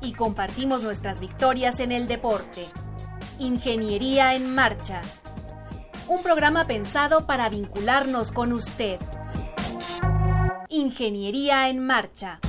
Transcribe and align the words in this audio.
y 0.00 0.12
compartimos 0.12 0.82
nuestras 0.82 1.20
victorias 1.20 1.80
en 1.80 1.92
el 1.92 2.06
deporte. 2.06 2.66
Ingeniería 3.38 4.34
en 4.34 4.54
Marcha. 4.54 5.02
Un 6.08 6.22
programa 6.22 6.66
pensado 6.66 7.26
para 7.26 7.48
vincularnos 7.48 8.32
con 8.32 8.52
usted. 8.52 8.98
Ingeniería 10.68 11.68
en 11.68 11.84
Marcha. 11.84 12.40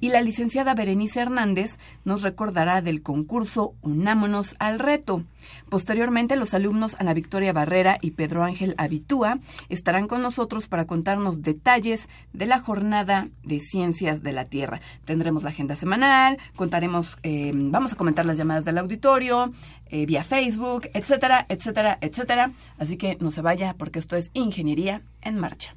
y 0.00 0.08
la 0.08 0.22
licenciada 0.22 0.74
Berenice 0.74 1.20
Hernández 1.20 1.78
nos 2.04 2.22
recordará 2.22 2.82
del 2.82 3.02
concurso 3.02 3.74
Unámonos 3.82 4.56
al 4.58 4.78
reto. 4.78 5.24
Posteriormente, 5.68 6.36
los 6.36 6.54
alumnos 6.54 6.96
Ana 6.98 7.14
Victoria 7.14 7.52
Barrera 7.52 7.98
y 8.00 8.12
Pedro 8.12 8.44
Ángel 8.44 8.74
Abitúa 8.78 9.38
estarán 9.68 10.06
con 10.06 10.22
nosotros 10.22 10.68
para 10.68 10.86
contarnos 10.86 11.42
detalles 11.42 12.08
de 12.32 12.46
la 12.46 12.60
jornada 12.60 13.28
de 13.42 13.60
ciencias 13.60 14.22
de 14.22 14.32
la 14.32 14.46
Tierra. 14.46 14.80
Tendremos 15.04 15.42
la 15.42 15.50
agenda 15.50 15.76
semanal, 15.76 16.38
contaremos, 16.56 17.18
eh, 17.22 17.52
vamos 17.54 17.92
a 17.92 17.96
comentar 17.96 18.26
las 18.26 18.38
llamadas 18.38 18.64
del 18.64 18.78
auditorio, 18.78 19.52
eh, 19.86 20.06
vía 20.06 20.24
Facebook, 20.24 20.88
etcétera, 20.94 21.46
etcétera, 21.48 21.98
etcétera. 22.00 22.52
Así 22.78 22.96
que 22.96 23.16
no 23.20 23.30
se 23.30 23.42
vaya 23.42 23.74
porque 23.74 23.98
esto 23.98 24.16
es 24.16 24.30
Ingeniería 24.34 25.02
en 25.22 25.38
Marcha. 25.38 25.74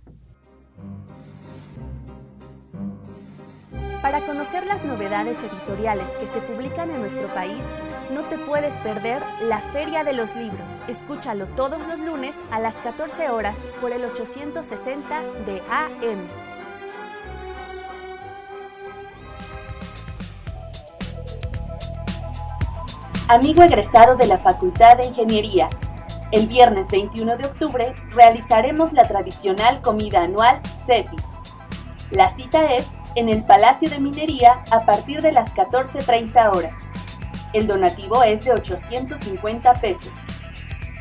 Para 4.03 4.19
conocer 4.19 4.66
las 4.66 4.84
novedades 4.84 5.38
editoriales 5.38 6.09
que 6.19 6.28
se 6.28 6.41
publican 6.41 6.91
en 6.91 7.00
nuestro 7.00 7.30
país, 7.30 7.64
no 8.12 8.24
te 8.24 8.38
puedes 8.38 8.74
perder 8.81 9.24
la 9.44 9.59
Feria 9.59 10.03
de 10.03 10.12
los 10.12 10.36
Libros. 10.36 10.69
Escúchalo 10.90 11.46
todos 11.56 11.88
los 11.88 12.02
lunes 12.02 12.36
a 12.52 12.59
las 12.59 12.75
14 12.75 13.30
horas 13.30 13.58
por 13.80 13.94
el 13.94 14.03
860 14.03 15.22
de 15.46 15.62
AM. 15.72 16.28
Amigo 23.30 23.64
egresado 23.64 24.18
de 24.18 24.28
la 24.28 24.38
Facultad 24.38 24.97
de 24.97 25.06
Ingeniería, 25.06 25.70
el 26.34 26.47
viernes 26.47 26.90
21 26.90 27.38
de 27.38 27.46
octubre 27.46 27.96
realizaremos 28.09 28.91
la 28.91 29.03
tradicional 29.03 29.80
comida 29.80 30.24
anual 30.24 30.59
CEPI. 30.85 31.16
La 32.12 32.35
cita 32.35 32.66
es 32.74 32.85
en 33.16 33.29
el 33.29 33.44
Palacio 33.44 33.90
de 33.90 34.00
Minería 34.00 34.63
a 34.72 34.79
partir 34.85 35.22
de 35.22 35.31
las 35.31 35.53
14.30 35.53 36.56
horas. 36.56 36.74
El 37.53 37.68
donativo 37.68 38.24
es 38.24 38.44
de 38.46 38.53
850 38.53 39.74
pesos. 39.75 40.12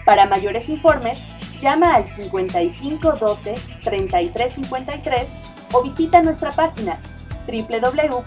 Para 0.05 0.27
mayores 0.27 0.69
informes, 0.69 1.23
llama 1.61 1.95
al 1.95 2.05
5512 2.05 3.55
3353 3.85 5.29
o 5.73 5.83
visita 5.83 6.23
nuestra 6.23 6.51
página 6.51 6.99
www.cefi.org.mx. 7.47 8.23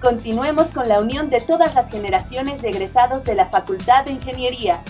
Continuemos 0.00 0.68
con 0.68 0.88
la 0.88 1.00
unión 1.00 1.28
de 1.28 1.40
todas 1.40 1.74
las 1.74 1.90
generaciones 1.90 2.62
de 2.62 2.70
egresados 2.70 3.24
de 3.24 3.34
la 3.34 3.46
Facultad 3.46 4.04
de 4.04 4.12
Ingeniería 4.12 4.80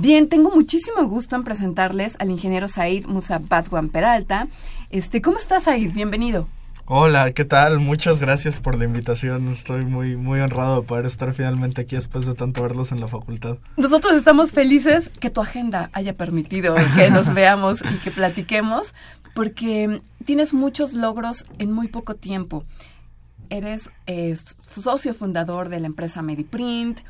Bien, 0.00 0.28
tengo 0.28 0.52
muchísimo 0.52 1.08
gusto 1.08 1.34
en 1.34 1.42
presentarles 1.42 2.14
al 2.20 2.30
ingeniero 2.30 2.68
Said 2.68 3.06
Musa 3.06 3.40
Badwan 3.40 3.88
Peralta. 3.88 4.46
Este, 4.90 5.20
¿Cómo 5.20 5.38
estás, 5.38 5.64
Said? 5.64 5.92
Bienvenido. 5.92 6.46
Hola, 6.84 7.32
¿qué 7.32 7.44
tal? 7.44 7.80
Muchas 7.80 8.20
gracias 8.20 8.60
por 8.60 8.78
la 8.78 8.84
invitación. 8.84 9.48
Estoy 9.48 9.84
muy, 9.84 10.16
muy 10.16 10.38
honrado 10.38 10.80
de 10.80 10.86
poder 10.86 11.04
estar 11.04 11.34
finalmente 11.34 11.80
aquí 11.80 11.96
después 11.96 12.26
de 12.26 12.34
tanto 12.34 12.62
verlos 12.62 12.92
en 12.92 13.00
la 13.00 13.08
facultad. 13.08 13.58
Nosotros 13.76 14.14
estamos 14.14 14.52
felices 14.52 15.08
que 15.08 15.30
tu 15.30 15.40
agenda 15.40 15.90
haya 15.92 16.16
permitido 16.16 16.76
que 16.94 17.10
nos 17.10 17.34
veamos 17.34 17.82
y 17.82 17.98
que 17.98 18.12
platiquemos, 18.12 18.94
porque 19.34 20.00
tienes 20.24 20.54
muchos 20.54 20.92
logros 20.92 21.44
en 21.58 21.72
muy 21.72 21.88
poco 21.88 22.14
tiempo. 22.14 22.62
Eres 23.50 23.90
eh, 24.06 24.36
socio 24.70 25.12
fundador 25.12 25.70
de 25.70 25.80
la 25.80 25.88
empresa 25.88 26.22
Mediprint, 26.22 27.00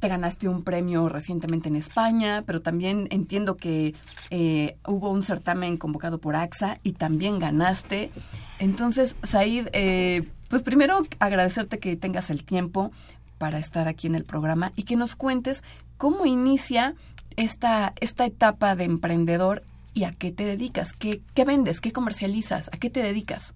te 0.00 0.08
ganaste 0.08 0.48
un 0.48 0.62
premio 0.62 1.08
recientemente 1.08 1.68
en 1.68 1.76
España, 1.76 2.42
pero 2.46 2.60
también 2.62 3.08
entiendo 3.10 3.56
que 3.56 3.94
eh, 4.30 4.76
hubo 4.86 5.10
un 5.10 5.22
certamen 5.22 5.76
convocado 5.76 6.18
por 6.18 6.36
AXA 6.36 6.78
y 6.82 6.92
también 6.92 7.38
ganaste. 7.38 8.10
Entonces, 8.58 9.16
Said, 9.22 9.68
eh, 9.72 10.28
pues 10.48 10.62
primero 10.62 11.06
agradecerte 11.18 11.78
que 11.78 11.96
tengas 11.96 12.30
el 12.30 12.44
tiempo 12.44 12.92
para 13.38 13.58
estar 13.58 13.88
aquí 13.88 14.06
en 14.06 14.14
el 14.14 14.24
programa 14.24 14.72
y 14.76 14.82
que 14.82 14.96
nos 14.96 15.16
cuentes 15.16 15.62
cómo 15.96 16.26
inicia 16.26 16.94
esta, 17.36 17.94
esta 18.00 18.24
etapa 18.26 18.74
de 18.74 18.84
emprendedor 18.84 19.62
y 19.94 20.04
a 20.04 20.12
qué 20.12 20.30
te 20.30 20.44
dedicas, 20.44 20.92
qué, 20.92 21.20
qué 21.34 21.44
vendes, 21.44 21.80
qué 21.80 21.92
comercializas, 21.92 22.68
a 22.72 22.76
qué 22.78 22.90
te 22.90 23.02
dedicas. 23.02 23.54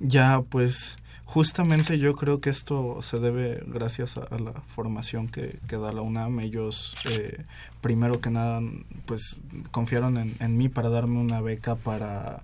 Ya, 0.00 0.42
pues 0.48 0.98
Justamente 1.28 1.98
yo 1.98 2.16
creo 2.16 2.40
que 2.40 2.48
esto 2.48 3.02
se 3.02 3.18
debe 3.18 3.62
gracias 3.66 4.16
a, 4.16 4.38
la 4.38 4.52
formación 4.66 5.28
que, 5.28 5.58
que, 5.68 5.76
da 5.76 5.92
la 5.92 6.00
UNAM. 6.00 6.40
Ellos, 6.40 6.94
eh, 7.04 7.44
primero 7.82 8.22
que 8.22 8.30
nada, 8.30 8.62
pues 9.04 9.38
confiaron 9.70 10.16
en, 10.16 10.56
mí 10.56 10.70
para 10.70 10.88
darme 10.88 11.18
una 11.18 11.42
beca 11.42 11.76
para 11.76 12.42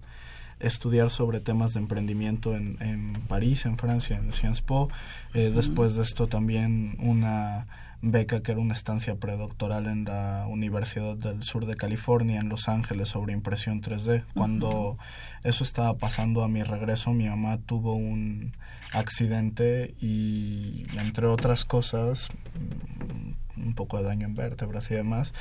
estudiar 0.60 1.10
sobre 1.10 1.40
temas 1.40 1.72
de 1.72 1.80
emprendimiento 1.80 2.54
en, 2.54 2.76
en 2.80 3.14
París, 3.26 3.64
en 3.64 3.78
Francia, 3.78 4.18
en 4.18 4.30
Sciences 4.32 4.60
Po. 4.60 4.90
Eh, 5.32 5.50
después 5.54 5.96
de 5.96 6.02
esto 6.02 6.26
también 6.26 6.98
una 6.98 7.64
beca 8.10 8.42
que 8.42 8.52
era 8.52 8.60
una 8.60 8.74
estancia 8.74 9.14
predoctoral 9.14 9.86
en 9.86 10.04
la 10.04 10.46
Universidad 10.48 11.16
del 11.16 11.42
Sur 11.42 11.66
de 11.66 11.74
California 11.74 12.40
en 12.40 12.48
Los 12.48 12.68
Ángeles 12.68 13.08
sobre 13.08 13.32
impresión 13.32 13.82
3D. 13.82 14.24
Cuando 14.34 14.98
eso 15.42 15.64
estaba 15.64 15.94
pasando 15.94 16.44
a 16.44 16.48
mi 16.48 16.62
regreso, 16.62 17.12
mi 17.12 17.28
mamá 17.28 17.58
tuvo 17.58 17.94
un 17.94 18.52
accidente 18.92 19.94
y 20.00 20.86
entre 20.98 21.26
otras 21.26 21.64
cosas, 21.64 22.28
un 23.56 23.74
poco 23.74 23.98
de 23.98 24.04
daño 24.04 24.26
en 24.26 24.34
vértebras 24.34 24.90
y 24.90 24.94
demás, 24.94 25.32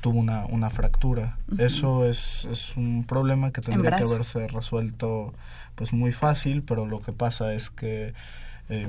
tuvo 0.00 0.18
una, 0.18 0.44
una 0.46 0.70
fractura. 0.70 1.38
Eso 1.56 2.04
es, 2.04 2.46
es 2.50 2.76
un 2.76 3.04
problema 3.04 3.52
que 3.52 3.60
tendría 3.60 3.96
que 3.96 4.04
haberse 4.04 4.48
resuelto 4.48 5.34
pues 5.74 5.92
muy 5.92 6.10
fácil, 6.10 6.62
pero 6.62 6.86
lo 6.86 6.98
que 7.00 7.12
pasa 7.12 7.54
es 7.54 7.70
que 7.70 8.12
eh, 8.68 8.88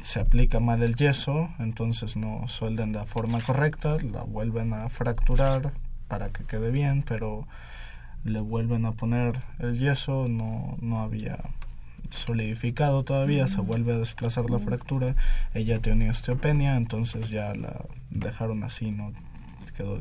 se 0.00 0.20
aplica 0.20 0.60
mal 0.60 0.82
el 0.82 0.94
yeso, 0.94 1.50
entonces 1.58 2.16
no 2.16 2.46
suelden 2.48 2.92
la 2.92 3.04
forma 3.04 3.40
correcta, 3.40 3.96
la 3.98 4.22
vuelven 4.22 4.72
a 4.72 4.88
fracturar 4.88 5.72
para 6.08 6.28
que 6.28 6.44
quede 6.44 6.70
bien, 6.70 7.02
pero 7.02 7.46
le 8.24 8.40
vuelven 8.40 8.84
a 8.86 8.92
poner 8.92 9.40
el 9.58 9.78
yeso, 9.78 10.28
no, 10.28 10.76
no 10.80 11.00
había 11.00 11.38
solidificado 12.10 13.04
todavía, 13.04 13.46
se 13.46 13.60
vuelve 13.60 13.94
a 13.94 13.98
desplazar 13.98 14.50
la 14.50 14.58
fractura, 14.58 15.16
ella 15.54 15.80
tiene 15.80 16.10
osteopenia, 16.10 16.76
entonces 16.76 17.30
ya 17.30 17.54
la 17.54 17.84
dejaron 18.10 18.64
así, 18.64 18.90
no 18.90 19.12
quedó 19.76 20.00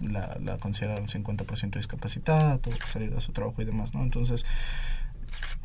la, 0.00 0.38
la 0.42 0.58
consideraron 0.58 1.06
50% 1.06 1.76
discapacitada, 1.76 2.58
tuvo 2.58 2.76
que 2.76 2.86
salir 2.86 3.12
de 3.12 3.20
su 3.20 3.32
trabajo 3.32 3.60
y 3.60 3.64
demás, 3.64 3.94
¿no? 3.94 4.02
Entonces, 4.02 4.46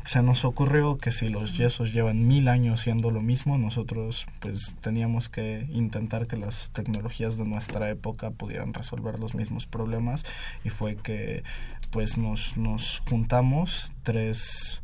se 0.04 0.22
nos 0.22 0.44
ocurrió 0.44 0.98
que 0.98 1.12
si 1.12 1.28
los 1.28 1.56
yesos 1.56 1.92
llevan 1.92 2.26
mil 2.26 2.48
años 2.48 2.82
siendo 2.82 3.10
lo 3.10 3.22
mismo, 3.22 3.56
nosotros 3.56 4.26
pues 4.40 4.76
teníamos 4.80 5.28
que 5.30 5.66
intentar 5.72 6.26
que 6.26 6.36
las 6.36 6.70
tecnologías 6.70 7.38
de 7.38 7.44
nuestra 7.44 7.88
época 7.88 8.30
pudieran 8.30 8.74
resolver 8.74 9.18
los 9.18 9.34
mismos 9.34 9.66
problemas 9.66 10.24
y 10.62 10.68
fue 10.68 10.96
que 10.96 11.42
pues 11.90 12.18
nos, 12.18 12.56
nos 12.58 13.00
juntamos 13.08 13.92
tres 14.02 14.82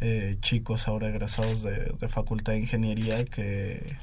eh, 0.00 0.36
chicos 0.40 0.88
ahora 0.88 1.08
egresados 1.08 1.62
de, 1.62 1.92
de 2.00 2.08
Facultad 2.08 2.54
de 2.54 2.60
Ingeniería 2.60 3.24
que 3.24 3.96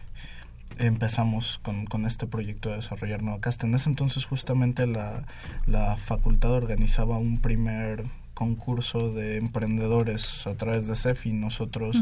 empezamos 0.78 1.60
con, 1.64 1.86
con, 1.88 2.06
este 2.06 2.28
proyecto 2.28 2.70
de 2.70 2.78
desarrollar 2.78 3.24
Nueva 3.24 3.42
Casta. 3.42 3.66
En 3.66 3.76
ese 3.76 3.90
entonces 3.90 4.26
justamente 4.26 4.86
la, 4.86 5.24
la 5.66 5.98
facultad 5.98 6.52
organizaba 6.52 7.18
un 7.18 7.40
primer 7.40 8.06
concurso 8.40 9.12
de 9.12 9.36
emprendedores 9.36 10.48
a 10.48 10.56
través 10.56 10.88
de 10.88 10.96
CEFI. 10.96 11.34
Nosotros 11.34 12.02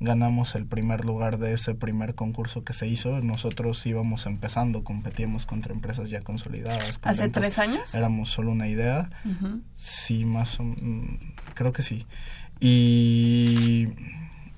ganamos 0.00 0.54
el 0.54 0.66
primer 0.66 1.06
lugar 1.06 1.38
de 1.38 1.54
ese 1.54 1.74
primer 1.74 2.14
concurso 2.14 2.62
que 2.62 2.74
se 2.74 2.86
hizo. 2.86 3.22
Nosotros 3.22 3.86
íbamos 3.86 4.26
empezando, 4.26 4.84
competíamos 4.84 5.46
contra 5.46 5.72
empresas 5.72 6.10
ya 6.10 6.20
consolidadas. 6.20 7.00
¿Hace 7.02 7.30
tres 7.30 7.58
años? 7.58 7.94
Éramos 7.94 8.28
solo 8.28 8.52
una 8.52 8.68
idea. 8.68 9.08
Sí, 9.76 10.26
más 10.26 10.60
o 10.60 10.64
creo 11.54 11.72
que 11.72 11.82
sí. 11.82 12.04
Y 12.60 13.88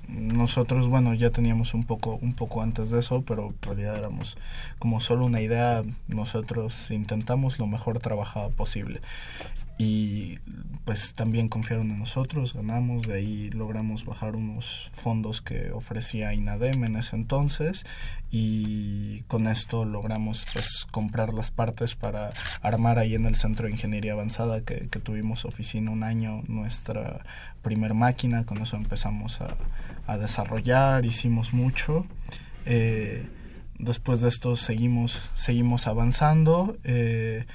nosotros 0.08 0.88
bueno 0.88 1.14
ya 1.14 1.30
teníamos 1.30 1.74
un 1.74 1.84
poco 1.84 2.18
un 2.20 2.34
poco 2.34 2.62
antes 2.62 2.90
de 2.90 2.98
eso 2.98 3.22
pero 3.22 3.50
en 3.50 3.62
realidad 3.62 3.96
éramos 3.96 4.36
como 4.80 4.98
solo 4.98 5.24
una 5.24 5.40
idea 5.40 5.84
nosotros 6.08 6.90
intentamos 6.90 7.60
lo 7.60 7.68
mejor 7.68 8.00
trabajado 8.00 8.50
posible 8.50 9.02
y 9.80 10.38
pues 10.84 11.14
también 11.14 11.48
confiaron 11.48 11.90
en 11.90 11.98
nosotros 11.98 12.52
ganamos 12.52 13.06
de 13.06 13.14
ahí 13.14 13.50
logramos 13.50 14.04
bajar 14.04 14.36
unos 14.36 14.90
fondos 14.92 15.40
que 15.40 15.72
ofrecía 15.72 16.34
INADEM 16.34 16.84
en 16.84 16.96
ese 16.96 17.16
entonces 17.16 17.86
y 18.30 19.22
con 19.22 19.46
esto 19.46 19.84
logramos 19.84 20.46
pues 20.52 20.86
comprar 20.90 21.32
las 21.32 21.50
partes 21.50 21.94
para 21.94 22.30
armar 22.60 22.98
ahí 22.98 23.14
en 23.14 23.24
el 23.26 23.36
centro 23.36 23.66
de 23.66 23.72
ingeniería 23.72 24.12
avanzada 24.12 24.60
que, 24.60 24.86
tuvimos 25.00 25.46
oficina 25.46 25.90
un 25.90 26.02
año 26.02 26.42
nuestra 26.46 27.24
primer 27.62 27.94
máquina 27.94 28.44
con 28.44 28.58
eso 28.58 28.76
empezamos 28.76 29.40
a 29.40 29.56
a 30.10 30.18
desarrollar, 30.18 31.04
hicimos 31.04 31.52
mucho. 31.52 32.04
Eh, 32.66 33.24
después 33.78 34.20
de 34.20 34.28
esto 34.28 34.56
seguimos, 34.56 35.30
seguimos 35.34 35.86
avanzando. 35.86 36.76
Eh, 36.82 37.46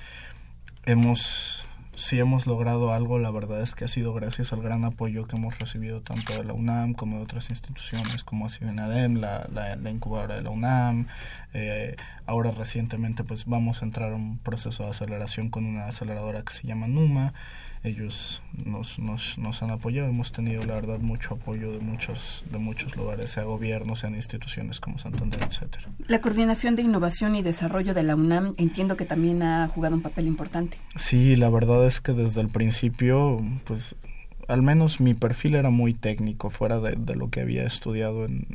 hemos, 0.86 1.65
si 1.96 2.20
hemos 2.20 2.46
logrado 2.48 2.92
algo, 2.92 3.20
la 3.20 3.32
verdad 3.32 3.62
es 3.62 3.74
que 3.76 3.86
ha 3.86 3.88
sido 3.88 4.14
gracias 4.14 4.54
al 4.54 4.62
gran 4.62 4.84
apoyo 4.84 5.28
que 5.28 5.38
hemos 5.38 5.58
recibido 5.60 6.02
tanto 6.02 6.34
de 6.34 6.44
la 6.44 6.54
UNAM 6.54 6.94
como 6.94 7.18
de 7.18 7.24
otras 7.24 7.50
instituciones 7.50 8.24
como 8.24 8.46
ha 8.46 8.50
sido 8.50 8.70
ENADEM, 8.70 9.16
la, 9.16 9.48
la, 9.52 9.90
incubadora 9.90 10.36
de 10.36 10.42
la 10.42 10.50
UNAM. 10.50 11.08
Eh, 11.58 11.96
ahora 12.26 12.52
recientemente 12.52 13.24
pues 13.24 13.46
vamos 13.46 13.82
a 13.82 13.86
entrar 13.86 14.12
a 14.12 14.16
un 14.16 14.38
proceso 14.40 14.84
de 14.84 14.90
aceleración 14.90 15.50
con 15.50 15.66
una 15.66 15.88
aceleradora 15.88 16.44
que 16.44 16.54
se 16.54 16.68
llama 16.68 16.88
NUMA 16.88 17.34
ellos 17.86 18.42
nos, 18.66 19.00
nos, 19.00 19.38
nos 19.38 19.62
han 19.64 19.72
apoyado. 19.72 20.10
Hemos 20.10 20.32
tenido, 20.32 20.64
la 20.64 20.76
verdad, 20.76 21.00
mucho 21.00 21.36
apoyo 21.36 21.72
de 21.72 21.80
muchos, 21.80 22.44
de 22.52 22.58
muchos 22.58 22.96
lugares, 22.96 23.32
sea 23.32 23.44
gobiernos, 23.44 24.00
sean 24.00 24.16
instituciones 24.16 24.80
como 24.80 24.98
Santander, 24.98 25.42
etcétera. 25.44 25.88
La 26.08 26.20
coordinación 26.20 26.76
de 26.76 26.82
innovación 26.82 27.36
y 27.36 27.44
desarrollo 27.44 27.94
de 27.94 28.04
la 28.04 28.16
UNAM 28.16 28.54
entiendo 28.58 28.98
que 28.98 29.06
también 29.06 29.44
ha 29.44 29.68
jugado 29.68 29.96
un 29.96 30.02
papel 30.02 30.28
importante. 30.28 30.78
Sí, 30.96 31.36
la 31.36 31.50
verdad 31.50 31.86
es 31.86 32.02
que 32.02 32.14
desde 32.14 32.42
el 32.42 32.50
principio, 32.50 33.40
pues 33.66 33.96
al 34.48 34.62
menos 34.62 35.00
mi 35.00 35.14
perfil 35.14 35.56
era 35.56 35.70
muy 35.70 35.94
técnico, 35.94 36.50
fuera 36.50 36.80
de, 36.80 37.16
lo 37.16 37.30
que 37.30 37.42
había 37.42 37.64
estudiado 37.64 38.26
en, 38.26 38.46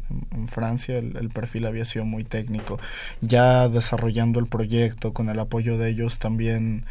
Francia, 0.49 0.99
el, 0.99 1.29
perfil 1.31 1.67
había 1.67 1.85
sido 1.85 2.05
muy 2.05 2.25
técnico. 2.25 2.79
Ya 3.21 3.69
desarrollando 3.69 4.41
el 4.41 4.47
proyecto, 4.47 5.13
con 5.13 5.29
el 5.29 5.39
apoyo 5.39 5.79
de 5.79 5.91
ellos 5.91 6.19
también 6.19 6.85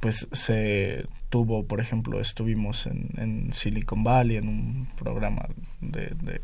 pues 0.00 0.28
se 0.32 1.06
tuvo, 1.30 1.64
por 1.64 1.80
ejemplo, 1.80 2.20
estuvimos 2.20 2.86
en, 2.86 3.50
Silicon 3.52 4.04
Valley 4.04 4.36
en 4.36 4.48
un 4.48 4.88
programa 4.96 5.48
de, 5.80 6.14
de, 6.20 6.40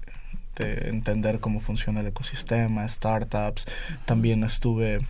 entender 0.88 1.40
cómo 1.40 1.60
funciona 1.60 2.00
el 2.00 2.08
ecosistema, 2.08 2.86
startups, 2.88 3.66
también 4.04 4.44
estuve 4.44 5.00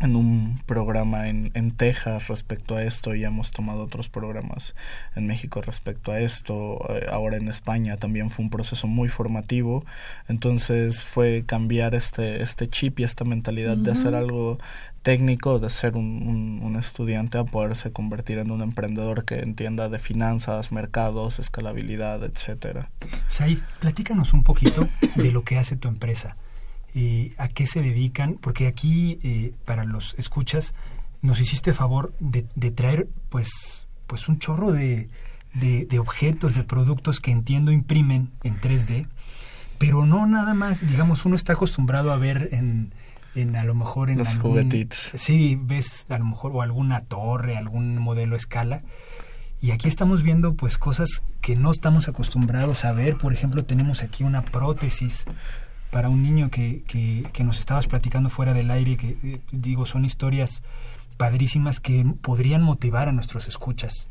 en 0.00 0.16
un 0.16 0.60
programa 0.66 1.28
en, 1.28 1.50
en 1.54 1.72
Texas 1.72 2.28
respecto 2.28 2.74
a 2.74 2.82
esto 2.82 3.14
y 3.14 3.24
hemos 3.24 3.52
tomado 3.52 3.82
otros 3.82 4.08
programas 4.08 4.74
en 5.14 5.26
México 5.26 5.60
respecto 5.60 6.10
a 6.10 6.20
esto. 6.20 6.84
Eh, 6.88 7.06
ahora 7.10 7.36
en 7.36 7.48
España 7.48 7.96
también 7.98 8.30
fue 8.30 8.44
un 8.44 8.50
proceso 8.50 8.86
muy 8.86 9.08
formativo. 9.08 9.84
Entonces 10.28 11.04
fue 11.04 11.44
cambiar 11.46 11.94
este, 11.94 12.42
este 12.42 12.68
chip 12.68 13.00
y 13.00 13.04
esta 13.04 13.24
mentalidad 13.24 13.76
de 13.76 13.92
hacer 13.92 14.14
algo 14.14 14.58
técnico 15.02 15.58
de 15.58 15.70
ser 15.70 15.96
un, 15.96 16.60
un, 16.62 16.76
estudiante 16.76 17.38
a 17.38 17.44
poderse 17.44 17.90
convertir 17.92 18.38
en 18.38 18.50
un 18.50 18.62
emprendedor 18.62 19.24
que 19.24 19.40
entienda 19.40 19.88
de 19.88 19.98
finanzas, 19.98 20.72
mercados, 20.72 21.38
escalabilidad, 21.38 22.22
etcétera. 22.24 22.90
Said, 23.26 23.58
platícanos 23.80 24.32
un 24.32 24.42
poquito 24.42 24.88
de 25.16 25.32
lo 25.32 25.42
que 25.42 25.58
hace 25.58 25.76
tu 25.76 25.88
empresa. 25.88 26.36
Eh, 26.94 27.34
¿A 27.38 27.48
qué 27.48 27.66
se 27.66 27.82
dedican? 27.82 28.34
Porque 28.40 28.66
aquí, 28.66 29.18
eh, 29.22 29.54
para 29.64 29.84
los 29.84 30.14
escuchas, 30.18 30.74
nos 31.22 31.40
hiciste 31.40 31.72
favor 31.72 32.12
de, 32.20 32.46
de 32.54 32.70
traer 32.70 33.08
pues, 33.28 33.86
pues 34.06 34.28
un 34.28 34.38
chorro 34.38 34.72
de, 34.72 35.08
de, 35.54 35.84
de 35.86 35.98
objetos, 35.98 36.54
de 36.54 36.64
productos 36.64 37.20
que 37.20 37.30
entiendo 37.30 37.72
imprimen 37.72 38.30
en 38.42 38.60
3D, 38.60 39.06
pero 39.78 40.06
no 40.06 40.26
nada 40.26 40.54
más, 40.54 40.86
digamos, 40.86 41.24
uno 41.24 41.36
está 41.36 41.54
acostumbrado 41.54 42.12
a 42.12 42.16
ver 42.16 42.48
en 42.52 42.92
en 43.34 43.56
a 43.56 43.64
lo 43.64 43.74
mejor 43.74 44.10
en 44.10 44.18
los 44.18 44.36
juguetitos. 44.36 45.10
Sí, 45.14 45.58
ves 45.60 46.06
a 46.08 46.18
lo 46.18 46.24
mejor 46.24 46.52
o 46.54 46.62
alguna 46.62 47.02
torre, 47.02 47.56
algún 47.56 47.98
modelo 47.98 48.34
a 48.34 48.38
escala. 48.38 48.82
Y 49.60 49.72
aquí 49.72 49.88
estamos 49.88 50.22
viendo 50.22 50.54
pues 50.54 50.78
cosas 50.78 51.22
que 51.40 51.54
no 51.54 51.70
estamos 51.70 52.08
acostumbrados 52.08 52.84
a 52.84 52.92
ver. 52.92 53.16
Por 53.16 53.32
ejemplo, 53.32 53.64
tenemos 53.64 54.02
aquí 54.02 54.24
una 54.24 54.42
prótesis 54.42 55.26
para 55.90 56.08
un 56.08 56.22
niño 56.22 56.50
que, 56.50 56.82
que, 56.86 57.24
que 57.32 57.44
nos 57.44 57.58
estabas 57.58 57.86
platicando 57.86 58.30
fuera 58.30 58.52
del 58.52 58.70
aire, 58.70 58.96
que 58.96 59.16
eh, 59.22 59.40
digo, 59.52 59.86
son 59.86 60.04
historias 60.04 60.62
padrísimas 61.16 61.80
que 61.80 62.04
podrían 62.20 62.62
motivar 62.62 63.08
a 63.08 63.12
nuestros 63.12 63.48
escuchas. 63.48 64.09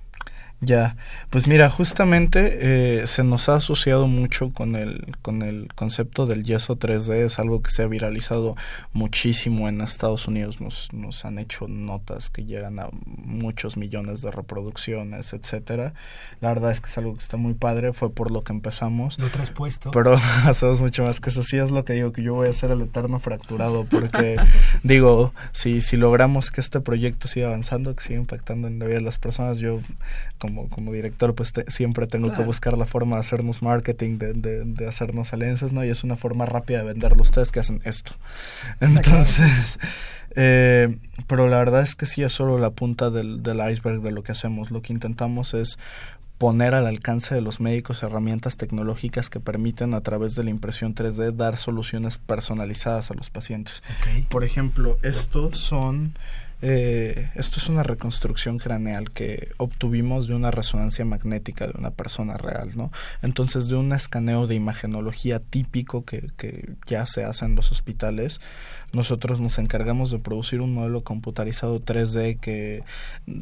Ya, 0.61 0.97
pues 1.29 1.47
mira, 1.47 1.69
justamente 1.69 3.01
eh, 3.01 3.07
se 3.07 3.23
nos 3.23 3.47
ha 3.47 3.55
asociado 3.55 4.07
mucho 4.07 4.53
con 4.53 4.75
el, 4.75 5.15
con 5.21 5.41
el 5.41 5.69
concepto 5.73 6.25
del 6.25 6.43
yeso 6.43 6.77
3D, 6.77 7.23
es 7.23 7.39
algo 7.39 7.61
que 7.61 7.71
se 7.71 7.83
ha 7.83 7.87
viralizado 7.87 8.57
muchísimo 8.91 9.69
en 9.69 9.79
Estados 9.79 10.27
Unidos, 10.27 10.59
nos, 10.59 10.91
nos 10.91 11.23
han 11.23 11.39
hecho 11.39 11.69
notas 11.69 12.29
que 12.29 12.43
llegan 12.43 12.79
a 12.79 12.89
muchos 12.91 13.77
millones 13.77 14.21
de 14.21 14.31
reproducciones, 14.31 15.31
etcétera. 15.31 15.93
La 16.41 16.49
verdad 16.49 16.71
es 16.71 16.81
que 16.81 16.89
es 16.89 16.97
algo 16.97 17.13
que 17.13 17.21
está 17.21 17.37
muy 17.37 17.53
padre, 17.53 17.93
fue 17.93 18.11
por 18.11 18.29
lo 18.29 18.41
que 18.41 18.51
empezamos. 18.51 19.17
Lo 19.17 19.29
traes 19.29 19.51
puesto. 19.51 19.91
Pero 19.91 20.15
hacemos 20.43 20.81
mucho 20.81 21.05
más 21.05 21.21
que 21.21 21.29
eso, 21.29 21.41
sí 21.41 21.57
es 21.57 21.71
lo 21.71 21.85
que 21.85 21.93
digo, 21.93 22.11
que 22.11 22.21
yo 22.21 22.33
voy 22.33 22.49
a 22.49 22.53
ser 22.53 22.71
el 22.71 22.81
eterno 22.81 23.19
fracturado, 23.21 23.85
porque 23.89 24.35
digo, 24.83 25.33
si, 25.53 25.79
si 25.79 25.95
logramos 25.95 26.51
que 26.51 26.59
este 26.59 26.81
proyecto 26.81 27.29
siga 27.29 27.47
avanzando, 27.47 27.95
que 27.95 28.03
siga 28.03 28.19
impactando 28.19 28.67
en 28.67 28.79
la 28.79 28.87
vida 28.87 28.97
de 28.97 29.03
las 29.03 29.17
personas, 29.17 29.57
yo 29.59 29.79
como, 30.39 30.48
como 30.69 30.91
director, 30.91 31.35
pues 31.35 31.53
siempre 31.67 32.07
tengo 32.07 32.33
que 32.33 32.43
buscar 32.43 32.77
la 32.77 32.85
forma 32.85 33.15
de 33.15 33.21
hacernos 33.21 33.61
marketing, 33.61 34.17
de, 34.17 34.33
de, 34.33 34.87
hacernos 34.87 35.33
alianzas, 35.33 35.73
¿no? 35.73 35.83
Y 35.83 35.89
es 35.89 36.03
una 36.03 36.15
forma 36.15 36.45
rápida 36.45 36.79
de 36.79 36.85
venderlo 36.85 37.21
ustedes 37.21 37.51
que 37.51 37.59
hacen 37.59 37.81
esto. 37.83 38.13
Entonces, 38.79 39.79
eh, 40.35 40.97
pero 41.27 41.47
la 41.47 41.57
verdad 41.57 41.81
es 41.81 41.95
que 41.95 42.05
sí 42.05 42.23
es 42.23 42.33
solo 42.33 42.59
la 42.59 42.71
punta 42.71 43.09
del, 43.09 43.43
del 43.43 43.59
iceberg 43.71 44.01
de 44.01 44.11
lo 44.11 44.23
que 44.23 44.31
hacemos. 44.31 44.71
Lo 44.71 44.81
que 44.81 44.93
intentamos 44.93 45.53
es 45.53 45.77
poner 46.39 46.73
al 46.73 46.87
alcance 46.87 47.35
de 47.35 47.41
los 47.41 47.59
médicos 47.59 48.01
herramientas 48.01 48.55
tecnológicas 48.55 49.29
que 49.29 49.41
permiten 49.41 49.93
a 49.93 50.01
través 50.01 50.35
de 50.35 50.45
la 50.45 50.49
impresión 50.49 50.95
3D 50.95 51.33
dar 51.33 51.57
soluciones 51.57 52.17
personalizadas 52.17 53.11
a 53.11 53.13
los 53.13 53.29
pacientes. 53.29 53.83
Por 54.29 54.45
ejemplo, 54.45 54.97
estos 55.03 55.59
son 55.59 56.13
eh, 56.61 57.29
esto 57.35 57.57
es 57.57 57.69
una 57.69 57.83
reconstrucción 57.83 58.57
craneal 58.57 59.11
que 59.11 59.49
obtuvimos 59.57 60.27
de 60.27 60.35
una 60.35 60.51
resonancia 60.51 61.05
magnética 61.05 61.67
de 61.67 61.73
una 61.77 61.91
persona 61.91 62.35
real, 62.35 62.71
¿no? 62.75 62.91
Entonces, 63.21 63.69
de 63.69 63.75
un 63.75 63.93
escaneo 63.93 64.45
de 64.45 64.55
imagenología 64.55 65.39
típico 65.39 66.03
que, 66.03 66.31
que 66.37 66.73
ya 66.85 67.05
se 67.05 67.23
hace 67.23 67.45
en 67.45 67.55
los 67.55 67.71
hospitales, 67.71 68.41
nosotros 68.93 69.39
nos 69.39 69.57
encargamos 69.57 70.11
de 70.11 70.19
producir 70.19 70.59
un 70.59 70.73
modelo 70.73 71.01
computarizado 71.01 71.79
3D 71.79 72.39
que 72.39 72.83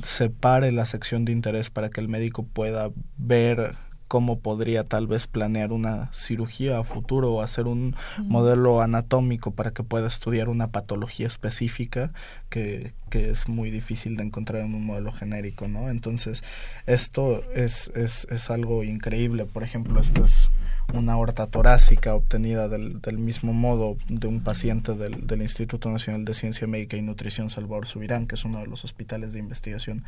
separe 0.03 0.71
la 0.71 0.85
sección 0.85 1.25
de 1.25 1.31
interés 1.31 1.69
para 1.69 1.89
que 1.89 2.01
el 2.01 2.09
médico 2.09 2.43
pueda 2.43 2.91
ver 3.17 3.75
cómo 4.07 4.39
podría 4.39 4.83
tal 4.83 5.07
vez 5.07 5.27
planear 5.27 5.71
una 5.71 6.11
cirugía 6.13 6.79
a 6.79 6.83
futuro 6.83 7.33
o 7.33 7.41
hacer 7.41 7.67
un 7.67 7.95
modelo 8.19 8.81
anatómico 8.81 9.51
para 9.51 9.71
que 9.71 9.83
pueda 9.83 10.07
estudiar 10.07 10.49
una 10.49 10.69
patología 10.69 11.27
específica 11.27 12.11
que, 12.49 12.93
que, 13.09 13.29
es 13.29 13.47
muy 13.47 13.69
difícil 13.71 14.15
de 14.15 14.23
encontrar 14.23 14.61
en 14.63 14.73
un 14.73 14.85
modelo 14.85 15.11
genérico, 15.11 15.67
¿no? 15.67 15.89
Entonces, 15.89 16.43
esto 16.85 17.43
es, 17.53 17.91
es, 17.95 18.27
es 18.29 18.49
algo 18.49 18.83
increíble. 18.83 19.45
Por 19.45 19.63
ejemplo, 19.63 19.99
esto 19.99 20.23
es 20.23 20.49
una 20.93 21.13
aorta 21.13 21.47
torácica 21.47 22.15
obtenida 22.15 22.69
del, 22.69 23.01
del 23.01 23.17
mismo 23.17 23.51
modo 23.51 23.97
de 24.07 24.27
un 24.27 24.41
paciente 24.41 24.93
del, 24.93 25.27
del, 25.27 25.41
Instituto 25.41 25.89
Nacional 25.89 26.23
de 26.23 26.33
Ciencia 26.33 26.65
Médica 26.65 26.95
y 26.95 27.01
Nutrición 27.01 27.49
Salvador 27.49 27.87
Subirán, 27.87 28.25
que 28.25 28.35
es 28.35 28.45
uno 28.45 28.59
de 28.59 28.67
los 28.67 28.85
hospitales 28.85 29.33
de 29.33 29.39
investigación 29.39 30.05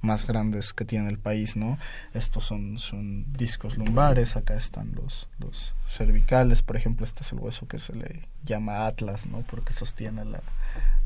más 0.00 0.26
grandes 0.26 0.72
que 0.72 0.84
tiene 0.84 1.08
el 1.08 1.18
país, 1.18 1.56
¿no? 1.56 1.78
Estos 2.14 2.44
son, 2.44 2.78
son 2.78 3.30
discos 3.32 3.76
lumbares, 3.76 4.36
acá 4.36 4.54
están 4.54 4.92
los, 4.94 5.28
los 5.38 5.74
cervicales, 5.88 6.62
por 6.62 6.76
ejemplo, 6.76 7.04
este 7.04 7.22
es 7.22 7.32
el 7.32 7.40
hueso 7.40 7.66
que 7.66 7.78
se 7.78 7.94
le 7.94 8.20
llama 8.44 8.86
atlas, 8.86 9.26
¿no? 9.26 9.42
Porque 9.42 9.72
sostiene 9.72 10.24
la, 10.24 10.40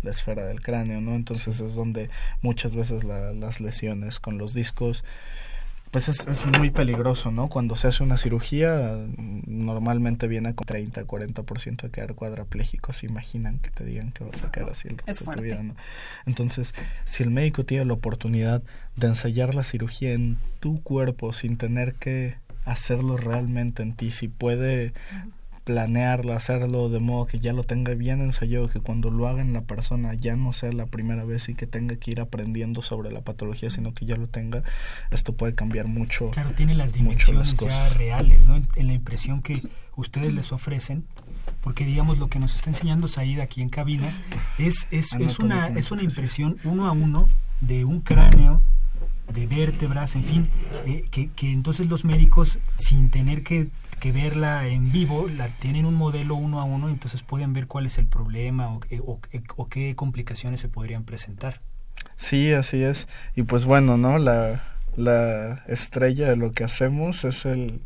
la 0.02 0.11
esfera 0.11 0.44
del 0.44 0.61
cráneo, 0.61 1.00
¿no? 1.00 1.14
Entonces 1.14 1.61
es 1.61 1.75
donde 1.75 2.11
muchas 2.42 2.76
veces 2.76 3.04
las 3.04 3.61
lesiones 3.61 4.21
con 4.21 4.38
los 4.38 4.54
discos 4.54 5.04
pues 5.94 6.09
es, 6.09 6.26
es, 6.26 6.44
muy 6.59 6.71
peligroso, 6.71 7.30
¿no? 7.30 7.49
Cuando 7.49 7.76
se 7.76 7.87
hace 7.87 8.02
una 8.02 8.18
cirugía, 8.18 8.99
normalmente 9.47 10.26
viene 10.26 10.52
con 10.52 10.66
30, 10.66 11.04
40% 11.06 11.83
de 11.83 11.90
quedar 11.90 12.16
cuadrapléjico. 12.16 12.92
¿Se 12.92 13.06
imaginan 13.06 13.61
que 13.61 13.71
te 13.71 13.85
digan 13.85 14.11
que 14.11 14.25
vas 14.25 14.42
a 14.42 14.50
quedar 14.50 14.71
así 14.71 14.88
el 14.88 14.99
resto 14.99 15.30
de 15.30 15.37
tu 15.37 15.42
vida, 15.44 15.62
¿no? 15.62 15.76
Entonces, 16.26 16.75
si 17.04 17.23
el 17.23 17.30
médico 17.30 17.64
tiene 17.64 17.85
la 17.85 17.92
oportunidad 17.92 18.61
de 18.97 19.06
ensayar 19.06 19.54
la 19.54 19.62
cirugía 19.62 20.14
en 20.14 20.37
tu 20.59 20.83
cuerpo 20.83 21.33
sin 21.33 21.59
tener 21.59 21.94
que 21.94 22.38
hacerlo 22.64 23.16
realmente 23.16 23.85
en 23.85 23.94
ti, 23.94 24.11
si 24.11 24.26
puede 24.26 24.92
planearlo, 25.64 26.35
hacerlo 26.35 26.90
de 26.90 27.00
modo 27.00 27.26
que 27.26 27.38
ya 27.38 27.52
lo 27.52 27.64
tenga 27.64 27.94
bien 27.94 28.21
ensayado, 28.21 28.68
que 28.68 28.80
cuando 28.80 29.11
lo 29.11 29.26
haga 29.26 29.40
en 29.42 29.52
la 29.52 29.62
persona 29.62 30.14
ya 30.14 30.37
no 30.37 30.52
sea 30.52 30.73
la 30.73 30.87
primera 30.87 31.25
vez 31.25 31.49
y 31.49 31.54
que 31.54 31.66
tenga 31.66 31.97
que 31.97 32.11
ir 32.11 32.21
aprendiendo 32.21 32.83
sobre 32.83 33.11
la 33.11 33.23
patología, 33.23 33.71
sino 33.71 33.92
que 33.94 34.04
ya 34.04 34.16
lo 34.16 34.28
tenga, 34.28 34.62
esto 35.11 35.35
puede 35.35 35.54
cambiar 35.54 35.87
mucho. 35.88 36.30
Claro, 36.30 36.52
tiene 36.52 36.75
las 36.75 36.92
dimensiones 36.92 37.54
ya 37.54 37.88
reales, 37.90 38.47
¿no? 38.47 38.56
En, 38.76 38.87
la 38.87 38.92
impresión 38.92 39.40
que 39.40 39.62
ustedes 39.97 40.33
les 40.35 40.52
ofrecen, 40.52 41.04
porque 41.62 41.87
digamos 41.87 42.18
lo 42.18 42.28
que 42.28 42.38
nos 42.38 42.54
está 42.54 42.68
enseñando 42.68 43.09
Said 43.09 43.40
aquí 43.40 43.62
en 43.62 43.71
cabina 43.71 44.09
es, 44.59 44.87
es, 44.90 45.14
es 45.14 45.38
una, 45.38 45.68
es 45.68 45.90
una 45.90 46.02
impresión 46.02 46.56
uno 46.64 46.87
a 46.87 46.92
uno 46.92 47.28
de 47.62 47.87
un 47.87 48.00
cráneo 48.00 48.61
de 49.33 49.47
vértebras, 49.47 50.16
en 50.16 50.25
fin, 50.25 50.49
eh, 50.85 51.09
que, 51.11 51.30
que 51.30 51.50
entonces 51.50 51.88
los 51.88 52.04
médicos, 52.04 52.59
sin 52.76 53.09
tener 53.11 53.42
que 53.42 53.71
que 53.97 54.13
verla 54.13 54.67
en 54.67 54.93
vivo, 54.93 55.29
la 55.29 55.49
tienen 55.49 55.87
un 55.87 55.95
modelo 55.95 56.35
uno 56.35 56.61
a 56.61 56.65
uno, 56.65 56.89
entonces 56.89 57.23
pueden 57.23 57.53
ver 57.53 57.67
cuál 57.67 57.87
es 57.87 57.99
el 57.99 58.07
problema 58.07 58.69
o, 58.69 58.81
o, 59.57 59.69
qué 59.69 59.95
complicaciones 59.97 60.61
se 60.61 60.69
podrían 60.69 61.05
presentar. 61.05 61.61
Sí, 62.17 62.53
así 62.53 62.83
es. 62.83 63.09
Y 63.35 63.43
pues 63.43 63.65
bueno, 63.65 63.97
¿no? 63.97 64.19
La, 64.19 64.63
la 64.97 65.65
estrella 65.67 66.29
de 66.29 66.37
lo 66.37 66.53
que 66.53 66.65
hacemos 66.65 67.25
es 67.25 67.45
el 67.45 67.81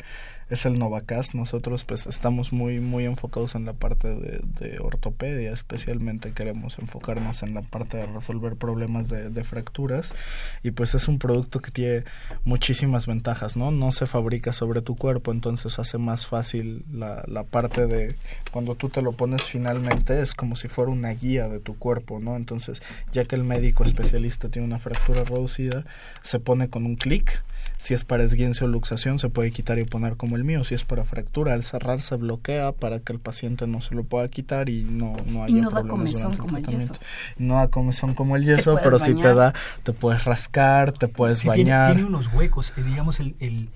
es 0.51 0.67
el 0.67 0.79
Novacast. 0.79 1.35
Nosotros 1.35 1.85
pues 1.85 2.07
estamos 2.07 2.53
muy 2.53 2.81
muy 2.81 3.05
enfocados 3.05 3.55
en 3.55 3.65
la 3.65 3.73
parte 3.73 4.09
de, 4.09 4.41
de, 4.59 4.79
ortopedia, 4.81 5.53
especialmente 5.53 6.33
queremos 6.33 6.79
enfocarnos 6.79 7.43
en 7.43 7.55
la 7.55 7.63
parte 7.63 7.99
de 7.99 8.07
resolver 8.07 8.57
problemas 8.57 9.09
de, 9.09 9.31
de, 9.31 9.45
fracturas 9.45 10.15
y 10.63 10.71
pues 10.71 10.95
es 10.95 11.09
un 11.09 11.19
producto 11.19 11.61
que 11.61 11.71
tiene 11.71 12.05
muchísimas 12.45 13.07
ventajas, 13.07 13.57
¿no? 13.57 13.71
No 13.71 13.93
se 13.93 14.07
fabrica 14.07 14.53
sobre 14.53 14.83
tu 14.83 14.97
cuerpo, 14.97 15.33
entonces 15.33 15.79
hace 15.79 15.99
más 15.99 16.27
fácil 16.27 16.85
la, 16.93 17.23
la 17.27 17.45
parte 17.45 17.87
de 17.87 18.15
cuando 18.51 18.75
tú 18.75 18.89
te 18.89 19.03
lo 19.03 19.13
pones 19.13 19.43
finalmente 19.43 20.21
es 20.21 20.35
como 20.35 20.57
si 20.57 20.69
fuera 20.69 20.91
una 20.91 21.11
guía 21.11 21.49
de 21.49 21.61
tu 21.61 21.77
cuerpo, 21.79 22.21
¿no? 22.21 22.37
Entonces 22.37 22.83
ya 23.13 23.25
que 23.25 23.37
el 23.37 23.45
médico 23.45 23.85
especialista 23.85 24.49
tiene 24.49 24.67
una 24.67 24.79
fractura 24.79 25.25
reducida, 25.25 25.85
se 26.23 26.41
pone 26.41 26.69
con 26.69 26.87
un 26.87 26.97
clic 26.97 27.43
si 27.79 27.95
es 27.95 28.05
para 28.05 28.25
esguince 28.25 28.65
o 28.65 28.69
luxación, 28.69 29.19
se 29.19 29.31
puede 29.31 29.53
quitar 29.53 29.79
y 29.79 29.85
poner 29.85 30.17
como 30.17 30.37
el 30.37 30.45
mío. 30.45 30.65
Si 30.65 30.75
es 30.75 30.85
para 30.85 31.05
fractura, 31.05 31.55
al 31.55 31.63
cerrar 31.63 32.03
se 32.03 32.17
bloquea 32.17 32.73
para 32.73 32.99
que 32.99 33.13
el 33.13 33.21
paciente 33.21 33.67
no 33.67 33.81
se 33.81 33.95
lo 33.95 34.05
pueda 34.05 34.29
quitar 34.29 34.69
y 34.69 34.83
no, 34.83 35.17
no 35.27 35.45
haya 35.45 35.57
Y 35.57 35.61
no 35.61 35.71
da 35.71 35.85
comezón 35.85 36.37
como 36.37 36.57
el 36.57 36.67
yeso. 36.67 36.95
No 37.39 37.55
da 37.55 37.69
comezón 37.69 38.15
como 38.15 38.37
el 38.37 38.45
yeso, 38.45 38.79
pero 38.83 38.99
si 38.99 39.15
te 39.15 39.33
da, 39.33 39.55
te 39.85 39.93
puedes 39.93 40.25
rascar, 40.25 40.93
te 40.93 41.09
puedes 41.09 41.45
bañar. 41.45 41.95
Tiene, 41.95 42.09
unos 42.09 42.33
huecos, 42.33 42.73
eh, 42.77 42.83
digamos, 42.83 43.21
el, 43.21 43.37
el, 43.39 43.71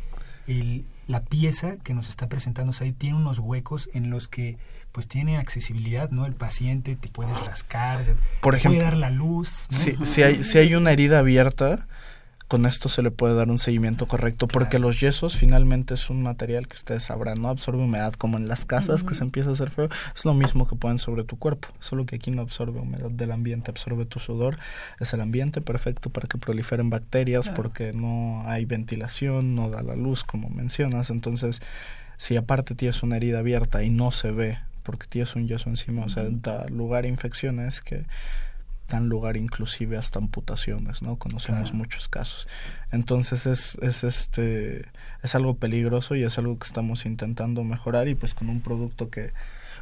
el, 0.48 0.84
la 1.06 1.20
pieza 1.20 1.76
que 1.82 1.94
nos 1.94 2.08
está 2.08 2.28
presentando 2.28 2.72
ahí 2.80 2.92
tiene 2.92 3.16
unos 3.16 3.38
huecos 3.38 3.88
en 3.94 4.10
los 4.10 4.26
que 4.26 4.58
pues 4.90 5.08
tiene 5.08 5.38
accesibilidad, 5.38 6.10
¿no? 6.10 6.26
El 6.26 6.34
paciente 6.34 6.96
te 6.96 7.08
puede 7.08 7.32
rascar, 7.46 8.00
Por 8.42 8.54
ejemplo, 8.54 8.78
puede 8.78 8.90
dar 8.90 8.98
la 8.98 9.10
luz. 9.10 9.66
Si, 9.70 9.96
si, 10.04 10.22
hay, 10.22 10.44
si 10.44 10.58
hay 10.58 10.74
una 10.74 10.92
herida 10.92 11.20
abierta, 11.20 11.86
con 12.52 12.66
esto 12.66 12.90
se 12.90 13.00
le 13.00 13.10
puede 13.10 13.34
dar 13.34 13.48
un 13.48 13.56
seguimiento 13.56 14.06
correcto 14.06 14.46
porque 14.46 14.78
los 14.78 15.00
yesos 15.00 15.38
finalmente 15.38 15.94
es 15.94 16.10
un 16.10 16.22
material 16.22 16.68
que 16.68 16.74
ustedes 16.74 17.04
sabrán, 17.04 17.40
no 17.40 17.48
absorbe 17.48 17.82
humedad 17.82 18.12
como 18.12 18.36
en 18.36 18.46
las 18.46 18.66
casas 18.66 19.04
que 19.04 19.14
se 19.14 19.24
empieza 19.24 19.48
a 19.48 19.52
hacer 19.54 19.70
feo, 19.70 19.88
es 20.14 20.26
lo 20.26 20.34
mismo 20.34 20.68
que 20.68 20.76
pueden 20.76 20.98
sobre 20.98 21.24
tu 21.24 21.38
cuerpo, 21.38 21.68
solo 21.80 22.04
que 22.04 22.16
aquí 22.16 22.30
no 22.30 22.42
absorbe 22.42 22.78
humedad 22.78 23.10
del 23.10 23.32
ambiente, 23.32 23.70
absorbe 23.70 24.04
tu 24.04 24.18
sudor, 24.18 24.58
es 25.00 25.14
el 25.14 25.22
ambiente 25.22 25.62
perfecto 25.62 26.10
para 26.10 26.28
que 26.28 26.36
proliferen 26.36 26.90
bacterias 26.90 27.48
porque 27.48 27.94
no 27.94 28.42
hay 28.44 28.66
ventilación, 28.66 29.54
no 29.54 29.70
da 29.70 29.80
la 29.80 29.96
luz 29.96 30.22
como 30.22 30.50
mencionas, 30.50 31.08
entonces 31.08 31.62
si 32.18 32.36
aparte 32.36 32.74
tienes 32.74 33.02
una 33.02 33.16
herida 33.16 33.38
abierta 33.38 33.82
y 33.82 33.88
no 33.88 34.10
se 34.10 34.30
ve 34.30 34.58
porque 34.82 35.06
tienes 35.06 35.34
un 35.36 35.48
yeso 35.48 35.70
encima, 35.70 36.04
o 36.04 36.10
sea, 36.10 36.24
da 36.28 36.66
lugar 36.68 37.04
a 37.04 37.08
infecciones 37.08 37.80
que 37.80 38.04
dan 38.92 39.08
lugar 39.08 39.36
inclusive 39.36 39.96
hasta 39.96 40.18
amputaciones, 40.18 41.02
¿no? 41.02 41.16
Conocemos 41.16 41.72
muchos 41.72 42.08
casos. 42.08 42.46
Entonces 42.92 43.46
es, 43.46 43.76
es 43.80 44.04
este 44.04 44.86
es 45.22 45.34
algo 45.34 45.54
peligroso 45.54 46.14
y 46.14 46.24
es 46.24 46.38
algo 46.38 46.58
que 46.58 46.66
estamos 46.66 47.06
intentando 47.06 47.64
mejorar 47.64 48.08
y 48.08 48.14
pues 48.14 48.34
con 48.34 48.48
un 48.48 48.60
producto 48.60 49.08
que 49.08 49.32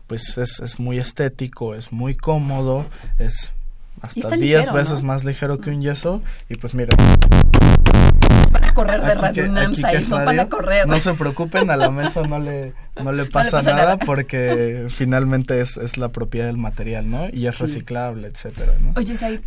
pues 0.06 0.38
es, 0.38 0.60
es 0.60 0.78
muy 0.78 0.98
estético, 0.98 1.74
es 1.74 1.92
muy 1.92 2.14
cómodo, 2.14 2.86
es 3.18 3.52
hasta 4.00 4.36
10 4.36 4.72
veces 4.72 5.02
más 5.02 5.24
ligero 5.24 5.58
que 5.58 5.70
un 5.70 5.82
yeso 5.82 6.22
y 6.48 6.54
pues 6.54 6.74
mira 6.74 6.96
correr 8.84 9.02
de 9.02 9.14
Radio 9.14 9.44
UNAM, 9.44 9.74
ahí 9.84 10.06
nos 10.08 10.24
van 10.24 10.40
a 10.40 10.48
correr. 10.48 10.86
No 10.86 10.98
se 11.00 11.14
preocupen, 11.14 11.70
a 11.70 11.76
la 11.76 11.90
mesa 11.90 12.22
no 12.22 12.38
le, 12.38 12.72
no 13.02 13.12
le 13.12 13.24
pasa, 13.26 13.62
nada, 13.62 13.98
porque 13.98 14.86
finalmente 14.88 15.60
es, 15.60 15.76
es, 15.76 15.98
la 15.98 16.10
propiedad 16.10 16.46
del 16.46 16.56
material, 16.56 17.10
¿no? 17.10 17.28
Y 17.32 17.46
es 17.46 17.58
reciclable, 17.58 18.28
etcétera, 18.28 18.72
¿no? 18.80 18.92
Oye, 18.96 19.16
Said, 19.16 19.40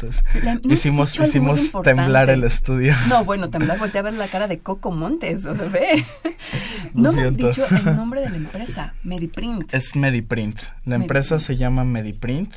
hicimos, 0.63 1.19
hicimos 1.19 1.71
temblar 1.83 2.29
el 2.29 2.43
estudio. 2.43 2.95
No, 3.07 3.25
bueno, 3.25 3.49
temblar, 3.49 3.79
volteé 3.79 3.99
a 3.99 4.03
ver 4.03 4.13
la 4.13 4.27
cara 4.27 4.47
de 4.47 4.59
Coco 4.59 4.91
Montes, 4.91 5.45
o 5.45 5.55
sea, 5.55 5.67
ve. 5.67 6.03
No 6.93 7.09
hemos 7.09 7.35
dicho 7.35 7.65
el 7.69 7.95
nombre 7.95 8.21
de 8.21 8.29
la 8.29 8.35
empresa, 8.43 8.93
Mediprint. 9.03 9.73
Es 9.73 9.95
Mediprint. 9.95 10.59
La 10.85 10.95
empresa 10.95 11.39
se 11.39 11.57
llama 11.57 11.83
Mediprint 11.83 12.53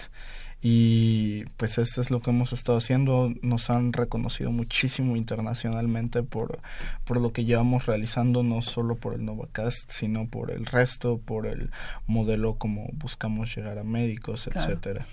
y 0.62 1.44
pues 1.58 1.78
eso 1.78 2.00
es 2.00 2.10
lo 2.10 2.20
que 2.20 2.30
hemos 2.30 2.52
estado 2.52 2.78
haciendo. 2.78 3.32
Nos 3.42 3.70
han 3.70 3.92
reconocido 3.92 4.50
muchísimo 4.52 5.16
internacionalmente 5.16 6.22
por, 6.22 6.58
por 7.04 7.20
lo 7.20 7.32
que 7.32 7.44
llevamos 7.44 7.86
realizando, 7.86 8.42
no 8.42 8.62
solo 8.62 8.96
por 8.96 9.14
el 9.14 9.24
Novacast, 9.24 9.90
sino 9.90 10.26
por 10.28 10.50
el 10.50 10.66
resto, 10.66 11.18
por 11.18 11.46
el 11.46 11.70
modelo 12.06 12.54
como 12.54 12.88
buscamos 12.94 13.54
llegar 13.54 13.78
a 13.78 13.84
médicos, 13.84 14.46
etcétera. 14.48 15.06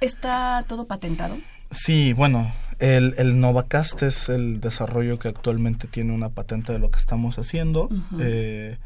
¿Está 0.00 0.64
todo 0.68 0.84
patentado? 0.86 1.36
Sí, 1.70 2.12
bueno, 2.14 2.52
El, 2.80 3.14
el, 3.18 3.38
Novacast 3.38 4.02
es 4.02 4.28
el 4.28 4.60
desarrollo 4.60 5.18
que 5.18 5.28
actualmente 5.28 5.86
tiene 5.86 6.12
una 6.12 6.30
patente 6.30 6.72
de 6.72 6.78
lo 6.78 6.90
que 6.90 6.98
estamos 6.98 7.38
haciendo. 7.38 7.88
eh, 8.18 8.78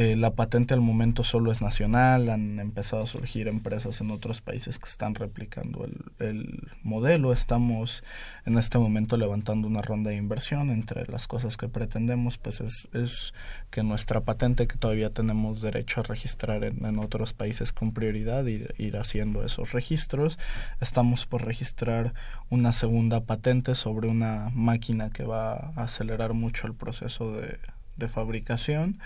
eh, 0.00 0.16
la 0.16 0.30
patente 0.30 0.72
al 0.72 0.80
momento 0.80 1.22
solo 1.22 1.52
es 1.52 1.60
nacional, 1.60 2.30
han 2.30 2.58
empezado 2.58 3.02
a 3.02 3.06
surgir 3.06 3.48
empresas 3.48 4.00
en 4.00 4.10
otros 4.10 4.40
países 4.40 4.78
que 4.78 4.88
están 4.88 5.14
replicando 5.14 5.84
el, 5.84 6.26
el, 6.26 6.70
modelo. 6.82 7.34
Estamos 7.34 8.02
en 8.46 8.56
este 8.56 8.78
momento 8.78 9.18
levantando 9.18 9.68
una 9.68 9.82
ronda 9.82 10.08
de 10.08 10.16
inversión. 10.16 10.70
Entre 10.70 11.06
las 11.08 11.28
cosas 11.28 11.58
que 11.58 11.68
pretendemos, 11.68 12.38
pues 12.38 12.62
es, 12.62 12.88
es 12.94 13.34
que 13.68 13.82
nuestra 13.82 14.22
patente, 14.22 14.66
que 14.66 14.78
todavía 14.78 15.10
tenemos 15.10 15.60
derecho 15.60 16.00
a 16.00 16.04
registrar 16.04 16.64
en, 16.64 16.82
en 16.86 16.98
otros 16.98 17.34
países 17.34 17.74
con 17.74 17.92
prioridad, 17.92 18.46
ir, 18.46 18.74
ir 18.78 18.96
haciendo 18.96 19.44
esos 19.44 19.72
registros. 19.72 20.38
Estamos 20.80 21.26
por 21.26 21.44
registrar 21.44 22.14
una 22.48 22.72
segunda 22.72 23.20
patente 23.20 23.74
sobre 23.74 24.08
una 24.08 24.48
máquina 24.54 25.10
que 25.10 25.24
va 25.24 25.52
a 25.52 25.82
acelerar 25.82 26.32
mucho 26.32 26.66
el 26.66 26.72
proceso 26.72 27.32
de 27.32 28.08
fabricación 28.08 28.98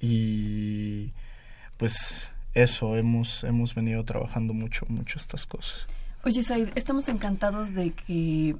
y 0.00 1.12
pues 1.76 2.30
eso 2.54 2.96
hemos 2.96 3.44
hemos 3.44 3.74
venido 3.74 4.04
trabajando 4.04 4.54
mucho 4.54 4.86
mucho 4.88 5.18
estas 5.18 5.46
cosas. 5.46 5.86
Oye 6.24 6.42
Said 6.42 6.70
estamos 6.74 7.08
encantados 7.08 7.74
de 7.74 7.92
que 7.92 8.56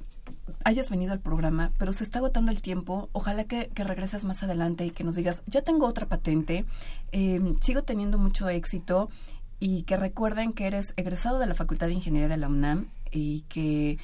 hayas 0.63 0.89
venido 0.89 1.13
al 1.13 1.19
programa 1.19 1.71
pero 1.77 1.91
se 1.91 2.03
está 2.03 2.19
agotando 2.19 2.51
el 2.51 2.61
tiempo. 2.61 3.09
Ojalá 3.11 3.43
que, 3.43 3.69
que 3.73 3.83
regreses 3.83 4.23
más 4.23 4.43
adelante 4.43 4.85
y 4.85 4.91
que 4.91 5.03
nos 5.03 5.15
digas 5.15 5.43
ya 5.47 5.61
tengo 5.61 5.85
otra 5.85 6.07
patente 6.07 6.65
eh, 7.11 7.39
sigo 7.61 7.83
teniendo 7.83 8.17
mucho 8.17 8.47
éxito 8.49 9.09
y 9.59 9.83
que 9.83 9.97
recuerden 9.97 10.53
que 10.53 10.67
eres 10.67 10.93
egresado 10.97 11.39
de 11.39 11.47
la 11.47 11.55
Facultad 11.55 11.87
de 11.87 11.93
Ingeniería 11.93 12.29
de 12.29 12.37
la 12.37 12.47
UNAM 12.47 12.87
y 13.11 13.41
que 13.49 13.97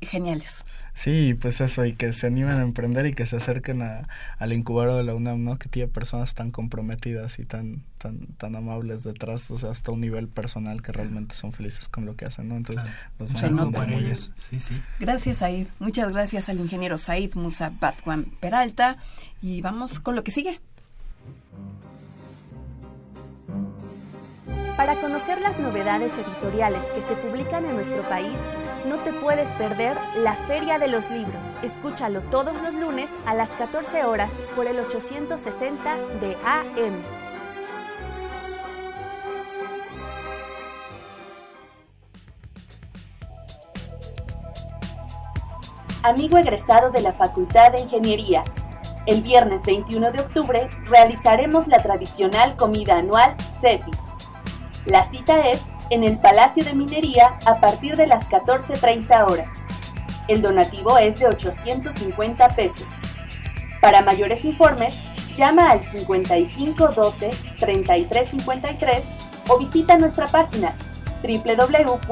geniales. 0.05 0.63
Sí, 0.95 1.33
pues 1.33 1.59
eso, 1.59 1.85
y 1.85 1.93
que 1.93 2.13
se 2.13 2.27
animen 2.27 2.59
a 2.59 2.61
emprender 2.61 3.07
y 3.07 3.13
que 3.13 3.25
se 3.25 3.37
acerquen 3.37 3.81
a, 3.81 4.07
al 4.37 4.53
incubador 4.53 4.97
de 4.97 5.03
la 5.03 5.15
UNAM, 5.15 5.43
¿no? 5.43 5.57
Que 5.57 5.67
tiene 5.67 5.87
personas 5.87 6.35
tan 6.35 6.51
comprometidas 6.51 7.39
y 7.39 7.45
tan, 7.45 7.83
tan, 7.97 8.27
tan 8.37 8.55
amables 8.55 9.03
detrás, 9.03 9.49
o 9.49 9.57
sea, 9.57 9.71
hasta 9.71 9.91
un 9.91 10.01
nivel 10.01 10.27
personal 10.27 10.83
que 10.83 10.91
realmente 10.91 11.33
son 11.33 11.51
felices 11.51 11.87
con 11.89 12.05
lo 12.05 12.15
que 12.15 12.25
hacen, 12.25 12.47
¿no? 12.47 12.55
Entonces, 12.57 12.87
los 13.17 13.29
se 13.29 13.49
nota 13.49 13.85
ellos. 13.91 14.31
Sí, 14.39 14.59
sí. 14.59 14.79
Gracias, 14.99 15.37
Said. 15.37 15.67
Muchas 15.79 16.13
gracias 16.13 16.49
al 16.49 16.59
ingeniero 16.59 16.99
Said 16.99 17.33
Musa 17.33 17.71
Batwan 17.79 18.25
Peralta. 18.39 18.97
Y 19.41 19.61
vamos 19.61 19.99
con 19.99 20.15
lo 20.15 20.23
que 20.23 20.31
sigue. 20.31 20.59
Para 24.77 24.99
conocer 25.01 25.41
las 25.41 25.59
novedades 25.59 26.11
editoriales 26.13 26.83
que 26.95 27.01
se 27.01 27.15
publican 27.15 27.65
en 27.65 27.75
nuestro 27.75 28.01
país, 28.09 28.37
no 28.85 28.97
te 28.97 29.13
puedes 29.13 29.49
perder 29.55 29.97
la 30.17 30.33
Feria 30.33 30.79
de 30.79 30.87
los 30.87 31.09
Libros. 31.09 31.45
Escúchalo 31.61 32.21
todos 32.23 32.61
los 32.61 32.73
lunes 32.73 33.09
a 33.25 33.33
las 33.33 33.49
14 33.51 34.03
horas 34.05 34.33
por 34.55 34.67
el 34.67 34.79
860 34.79 35.97
de 36.19 36.35
AM. 36.45 37.03
Amigo 46.03 46.37
egresado 46.37 46.91
de 46.91 47.01
la 47.01 47.13
Facultad 47.13 47.71
de 47.71 47.79
Ingeniería, 47.79 48.43
el 49.05 49.21
viernes 49.21 49.63
21 49.63 50.11
de 50.11 50.19
octubre 50.19 50.69
realizaremos 50.85 51.67
la 51.67 51.77
tradicional 51.77 52.57
comida 52.57 52.97
anual 52.97 53.35
CEPI. 53.61 53.91
La 54.85 55.09
cita 55.09 55.47
es 55.47 55.61
en 55.89 56.03
el 56.03 56.17
Palacio 56.17 56.63
de 56.63 56.73
Minería 56.73 57.37
a 57.45 57.55
partir 57.55 57.95
de 57.95 58.07
las 58.07 58.27
14.30 58.29 59.31
horas. 59.31 59.47
El 60.27 60.41
donativo 60.41 60.97
es 60.97 61.19
de 61.19 61.27
850 61.27 62.47
pesos. 62.49 62.87
Para 63.81 64.01
mayores 64.01 64.45
informes, 64.45 64.97
llama 65.35 65.71
al 65.71 65.83
5512 65.83 67.29
3353 67.59 69.03
o 69.49 69.57
visita 69.57 69.97
nuestra 69.97 70.27
página 70.27 70.73
www.cepi.org.mx. 71.21 72.03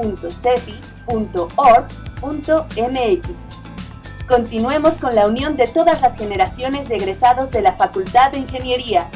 Continuemos 4.28 4.94
con 4.94 5.14
la 5.14 5.26
unión 5.26 5.56
de 5.56 5.66
todas 5.66 6.00
las 6.00 6.16
generaciones 6.16 6.88
de 6.88 6.96
egresados 6.96 7.50
de 7.50 7.60
la 7.60 7.72
Facultad 7.72 8.32
de 8.32 8.38
Ingeniería. 8.38 9.08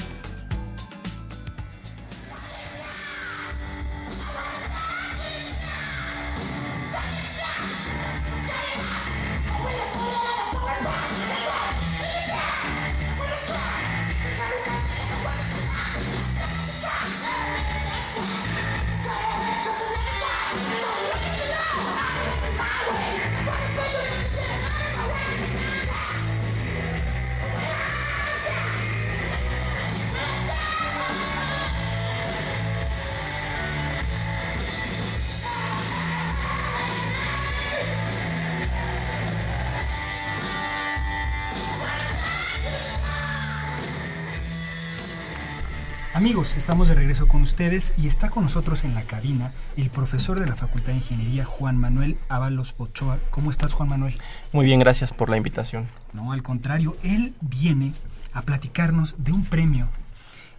Amigos, 46.26 46.56
estamos 46.56 46.88
de 46.88 46.96
regreso 46.96 47.28
con 47.28 47.42
ustedes 47.42 47.92
y 47.96 48.08
está 48.08 48.30
con 48.30 48.42
nosotros 48.42 48.82
en 48.82 48.96
la 48.96 49.02
cabina 49.02 49.52
el 49.76 49.90
profesor 49.90 50.40
de 50.40 50.46
la 50.46 50.56
Facultad 50.56 50.88
de 50.88 50.98
Ingeniería, 50.98 51.44
Juan 51.44 51.76
Manuel 51.76 52.18
Ábalos 52.28 52.74
Ochoa. 52.78 53.20
¿Cómo 53.30 53.52
estás, 53.52 53.74
Juan 53.74 53.90
Manuel? 53.90 54.18
Muy 54.50 54.66
bien, 54.66 54.80
gracias 54.80 55.12
por 55.12 55.30
la 55.30 55.36
invitación. 55.36 55.86
No, 56.14 56.32
al 56.32 56.42
contrario, 56.42 56.96
él 57.04 57.36
viene 57.40 57.92
a 58.32 58.42
platicarnos 58.42 59.22
de 59.22 59.30
un 59.30 59.44
premio 59.44 59.86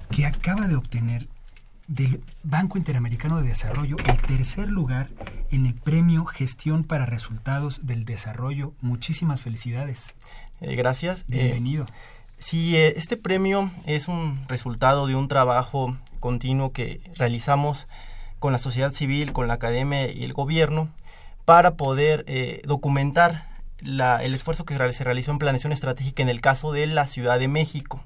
que 0.10 0.26
acaba 0.26 0.70
de 0.70 0.78
obtener 0.78 1.28
del 1.88 2.24
Banco 2.44 2.78
Interamericano 2.78 3.42
de 3.42 3.50
Desarrollo 3.50 3.98
el 4.06 4.22
tercer 4.22 4.70
lugar 4.70 5.10
en 5.52 5.66
el 5.66 5.74
premio 5.74 6.24
Gestión 6.24 6.86
para 6.86 7.06
Resultados 7.06 7.86
del 7.86 8.06
Desarrollo. 8.06 8.72
Muchísimas 8.80 9.42
felicidades. 9.42 10.16
Eh, 10.62 10.78
gracias. 10.78 11.26
Bienvenido. 11.28 11.84
Eh, 11.84 11.88
Sí, 12.40 12.78
este 12.78 13.18
premio 13.18 13.72
es 13.86 14.08
un 14.08 14.40
resultado 14.48 15.08
de 15.08 15.16
un 15.16 15.28
trabajo 15.28 15.98
continuo 16.20 16.72
que 16.72 17.02
realizamos 17.16 17.88
con 18.40 18.54
la 18.54 18.60
sociedad 18.60 18.92
civil, 18.92 19.34
con 19.34 19.48
la 19.48 19.56
academia 19.56 20.12
y 20.12 20.24
el 20.24 20.34
gobierno 20.34 20.90
para 21.46 21.76
poder 21.76 22.24
eh, 22.28 22.62
documentar 22.66 23.48
el 23.80 24.34
esfuerzo 24.36 24.66
que 24.66 24.76
se 24.94 25.04
realizó 25.04 25.32
en 25.32 25.40
planeación 25.40 25.74
estratégica 25.74 26.22
en 26.22 26.30
el 26.30 26.42
caso 26.42 26.72
de 26.72 26.86
la 26.86 27.08
Ciudad 27.08 27.40
de 27.40 27.48
México. 27.48 28.04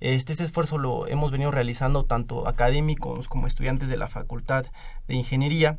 Este, 0.00 0.32
esfuerzo 0.32 0.78
lo 0.78 1.06
hemos 1.06 1.30
venido 1.30 1.50
realizando 1.50 2.04
tanto 2.04 2.48
académicos 2.48 3.28
como 3.28 3.46
estudiantes 3.46 3.88
de 3.88 3.98
la 3.98 4.08
Facultad 4.08 4.66
de 5.06 5.14
Ingeniería 5.16 5.78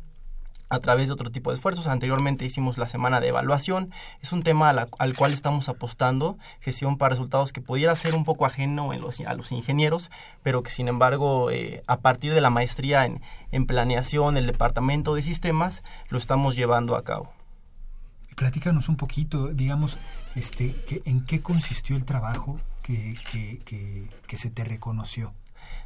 a 0.72 0.80
través 0.80 1.08
de 1.08 1.14
otro 1.14 1.30
tipo 1.30 1.50
de 1.50 1.56
esfuerzos. 1.56 1.86
Anteriormente 1.86 2.46
hicimos 2.46 2.78
la 2.78 2.88
semana 2.88 3.20
de 3.20 3.28
evaluación. 3.28 3.92
Es 4.22 4.32
un 4.32 4.42
tema 4.42 4.70
al 4.70 5.14
cual 5.14 5.34
estamos 5.34 5.68
apostando, 5.68 6.38
gestión 6.60 6.96
para 6.96 7.10
resultados 7.10 7.52
que 7.52 7.60
pudiera 7.60 7.94
ser 7.94 8.14
un 8.14 8.24
poco 8.24 8.46
ajeno 8.46 8.90
a 8.92 9.34
los 9.34 9.52
ingenieros, 9.52 10.10
pero 10.42 10.62
que 10.62 10.70
sin 10.70 10.88
embargo 10.88 11.50
eh, 11.50 11.82
a 11.86 11.98
partir 11.98 12.32
de 12.32 12.40
la 12.40 12.48
maestría 12.48 13.04
en, 13.04 13.20
en 13.50 13.66
planeación, 13.66 14.38
el 14.38 14.46
departamento 14.46 15.14
de 15.14 15.22
sistemas, 15.22 15.82
lo 16.08 16.16
estamos 16.16 16.56
llevando 16.56 16.96
a 16.96 17.04
cabo. 17.04 17.30
Platícanos 18.34 18.88
un 18.88 18.96
poquito, 18.96 19.48
digamos, 19.48 19.98
este, 20.36 20.74
que, 20.88 21.02
en 21.04 21.26
qué 21.26 21.42
consistió 21.42 21.96
el 21.96 22.06
trabajo 22.06 22.58
que, 22.82 23.14
que 24.26 24.36
se 24.38 24.50
te 24.50 24.64
reconoció. 24.64 25.34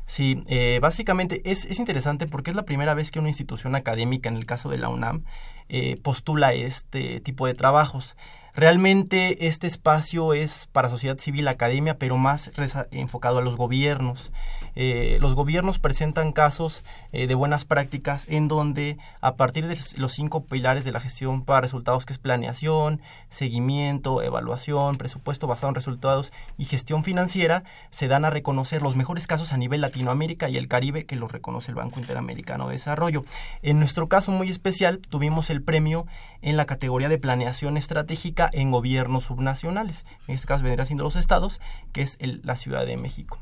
Sí, 0.07 0.45
eh, 0.47 0.79
básicamente 0.81 1.43
es, 1.45 1.65
es, 1.65 1.81
interesante 1.81 2.29
porque 2.29 2.51
es 2.51 2.57
la 2.57 2.65
primera 2.65 2.95
vez 2.95 3.11
que 3.11 3.19
una 3.19 3.29
institución 3.29 3.75
académica, 3.75 4.29
en 4.29 4.37
el 4.37 4.47
caso 4.47 4.71
de 4.71 4.79
la 4.79 4.89
UNAM, 4.89 5.25
eh, 5.69 5.97
postula 6.01 6.53
este 6.53 7.21
tipo 7.21 7.47
de 7.47 7.55
trabajos. 7.55 8.17
Realmente 8.55 9.49
este 9.49 9.67
espacio 9.67 10.33
es 10.33 10.69
para 10.73 10.89
sociedad 10.89 11.19
civil, 11.19 11.49
academia, 11.49 11.99
pero 11.99 12.17
más 12.17 12.53
enfocado 12.93 13.39
a 13.39 13.43
los 13.43 13.57
gobiernos. 13.57 14.33
Eh, 14.79 15.17
los 15.21 15.35
gobiernos 15.35 15.79
presentan 15.79 16.33
casos 16.33 16.83
eh, 17.13 17.27
de 17.27 17.35
buenas 17.35 17.65
prácticas 17.65 18.27
en 18.29 18.47
donde 18.47 18.99
a 19.23 19.37
partir 19.37 19.67
de 19.67 19.79
los 19.97 20.13
cinco 20.13 20.45
pilares 20.45 20.85
de 20.85 20.93
la 20.93 21.01
gestión 21.01 21.45
para 21.45 21.63
resultados 21.63 22.05
que 22.05 22.13
es 22.13 22.19
planeación, 22.19 23.01
seguimiento, 23.31 24.23
evaluación, 24.23 24.97
presupuesto 24.97 25.47
basado 25.47 25.71
en 25.71 25.75
resultados 25.75 26.31
y 26.59 26.67
gestión 26.67 27.05
financiera, 27.05 27.65
se 27.91 28.07
dan 28.07 28.27
a 28.27 28.31
reconocer 28.31 28.83
los 28.83 28.97
mejores 28.97 29.27
casos 29.27 29.55
a 29.55 29.57
nivel 29.57 29.81
Latinoamérica 29.81 30.51
y 30.51 30.59
el 30.59 30.69
Caribe 30.69 31.07
que 31.07 31.17
los 31.17 31.33
reconoce 31.33 31.71
el 31.71 31.77
Banco 31.77 31.99
Interamericano 31.99 32.67
de 32.67 32.75
Desarrollo. 32.75 33.25
En 33.63 33.79
nuestro 33.79 34.09
caso 34.09 34.31
muy 34.31 34.51
especial 34.51 34.99
tuvimos 34.99 35.49
el 35.49 35.63
premio 35.63 36.07
en 36.43 36.59
la 36.59 36.67
categoría 36.67 37.09
de 37.09 37.19
planeación 37.19 37.79
estratégica 37.79 38.51
en 38.53 38.71
gobiernos 38.71 39.25
subnacionales. 39.25 40.05
En 40.29 40.35
este 40.35 40.47
caso 40.47 40.65
vendría 40.65 40.85
siendo 40.85 41.05
los 41.05 41.17
estados, 41.17 41.61
que 41.93 42.03
es 42.03 42.19
la 42.21 42.57
Ciudad 42.57 42.85
de 42.85 42.99
México. 42.99 43.41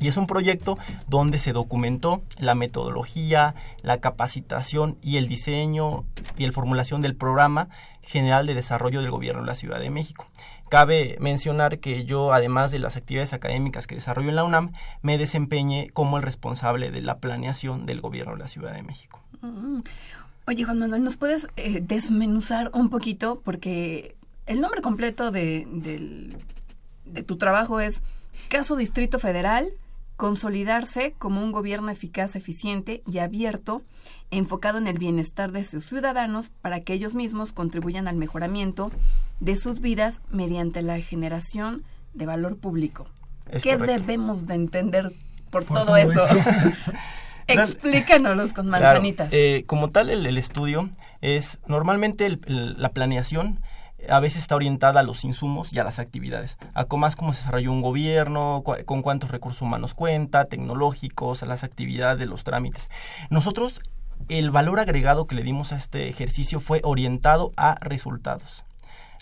Y 0.00 0.08
es 0.08 0.16
un 0.16 0.26
proyecto 0.26 0.78
donde 1.08 1.38
se 1.38 1.52
documentó 1.52 2.22
la 2.38 2.54
metodología, 2.54 3.54
la 3.82 3.98
capacitación 3.98 4.96
y 5.02 5.18
el 5.18 5.28
diseño 5.28 6.04
y 6.38 6.46
la 6.46 6.52
formulación 6.52 7.02
del 7.02 7.14
programa 7.14 7.68
general 8.02 8.46
de 8.46 8.54
desarrollo 8.54 9.02
del 9.02 9.10
gobierno 9.10 9.42
de 9.42 9.46
la 9.46 9.54
Ciudad 9.54 9.78
de 9.78 9.90
México. 9.90 10.26
Cabe 10.70 11.16
mencionar 11.20 11.80
que 11.80 12.04
yo, 12.04 12.32
además 12.32 12.70
de 12.70 12.78
las 12.78 12.96
actividades 12.96 13.32
académicas 13.32 13.86
que 13.86 13.96
desarrollo 13.96 14.30
en 14.30 14.36
la 14.36 14.44
UNAM, 14.44 14.72
me 15.02 15.18
desempeñé 15.18 15.90
como 15.92 16.16
el 16.16 16.22
responsable 16.22 16.90
de 16.90 17.02
la 17.02 17.18
planeación 17.18 17.86
del 17.86 18.00
gobierno 18.00 18.32
de 18.32 18.38
la 18.38 18.48
Ciudad 18.48 18.72
de 18.72 18.82
México. 18.82 19.20
Mm. 19.42 19.80
Oye, 20.46 20.64
Juan 20.64 20.78
Manuel, 20.78 21.04
¿nos 21.04 21.16
puedes 21.16 21.48
eh, 21.56 21.80
desmenuzar 21.80 22.70
un 22.72 22.88
poquito? 22.88 23.40
Porque 23.44 24.16
el 24.46 24.60
nombre 24.60 24.80
completo 24.80 25.30
de, 25.30 25.66
de 27.04 27.22
tu 27.22 27.36
trabajo 27.36 27.80
es 27.80 28.02
Caso 28.48 28.76
Distrito 28.76 29.18
Federal 29.18 29.72
consolidarse 30.20 31.14
como 31.16 31.42
un 31.42 31.50
gobierno 31.50 31.90
eficaz, 31.90 32.36
eficiente 32.36 33.02
y 33.10 33.20
abierto, 33.20 33.80
enfocado 34.30 34.76
en 34.76 34.86
el 34.86 34.98
bienestar 34.98 35.50
de 35.50 35.64
sus 35.64 35.86
ciudadanos 35.86 36.50
para 36.60 36.82
que 36.82 36.92
ellos 36.92 37.14
mismos 37.14 37.54
contribuyan 37.54 38.06
al 38.06 38.16
mejoramiento 38.16 38.90
de 39.40 39.56
sus 39.56 39.80
vidas 39.80 40.20
mediante 40.28 40.82
la 40.82 41.00
generación 41.00 41.84
de 42.12 42.26
valor 42.26 42.58
público. 42.58 43.06
¿Qué 43.62 43.78
debemos 43.78 44.46
de 44.46 44.56
entender 44.56 45.10
por, 45.48 45.64
todo, 45.64 45.96
eso? 45.96 46.20
Explícanos 47.46 48.52
con 48.52 48.68
manzanitas. 48.68 49.32
Eh, 49.32 49.64
como 49.66 49.88
tal, 49.88 50.10
el, 50.10 50.36
estudio 50.36 50.90
es 51.22 51.56
normalmente 51.66 52.38
la 52.46 52.90
planeación 52.90 53.58
a 54.08 54.20
veces 54.20 54.42
está 54.42 54.56
orientada 54.56 55.00
a 55.00 55.02
los 55.02 55.24
insumos 55.24 55.72
y 55.72 55.78
a 55.78 55.84
las 55.84 55.98
actividades, 55.98 56.58
a 56.74 56.86
más 56.96 57.16
cómo 57.16 57.32
se 57.32 57.40
desarrolló 57.40 57.72
un 57.72 57.82
gobierno, 57.82 58.62
con 58.86 59.02
cuántos 59.02 59.30
recursos 59.30 59.62
humanos 59.62 59.94
cuenta, 59.94 60.46
tecnológicos, 60.46 61.42
a 61.42 61.46
las 61.46 61.64
actividades, 61.64 62.28
los 62.28 62.44
trámites. 62.44 62.90
Nosotros, 63.30 63.80
el 64.28 64.50
valor 64.50 64.80
agregado 64.80 65.24
que 65.24 65.34
le 65.34 65.42
dimos 65.42 65.72
a 65.72 65.76
este 65.76 66.08
ejercicio 66.08 66.60
fue 66.60 66.80
orientado 66.84 67.52
a 67.56 67.76
resultados, 67.80 68.64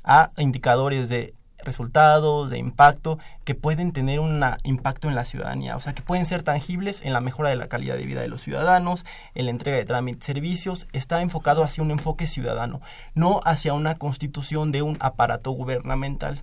a 0.05 0.31
indicadores 0.37 1.09
de 1.09 1.35
resultados, 1.65 2.51
de 2.51 2.59
impacto, 2.59 3.19
que 3.45 3.55
pueden 3.55 3.93
tener 3.93 4.21
un 4.21 4.43
impacto 4.65 5.09
en 5.09 5.15
la 5.15 5.25
ciudadanía, 5.25 5.77
o 5.77 5.81
sea, 5.81 5.95
que 5.95 6.03
pueden 6.03 6.27
ser 6.27 6.43
tangibles 6.43 7.03
en 7.03 7.13
la 7.13 7.21
mejora 7.21 7.51
de 7.51 7.57
la 7.57 7.69
calidad 7.69 7.97
de 7.97 8.07
vida 8.07 8.21
de 8.21 8.29
los 8.29 8.43
ciudadanos, 8.43 9.05
en 9.35 9.47
la 9.47 9.51
entrega 9.51 9.77
de 9.77 9.85
trámites, 9.85 10.25
servicios, 10.25 10.87
está 10.93 11.21
enfocado 11.23 11.65
hacia 11.65 11.83
un 11.83 11.91
enfoque 11.91 12.27
ciudadano, 12.27 12.81
no 13.15 13.41
hacia 13.45 13.75
una 13.75 13.97
constitución 13.97 14.73
de 14.73 14.83
un 14.83 14.97
aparato 15.01 15.51
gubernamental, 15.51 16.43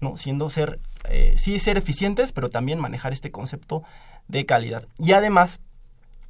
¿no? 0.00 0.16
Siendo 0.16 0.50
ser, 0.50 0.80
eh, 1.08 1.34
sí 1.38 1.58
ser 1.60 1.76
eficientes, 1.76 2.32
pero 2.32 2.50
también 2.50 2.78
manejar 2.78 3.12
este 3.12 3.30
concepto 3.30 3.82
de 4.28 4.46
calidad. 4.46 4.86
Y 4.98 5.12
además, 5.12 5.60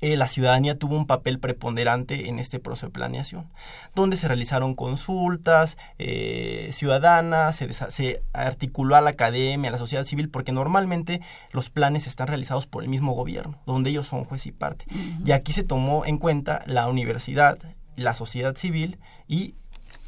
eh, 0.01 0.17
la 0.17 0.29
ciudadanía 0.29 0.79
tuvo 0.79 0.97
un 0.97 1.07
papel 1.07 1.39
preponderante 1.39 2.29
en 2.29 2.39
este 2.39 2.59
proceso 2.59 2.87
de 2.87 2.93
planeación, 2.93 3.49
donde 3.95 4.17
se 4.17 4.29
realizaron 4.29 4.75
consultas 4.75 5.79
eh, 5.99 6.69
ciudadanas, 6.73 7.57
se, 7.57 8.23
articuló 8.35 8.97
a 8.97 9.01
la 9.01 9.11
academia, 9.11 9.71
a 9.71 9.73
la 9.73 9.79
sociedad 9.79 10.05
civil, 10.05 10.29
porque 10.29 10.53
normalmente 10.53 11.23
los 11.51 11.71
planes 11.71 12.07
están 12.07 12.29
realizados 12.29 12.67
por 12.67 12.83
el 12.83 12.91
mismo 12.91 13.13
gobierno, 13.13 13.59
donde 13.65 13.91
ellos 13.91 14.07
son 14.07 14.25
juez 14.25 14.47
y 14.47 14.53
parte. 14.53 14.85
Y 15.25 15.33
aquí 15.33 15.53
se 15.53 15.63
tomó 15.63 16.05
en 16.05 16.19
cuenta 16.19 16.63
la 16.67 16.89
universidad, 16.89 17.59
la 17.97 18.15
sociedad 18.15 18.55
civil 18.57 18.99
y 19.27 19.55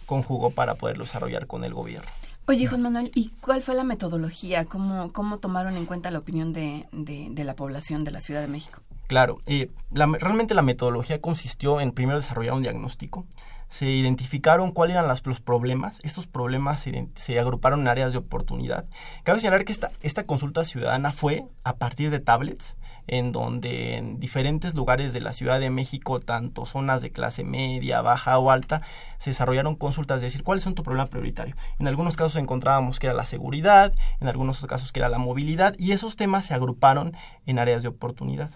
conjugó 0.05 0.51
para 0.51 0.75
poderlo 0.75 1.05
desarrollar 1.05 1.47
con 1.47 1.65
el 1.65 1.73
gobierno. 1.73 2.09
Oye, 2.47 2.67
Juan 2.67 2.81
Manuel, 2.81 3.11
¿y 3.15 3.31
cuál 3.41 3.63
fue 3.63 3.75
la 3.75 3.85
metodología? 3.85 4.65
¿Cómo, 4.65 5.13
cómo 5.13 5.39
tomaron 5.39 5.77
en 5.77 5.85
cuenta 5.85 6.11
la 6.11 6.19
opinión 6.19 6.55
de, 6.55 6.87
de 6.93 7.45
la 7.45 7.55
población 7.55 8.05
de 8.05 8.11
la 8.11 8.21
Ciudad 8.21 8.41
de 8.41 8.47
México? 8.49 8.81
Claro, 9.09 9.39
eh, 9.47 9.71
realmente 9.91 10.55
la 10.55 10.61
metodología 10.61 11.19
consistió 11.23 11.81
en 11.81 11.93
primero 11.93 12.19
desarrollar 12.19 12.53
un 12.53 12.63
diagnóstico, 12.63 13.27
se 13.71 13.87
identificaron 13.87 14.71
cuáles 14.71 14.97
eran 14.97 15.09
los 15.09 15.41
problemas, 15.41 15.99
estos 16.03 16.27
problemas 16.27 16.87
se, 17.15 17.39
agruparon 17.41 17.81
en 17.81 17.89
áreas 17.89 18.13
de 18.13 18.19
oportunidad. 18.19 18.85
Cabe 19.25 19.41
señalar 19.41 19.65
que 19.65 19.73
esta, 19.73 19.93
esta 20.03 20.25
consulta 20.25 20.67
ciudadana 20.67 21.13
fue 21.13 21.47
a 21.65 21.77
partir 21.77 22.11
de 22.11 22.21
tablets, 22.21 22.77
en 23.07 23.33
donde 23.33 23.97
en 23.97 24.21
diferentes 24.21 24.75
lugares 24.75 25.15
de 25.15 25.23
la 25.23 25.33
Ciudad 25.33 25.59
de 25.59 25.71
México, 25.71 26.21
tanto 26.21 26.67
zonas 26.67 27.01
de 27.01 27.11
clase 27.11 27.45
media, 27.45 28.03
baja 28.03 28.39
o 28.39 28.51
alta, 28.51 28.83
se 29.17 29.31
desarrollaron 29.31 29.75
consultas 29.75 30.21
de 30.21 30.27
decir 30.27 30.43
cuáles 30.43 30.65
son 30.65 30.75
tu 30.75 30.83
problema 30.83 31.09
prioritario. 31.09 31.57
En 31.79 31.89
algunos 31.89 32.19
casos 32.19 32.37
encontrábamos 32.37 32.99
que 32.99 33.07
era 33.07 33.17
la 33.17 33.25
seguridad, 33.25 33.95
en 34.21 34.29
algunos 34.29 34.61
casos 34.67 34.93
que 34.93 35.01
era 35.01 35.09
la 35.09 35.17
movilidad, 35.17 35.75
y 35.79 35.93
esos 35.93 36.17
temas 36.17 36.45
se 36.45 36.53
agruparon 36.53 37.17
en 37.47 37.59
áreas 37.59 37.81
de 37.81 37.89
oportunidad. 37.89 38.51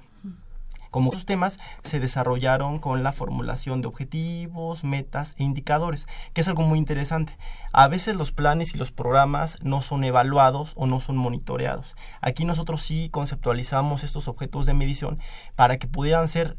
Como 0.93 1.09
otros 1.09 1.25
temas 1.25 1.59
se 1.85 2.01
desarrollaron 2.01 2.79
con 2.79 3.03
la 3.03 3.15
formulación 3.15 3.81
de 3.81 3.89
objetivos, 3.89 4.85
metas 4.85 5.35
e 5.39 5.43
indicadores, 5.43 6.07
que 6.35 6.43
es 6.43 6.49
algo 6.49 6.65
muy 6.65 6.79
interesante. 6.79 7.39
A 7.73 7.89
veces 7.89 8.15
los 8.15 8.31
planes 8.31 8.75
y 8.75 8.77
los 8.77 8.93
programas 8.93 9.57
no 9.63 9.81
son 9.81 10.05
evaluados 10.05 10.75
o 10.77 10.87
no 10.87 11.01
son 11.01 11.17
monitoreados. 11.17 11.97
Aquí 12.21 12.45
nosotros 12.45 12.83
sí 12.83 13.09
conceptualizamos 13.09 14.05
estos 14.05 14.29
objetos 14.29 14.67
de 14.67 14.75
medición 14.75 15.19
para 15.57 15.79
que 15.79 15.87
pudieran 15.87 16.29
ser 16.29 16.57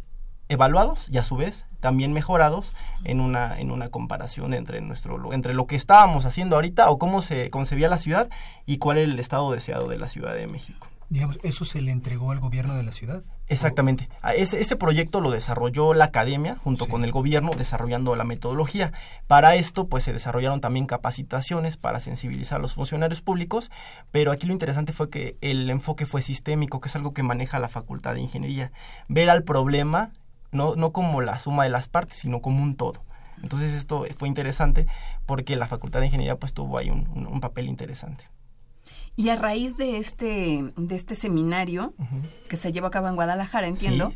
evaluados 0.49 1.07
y 1.09 1.19
a 1.19 1.23
su 1.23 1.37
vez 1.37 1.67
también 1.79 2.11
mejorados 2.11 2.73
en 3.03 3.19
una, 3.19 3.55
en 3.55 3.69
una 3.69 3.89
comparación 3.89 4.55
entre, 4.55 4.81
nuestro, 4.81 5.31
entre 5.31 5.53
lo 5.53 5.67
que 5.67 5.75
estábamos 5.75 6.25
haciendo 6.25 6.55
ahorita 6.55 6.89
o 6.89 6.97
cómo 6.97 7.21
se 7.21 7.51
concebía 7.51 7.87
la 7.87 7.99
ciudad 7.99 8.31
y 8.65 8.79
cuál 8.79 8.97
era 8.97 9.11
el 9.11 9.19
estado 9.19 9.51
deseado 9.51 9.87
de 9.89 9.99
la 9.99 10.07
Ciudad 10.07 10.33
de 10.33 10.47
México 10.47 10.87
digamos, 11.13 11.37
¿eso 11.43 11.63
se 11.63 11.81
le 11.81 11.91
entregó 11.91 12.31
al 12.31 12.39
gobierno 12.39 12.75
de 12.75 12.81
la 12.81 12.91
ciudad? 12.91 13.21
Exactamente. 13.53 14.09
Ese, 14.35 14.61
ese 14.61 14.75
proyecto 14.75 15.21
lo 15.21 15.31
desarrolló 15.31 15.93
la 15.93 16.05
academia 16.05 16.55
junto 16.63 16.87
con 16.87 17.03
el 17.03 17.11
gobierno 17.11 17.51
desarrollando 17.51 18.15
la 18.15 18.23
metodología. 18.23 18.91
Para 19.27 19.55
esto, 19.55 19.87
pues 19.87 20.03
se 20.03 20.13
desarrollaron 20.13 20.61
también 20.61 20.85
capacitaciones 20.85 21.77
para 21.77 21.99
sensibilizar 21.99 22.59
a 22.59 22.61
los 22.61 22.73
funcionarios 22.73 23.21
públicos, 23.21 23.71
pero 24.11 24.31
aquí 24.31 24.47
lo 24.47 24.53
interesante 24.53 24.93
fue 24.93 25.09
que 25.09 25.37
el 25.41 25.69
enfoque 25.69 26.05
fue 26.05 26.21
sistémico, 26.21 26.81
que 26.81 26.89
es 26.89 26.95
algo 26.95 27.13
que 27.13 27.23
maneja 27.23 27.59
la 27.59 27.69
Facultad 27.69 28.15
de 28.15 28.21
Ingeniería. 28.21 28.71
Ver 29.07 29.29
al 29.29 29.43
problema 29.43 30.11
no, 30.51 30.75
no 30.75 30.91
como 30.91 31.21
la 31.21 31.39
suma 31.39 31.63
de 31.63 31.69
las 31.69 31.87
partes, 31.87 32.17
sino 32.17 32.41
como 32.41 32.61
un 32.61 32.75
todo. 32.75 33.03
Entonces 33.41 33.73
esto 33.73 34.05
fue 34.17 34.27
interesante 34.27 34.87
porque 35.25 35.55
la 35.55 35.67
Facultad 35.67 35.99
de 35.99 36.07
Ingeniería 36.07 36.37
pues 36.37 36.53
tuvo 36.53 36.77
ahí 36.77 36.89
un 36.89 37.39
papel 37.41 37.67
interesante. 37.67 38.25
Y 39.15 39.29
a 39.29 39.35
raíz 39.35 39.77
de 39.77 39.97
este, 39.97 40.71
de 40.75 40.95
este 40.95 41.13
seminario 41.15 41.93
que 42.49 42.57
se 42.57 42.71
llevó 42.71 42.87
a 42.87 42.91
cabo 42.91 43.07
en 43.09 43.15
Guadalajara, 43.15 43.67
entiendo, 43.67 44.11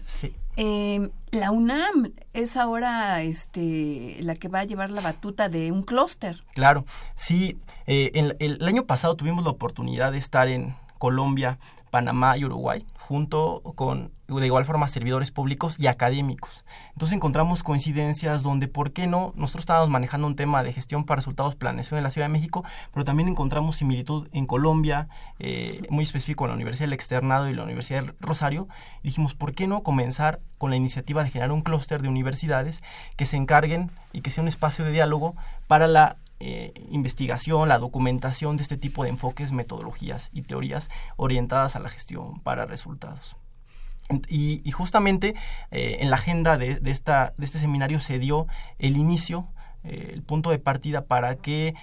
Eh, 0.60 1.10
la 1.32 1.52
UNAM 1.52 2.14
es 2.34 2.58
ahora 2.58 3.22
este, 3.22 4.18
la 4.22 4.34
que 4.34 4.48
va 4.48 4.62
a 4.62 4.64
llevar 4.64 4.90
la 4.90 5.02
batuta 5.02 5.50
de 5.50 5.72
un 5.72 5.84
clúster. 5.84 6.44
Claro, 6.56 6.84
sí. 7.16 7.60
Eh, 7.86 8.10
el, 8.16 8.36
el 8.40 8.68
año 8.68 8.86
pasado 8.86 9.16
tuvimos 9.16 9.44
la 9.44 9.52
oportunidad 9.52 10.12
de 10.12 10.18
estar 10.18 10.48
en 10.48 10.76
Colombia, 10.98 11.60
Panamá 11.90 12.38
y 12.38 12.46
Uruguay, 12.46 12.86
junto 12.98 13.62
con 13.76 14.12
de 14.28 14.46
igual 14.46 14.66
forma 14.66 14.88
servidores 14.90 15.32
públicos 15.32 15.78
y 15.80 15.88
académicos. 15.88 16.66
Entonces 16.92 17.16
encontramos 17.16 17.64
coincidencias 17.64 18.44
donde, 18.44 18.68
¿por 18.68 18.92
qué 18.92 19.08
no? 19.08 19.32
Nosotros 19.36 19.62
estábamos 19.62 19.90
manejando 19.90 20.28
un 20.28 20.36
tema 20.36 20.64
de 20.64 20.74
gestión 20.74 21.06
para 21.06 21.18
resultados 21.18 21.56
planeación 21.56 21.98
en 21.98 22.04
la 22.04 22.12
Ciudad 22.12 22.28
de 22.28 22.34
México, 22.34 22.66
pero 22.94 23.06
también 23.06 23.30
encontramos 23.30 23.78
similitud 23.78 24.28
en 24.34 24.46
Colombia, 24.46 25.08
eh, 25.40 25.82
muy 25.90 26.04
específico 26.04 26.44
en 26.44 26.50
la 26.50 26.56
Universidad 26.56 26.88
del 26.88 26.94
Externado 26.94 27.50
y 27.50 27.54
la 27.54 27.64
Universidad 27.64 28.04
del 28.04 28.16
Rosario. 28.20 28.68
Dijimos, 29.02 29.34
¿por 29.34 29.54
qué 29.54 29.66
no 29.68 29.82
comenzar 29.82 30.40
con 30.58 30.72
la 30.72 30.76
iniciativa 30.76 31.24
de 31.24 31.30
generar 31.30 31.54
un 31.54 31.62
clúster 31.62 32.02
de 32.02 32.10
universidades 32.10 32.84
que 33.16 33.26
se 33.26 33.38
encarguen 33.38 33.92
y 34.12 34.22
que 34.22 34.32
sea 34.32 34.42
un 34.42 34.50
espacio 34.50 34.84
de 34.84 34.92
diálogo 34.92 35.36
para 35.68 35.88
la 35.88 36.18
eh, 36.40 36.72
investigación, 36.92 37.68
la 37.68 37.80
documentación 37.80 38.58
de 38.58 38.64
este 38.64 38.78
tipo 38.78 39.04
de 39.04 39.10
enfoques, 39.10 39.52
metodologías 39.52 40.30
y 40.32 40.44
teorías 40.44 40.88
orientadas 41.16 41.76
a 41.76 41.80
la 41.80 41.90
gestión 41.90 42.40
para 42.42 42.66
resultados. 42.66 43.36
Y, 44.30 44.72
justamente 44.72 45.36
eh, 45.72 45.98
en 46.00 46.10
la 46.12 46.18
agenda 46.18 46.58
de, 46.58 46.80
este 46.84 47.60
seminario 47.60 48.00
se 48.00 48.20
dio 48.20 48.46
el 48.78 48.98
inicio, 48.98 49.48
eh, 49.84 50.12
el 50.14 50.22
punto 50.22 50.52
de 50.52 50.60
partida 50.60 51.06
para 51.06 51.36
que 51.36 51.74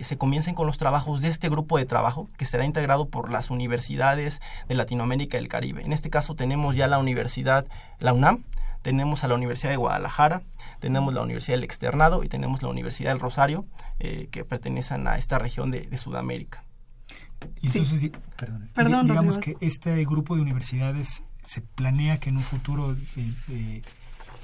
se 0.00 0.16
comiencen 0.16 0.54
con 0.54 0.66
los 0.66 0.78
trabajos 0.78 1.20
de 1.20 1.28
este 1.28 1.50
grupo 1.50 1.76
de 1.76 1.84
trabajo 1.84 2.26
que 2.38 2.46
será 2.46 2.64
integrado 2.64 3.10
por 3.10 3.30
las 3.30 3.50
universidades 3.50 4.40
de 4.66 4.76
Latinoamérica 4.76 5.36
y 5.36 5.40
el 5.40 5.48
Caribe. 5.48 5.82
En 5.82 5.92
este 5.92 6.08
caso 6.08 6.34
tenemos 6.34 6.74
ya 6.74 6.86
la 6.86 6.98
universidad, 6.98 7.66
la 7.98 8.14
UNAM, 8.14 8.44
tenemos 8.80 9.24
a 9.24 9.28
la 9.28 9.34
Universidad 9.34 9.72
de 9.72 9.76
Guadalajara, 9.76 10.40
tenemos 10.80 11.14
la 11.14 11.22
Universidad 11.22 11.56
del 11.56 11.64
Externado 11.64 12.24
y 12.24 12.28
tenemos 12.28 12.62
la 12.62 12.68
Universidad 12.68 13.10
del 13.10 13.20
Rosario, 13.20 13.66
eh, 13.98 14.28
que 14.30 14.44
pertenecen 14.44 15.06
a 15.06 15.16
esta 15.16 15.38
región 15.38 15.70
de, 15.70 15.96
Sudamérica. 15.98 16.64
Y 17.60 17.66
entonces, 17.66 18.10
perdón, 18.74 19.06
digamos 19.06 19.38
que 19.38 19.56
este 19.60 20.04
grupo 20.04 20.34
de 20.34 20.42
universidades 20.42 21.24
se 21.44 21.60
planea 21.60 22.18
que 22.18 22.30
en 22.30 22.38
un 22.38 22.42
futuro, 22.42 22.96
eh, 23.16 23.82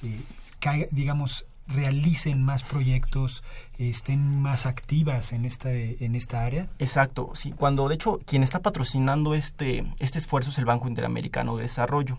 eh, 0.05 0.89
digamos, 0.91 1.47
realicen 1.67 2.43
más 2.43 2.63
proyectos, 2.63 3.43
estén 3.79 4.41
más 4.41 4.67
activas 4.67 5.33
en 5.33 5.45
esta, 5.45 5.73
en 5.73 6.15
esta 6.15 6.45
área? 6.45 6.69
Exacto, 6.79 7.33
sí. 7.35 7.53
Cuando, 7.53 7.89
de 7.89 7.95
hecho, 7.95 8.19
quien 8.27 8.43
está 8.43 8.61
patrocinando 8.61 9.35
este, 9.35 9.87
este 9.99 10.19
esfuerzo 10.19 10.51
es 10.51 10.59
el 10.59 10.65
Banco 10.65 10.89
Interamericano 10.89 11.57
de 11.57 11.63
Desarrollo. 11.63 12.19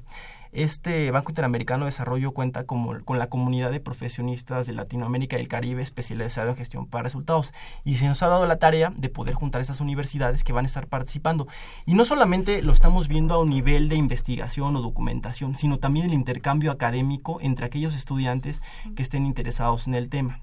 Este 0.52 1.10
Banco 1.12 1.32
Interamericano 1.32 1.86
de 1.86 1.92
Desarrollo 1.92 2.32
cuenta 2.32 2.66
con 2.66 3.20
la 3.20 3.30
comunidad 3.30 3.72
de 3.72 3.80
profesionistas 3.80 4.68
de 4.68 4.74
Latinoamérica 4.74 5.38
y 5.38 5.42
el 5.42 5.48
Caribe 5.48 5.82
especializado 5.82 6.50
en 6.50 6.58
gestión 6.58 6.88
para 6.88 7.04
resultados 7.04 7.54
y 7.86 7.96
se 7.96 8.08
nos 8.08 8.22
ha 8.22 8.28
dado 8.28 8.46
la 8.46 8.60
tarea 8.60 8.92
de 8.96 9.08
poder 9.08 9.34
juntar 9.34 9.62
esas 9.62 9.80
universidades 9.80 10.44
que 10.44 10.52
van 10.52 10.66
a 10.66 10.68
estar 10.68 10.88
participando. 10.88 11.48
Y 11.86 11.94
no 11.94 12.04
solamente 12.04 12.62
lo 12.62 12.74
estamos 12.74 13.08
viendo 13.08 13.34
a 13.34 13.40
un 13.40 13.50
nivel 13.50 13.88
de 13.88 13.96
investigación 13.96 14.76
o 14.76 14.82
documentación, 14.82 15.56
sino 15.56 15.78
también 15.78 16.08
el 16.08 16.14
intercambio 16.14 16.72
académico 16.72 17.40
entre 17.42 17.66
aquellos 17.66 17.96
estudiantes 17.96 18.62
que 18.96 19.04
estén 19.04 19.26
interesados 19.26 19.88
en 19.88 19.96
el 19.96 20.10
tema. 20.10 20.42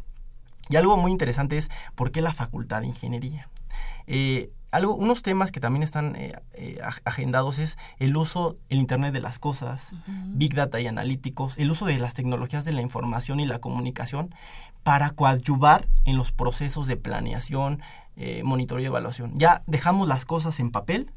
Y 0.70 0.76
algo 0.76 0.96
muy 0.96 1.12
interesante 1.12 1.58
es 1.58 1.70
por 1.94 2.12
qué 2.12 2.22
la 2.22 2.32
Facultad 2.32 2.80
de 2.80 2.88
Ingeniería. 2.88 3.48
Eh, 4.06 4.50
algo, 4.70 4.94
unos 4.94 5.22
temas 5.22 5.50
que 5.50 5.60
también 5.60 5.82
están 5.82 6.14
eh, 6.16 6.34
eh, 6.54 6.78
agendados 7.04 7.58
es 7.58 7.78
el 7.98 8.16
uso 8.16 8.58
el 8.68 8.78
Internet 8.78 9.12
de 9.12 9.20
las 9.20 9.38
cosas, 9.38 9.92
Big 10.06 10.54
Data 10.54 10.80
y 10.80 10.86
analíticos, 10.86 11.56
el 11.58 11.70
uso 11.70 11.86
de 11.86 11.98
las 11.98 12.14
tecnologías 12.14 12.64
de 12.64 12.72
la 12.72 12.82
información 12.82 13.40
y 13.40 13.46
la 13.46 13.60
comunicación 13.60 14.34
para 14.82 15.10
coadyuvar 15.10 15.88
en 16.04 16.16
los 16.16 16.32
procesos 16.32 16.86
de 16.86 16.96
planeación, 16.96 17.80
eh, 18.16 18.42
monitoreo 18.44 18.82
y 18.82 18.86
evaluación. 18.86 19.38
Ya 19.38 19.62
dejamos 19.66 20.06
las 20.08 20.24
cosas 20.24 20.60
en 20.60 20.70
papel 20.70 21.12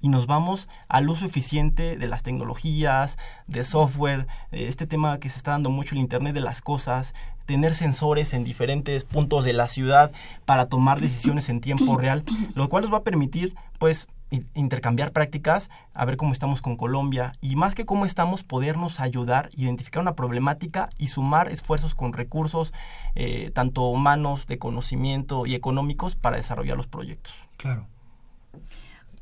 y 0.00 0.08
nos 0.08 0.26
vamos 0.26 0.68
al 0.88 1.08
uso 1.08 1.24
eficiente 1.24 1.96
de 1.96 2.06
las 2.06 2.22
tecnologías, 2.22 3.18
de 3.46 3.64
software, 3.64 4.26
este 4.50 4.86
tema 4.86 5.18
que 5.18 5.30
se 5.30 5.38
está 5.38 5.52
dando 5.52 5.70
mucho 5.70 5.94
el 5.94 6.00
Internet 6.00 6.34
de 6.34 6.40
las 6.40 6.60
cosas, 6.60 7.14
tener 7.46 7.74
sensores 7.74 8.34
en 8.34 8.44
diferentes 8.44 9.04
puntos 9.04 9.44
de 9.44 9.52
la 9.52 9.68
ciudad 9.68 10.12
para 10.44 10.66
tomar 10.66 11.00
decisiones 11.00 11.48
en 11.48 11.60
tiempo 11.60 11.96
real, 11.96 12.24
lo 12.54 12.68
cual 12.68 12.82
nos 12.82 12.92
va 12.92 12.98
a 12.98 13.02
permitir, 13.04 13.54
pues, 13.78 14.08
intercambiar 14.54 15.12
prácticas, 15.12 15.70
a 15.94 16.04
ver 16.04 16.16
cómo 16.16 16.32
estamos 16.32 16.60
con 16.60 16.76
Colombia 16.76 17.32
y 17.40 17.54
más 17.54 17.76
que 17.76 17.86
cómo 17.86 18.04
estamos, 18.04 18.42
podernos 18.42 18.98
ayudar, 18.98 19.50
identificar 19.54 20.02
una 20.02 20.16
problemática 20.16 20.88
y 20.98 21.08
sumar 21.08 21.48
esfuerzos 21.48 21.94
con 21.94 22.12
recursos, 22.12 22.72
eh, 23.14 23.52
tanto 23.54 23.82
humanos, 23.82 24.46
de 24.46 24.58
conocimiento 24.58 25.46
y 25.46 25.54
económicos, 25.54 26.16
para 26.16 26.36
desarrollar 26.36 26.76
los 26.76 26.88
proyectos. 26.88 27.34
Claro. 27.56 27.86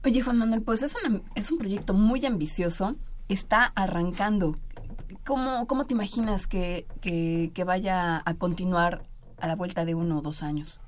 Oye, 0.05 0.23
Juan 0.23 0.39
Manuel, 0.39 0.63
pues 0.63 0.83
es, 0.83 0.97
es 1.35 1.53
un 1.53 1.59
proyecto 1.59 1.93
muy 1.93 2.25
ambicioso, 2.25 2.97
está 3.29 3.73
arrancando. 3.75 4.57
¿Cómo, 5.25 5.67
cómo 5.67 5.87
te 5.87 5.95
imaginas 5.95 6.47
que, 6.47 6.87
que, 7.01 7.65
vaya 7.65 8.23
a 8.25 8.35
continuar 8.35 9.05
a 9.39 9.47
la 9.47 9.57
vuelta 9.57 9.85
de 9.85 9.95
uno 9.95 10.19
o 10.19 10.23
dos 10.23 10.43
años? 10.43 10.81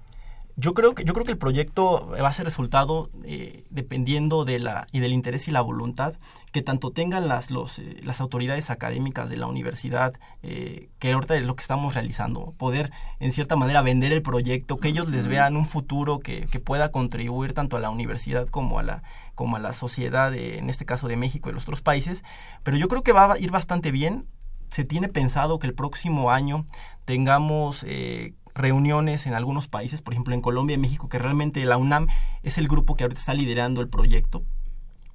Yo 0.58 0.72
creo 0.72 0.94
que 0.94 1.04
yo 1.04 1.12
creo 1.12 1.26
que 1.26 1.32
el 1.32 1.38
proyecto 1.38 2.08
va 2.08 2.28
a 2.28 2.32
ser 2.32 2.46
resultado 2.46 3.10
eh, 3.24 3.64
dependiendo 3.68 4.46
de 4.46 4.58
la 4.58 4.86
y 4.90 5.00
del 5.00 5.12
interés 5.12 5.48
y 5.48 5.50
la 5.50 5.60
voluntad 5.60 6.14
que 6.50 6.62
tanto 6.62 6.92
tengan 6.92 7.28
las 7.28 7.50
los, 7.50 7.78
eh, 7.78 8.00
las 8.02 8.22
autoridades 8.22 8.70
académicas 8.70 9.28
de 9.28 9.36
la 9.36 9.48
universidad 9.48 10.14
eh, 10.42 10.88
que 10.98 11.12
ahorita 11.12 11.36
es 11.36 11.44
lo 11.44 11.56
que 11.56 11.60
estamos 11.60 11.92
realizando 11.92 12.54
poder 12.56 12.90
en 13.20 13.32
cierta 13.32 13.54
manera 13.54 13.82
vender 13.82 14.12
el 14.12 14.22
proyecto 14.22 14.78
que 14.78 14.88
ellos 14.88 15.10
les 15.10 15.26
vean 15.26 15.58
un 15.58 15.66
futuro 15.66 16.20
que, 16.20 16.46
que 16.46 16.58
pueda 16.58 16.90
contribuir 16.90 17.52
tanto 17.52 17.76
a 17.76 17.80
la 17.80 17.90
universidad 17.90 18.48
como 18.48 18.78
a 18.78 18.82
la 18.82 19.02
como 19.36 19.54
a 19.54 19.60
la 19.60 19.72
sociedad, 19.72 20.34
en 20.34 20.68
este 20.68 20.84
caso 20.84 21.06
de 21.06 21.16
México 21.16 21.48
y 21.48 21.52
los 21.52 21.62
otros 21.62 21.82
países, 21.82 22.24
pero 22.64 22.76
yo 22.76 22.88
creo 22.88 23.04
que 23.04 23.12
va 23.12 23.34
a 23.34 23.38
ir 23.38 23.52
bastante 23.52 23.92
bien. 23.92 24.26
Se 24.70 24.82
tiene 24.82 25.08
pensado 25.08 25.60
que 25.60 25.68
el 25.68 25.74
próximo 25.74 26.32
año 26.32 26.66
tengamos 27.04 27.84
eh, 27.86 28.34
reuniones 28.54 29.26
en 29.26 29.34
algunos 29.34 29.68
países, 29.68 30.02
por 30.02 30.14
ejemplo 30.14 30.34
en 30.34 30.40
Colombia 30.40 30.74
y 30.74 30.78
México, 30.78 31.08
que 31.08 31.20
realmente 31.20 31.64
la 31.64 31.76
UNAM 31.76 32.08
es 32.42 32.58
el 32.58 32.66
grupo 32.66 32.96
que 32.96 33.04
ahorita 33.04 33.20
está 33.20 33.34
liderando 33.34 33.80
el 33.80 33.88
proyecto. 33.88 34.42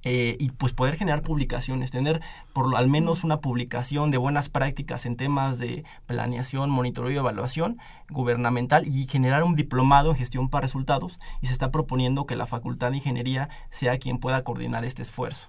Eh, 0.04 0.36
y 0.40 0.50
pues 0.50 0.72
poder 0.72 0.96
generar 0.96 1.22
publicaciones, 1.22 1.92
tener 1.92 2.20
por 2.52 2.74
al 2.76 2.88
menos 2.88 3.22
una 3.22 3.38
publicación 3.40 4.10
de 4.10 4.18
buenas 4.18 4.48
prácticas 4.48 5.06
en 5.06 5.16
temas 5.16 5.58
de 5.60 5.84
planeación, 6.06 6.70
monitoreo 6.70 7.12
y 7.12 7.16
evaluación 7.16 7.78
gubernamental 8.10 8.88
y 8.88 9.06
generar 9.06 9.44
un 9.44 9.54
diplomado 9.54 10.10
en 10.10 10.16
gestión 10.16 10.48
para 10.48 10.66
resultados 10.66 11.20
y 11.40 11.46
se 11.46 11.52
está 11.52 11.70
proponiendo 11.70 12.26
que 12.26 12.34
la 12.34 12.48
Facultad 12.48 12.90
de 12.90 12.96
Ingeniería 12.96 13.48
sea 13.70 13.98
quien 13.98 14.18
pueda 14.18 14.42
coordinar 14.42 14.84
este 14.84 15.02
esfuerzo. 15.02 15.48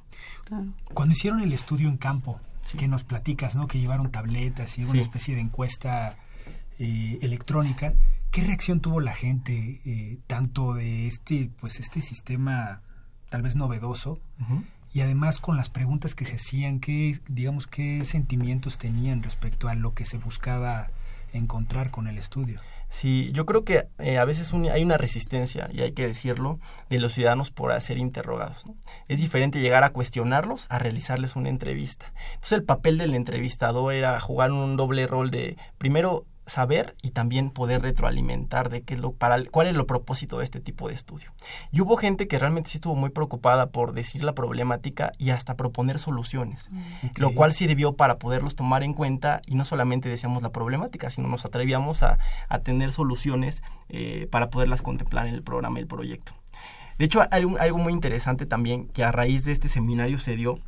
Cuando 0.94 1.14
hicieron 1.14 1.42
el 1.42 1.52
estudio 1.52 1.90
en 1.90 1.98
campo, 1.98 2.40
que 2.78 2.88
nos 2.88 3.04
platicas, 3.04 3.56
¿no? 3.56 3.68
Que 3.68 3.80
llevaron 3.80 4.12
tabletas 4.12 4.78
y 4.78 4.86
una 4.86 5.02
especie 5.02 5.36
de 5.36 5.42
encuesta 5.42 6.18
eh, 6.80 7.20
electrónica, 7.22 7.94
¿qué 8.32 8.44
reacción 8.44 8.80
tuvo 8.82 9.00
la 9.00 9.14
gente 9.14 9.82
eh, 9.86 10.20
tanto 10.28 10.74
de 10.74 11.08
este, 11.08 11.50
pues 11.60 11.80
este 11.80 12.02
sistema 12.02 12.82
tal 13.34 13.42
vez 13.42 13.56
novedoso, 13.56 14.20
y 14.94 15.02
además 15.02 15.40
con 15.40 15.58
las 15.58 15.68
preguntas 15.68 16.14
que 16.14 16.24
se 16.24 16.36
hacían, 16.36 16.80
qué, 16.80 17.18
digamos, 17.28 17.66
qué 17.66 18.06
sentimientos 18.06 18.78
tenían 18.78 19.24
respecto 19.24 19.70
a 19.70 19.74
lo 19.74 19.96
que 19.96 20.06
se 20.06 20.20
buscaba 20.20 20.92
encontrar 21.34 21.90
con 21.90 22.08
el 22.08 22.20
estudio. 22.20 22.60
Sí, 22.90 23.32
yo 23.34 23.48
creo 23.48 23.64
que 23.64 23.88
eh, 23.98 24.20
a 24.20 24.26
veces 24.26 24.54
hay 24.54 24.84
una 24.84 24.98
resistencia, 24.98 25.68
y 25.74 25.82
hay 25.82 25.94
que 25.94 26.06
decirlo, 26.06 26.60
de 26.92 27.00
los 27.00 27.14
ciudadanos 27.14 27.50
por 27.50 27.82
ser 27.82 27.98
interrogados. 27.98 28.68
Es 29.08 29.20
diferente 29.20 29.62
llegar 29.62 29.84
a 29.84 29.90
cuestionarlos 29.90 30.68
a 30.70 30.78
realizarles 30.78 31.36
una 31.36 31.50
entrevista. 31.50 32.14
Entonces 32.36 32.52
el 32.52 32.64
papel 32.64 33.00
del 33.00 33.16
entrevistador 33.16 33.96
era 33.96 34.20
jugar 34.20 34.52
un 34.52 34.78
doble 34.78 35.08
rol 35.08 35.32
de, 35.32 35.58
primero, 35.80 36.28
saber 36.46 36.96
y 37.02 37.12
también 37.12 37.50
poder 37.50 37.82
retroalimentar 37.82 38.70
de 38.70 38.82
qué 38.82 38.96
es 38.96 39.00
lo 39.00 39.14
para 39.14 39.44
cuál 39.46 39.68
es 39.68 39.76
el 39.76 39.86
propósito 39.86 40.40
de 40.40 40.46
este 40.46 40.60
tipo 40.60 40.88
de 40.88 40.94
estudio. 40.94 41.32
Y 41.72 41.82
hubo 41.82 41.98
gente 41.98 42.28
que 42.28 42.40
realmente 42.40 42.70
sí 42.70 42.78
estuvo 42.78 42.96
muy 42.96 43.10
preocupada 43.10 43.68
por 43.68 43.94
decir 43.94 44.24
la 44.24 44.34
problemática 44.34 45.12
y 45.18 45.30
hasta 45.30 45.56
proponer 45.56 46.00
soluciones, 46.00 46.70
mm. 46.72 47.08
lo 47.16 47.34
cual 47.34 47.54
sirvió 47.54 47.96
para 47.96 48.18
poderlos 48.18 48.56
tomar 48.56 48.84
en 48.84 48.94
cuenta 48.94 49.42
y 49.46 49.56
no 49.56 49.66
solamente 49.66 50.10
decíamos 50.10 50.44
la 50.44 50.52
problemática, 50.52 51.10
sino 51.10 51.28
nos 51.28 51.46
atrevíamos 51.46 52.04
a, 52.04 52.18
a 52.50 52.60
tener 52.60 52.92
soluciones 52.92 53.64
eh, 53.90 54.28
para 54.32 54.50
poderlas 54.50 54.82
contemplar 54.82 55.28
en 55.28 55.36
el 55.36 55.44
programa 55.44 55.80
y 55.80 55.84
el 55.84 55.88
proyecto. 55.88 56.34
De 56.98 57.06
hecho, 57.06 57.22
hay 57.32 57.44
algo 57.60 57.78
muy 57.78 57.94
interesante 57.94 58.46
también 58.46 58.88
que 58.88 59.04
a 59.04 59.12
raíz 59.12 59.46
de 59.46 59.52
este 59.52 59.68
seminario 59.68 60.20
se 60.20 60.36
dio 60.36 60.60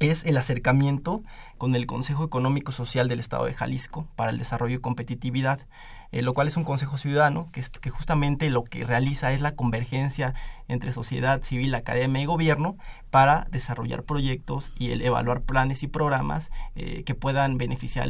es 0.00 0.24
el 0.24 0.36
acercamiento 0.36 1.22
con 1.56 1.74
el 1.74 1.86
Consejo 1.86 2.24
Económico 2.24 2.72
Social 2.72 3.08
del 3.08 3.20
Estado 3.20 3.46
de 3.46 3.54
Jalisco 3.54 4.06
para 4.16 4.30
el 4.30 4.38
Desarrollo 4.38 4.76
y 4.76 4.80
Competitividad. 4.80 5.60
Eh, 6.10 6.22
lo 6.22 6.32
cual 6.34 6.48
es 6.48 6.56
un 6.56 6.64
consejo 6.64 6.96
ciudadano 6.96 7.48
que, 7.52 7.90
justamente 7.90 8.50
lo 8.50 8.64
que 8.64 8.84
realiza 8.84 9.32
es 9.32 9.40
la 9.40 9.54
convergencia 9.54 10.34
entre 10.66 10.92
sociedad 10.92 11.42
civil, 11.42 11.74
academia 11.74 12.22
y 12.22 12.26
gobierno 12.26 12.76
para 13.10 13.46
desarrollar 13.50 14.02
proyectos 14.02 14.72
y 14.78 14.90
el 14.90 15.02
evaluar 15.02 15.42
planes 15.42 15.82
y 15.82 15.86
programas 15.86 16.50
eh, 16.76 17.04
que 17.04 17.14
puedan 17.14 17.58
beneficiar 17.58 18.08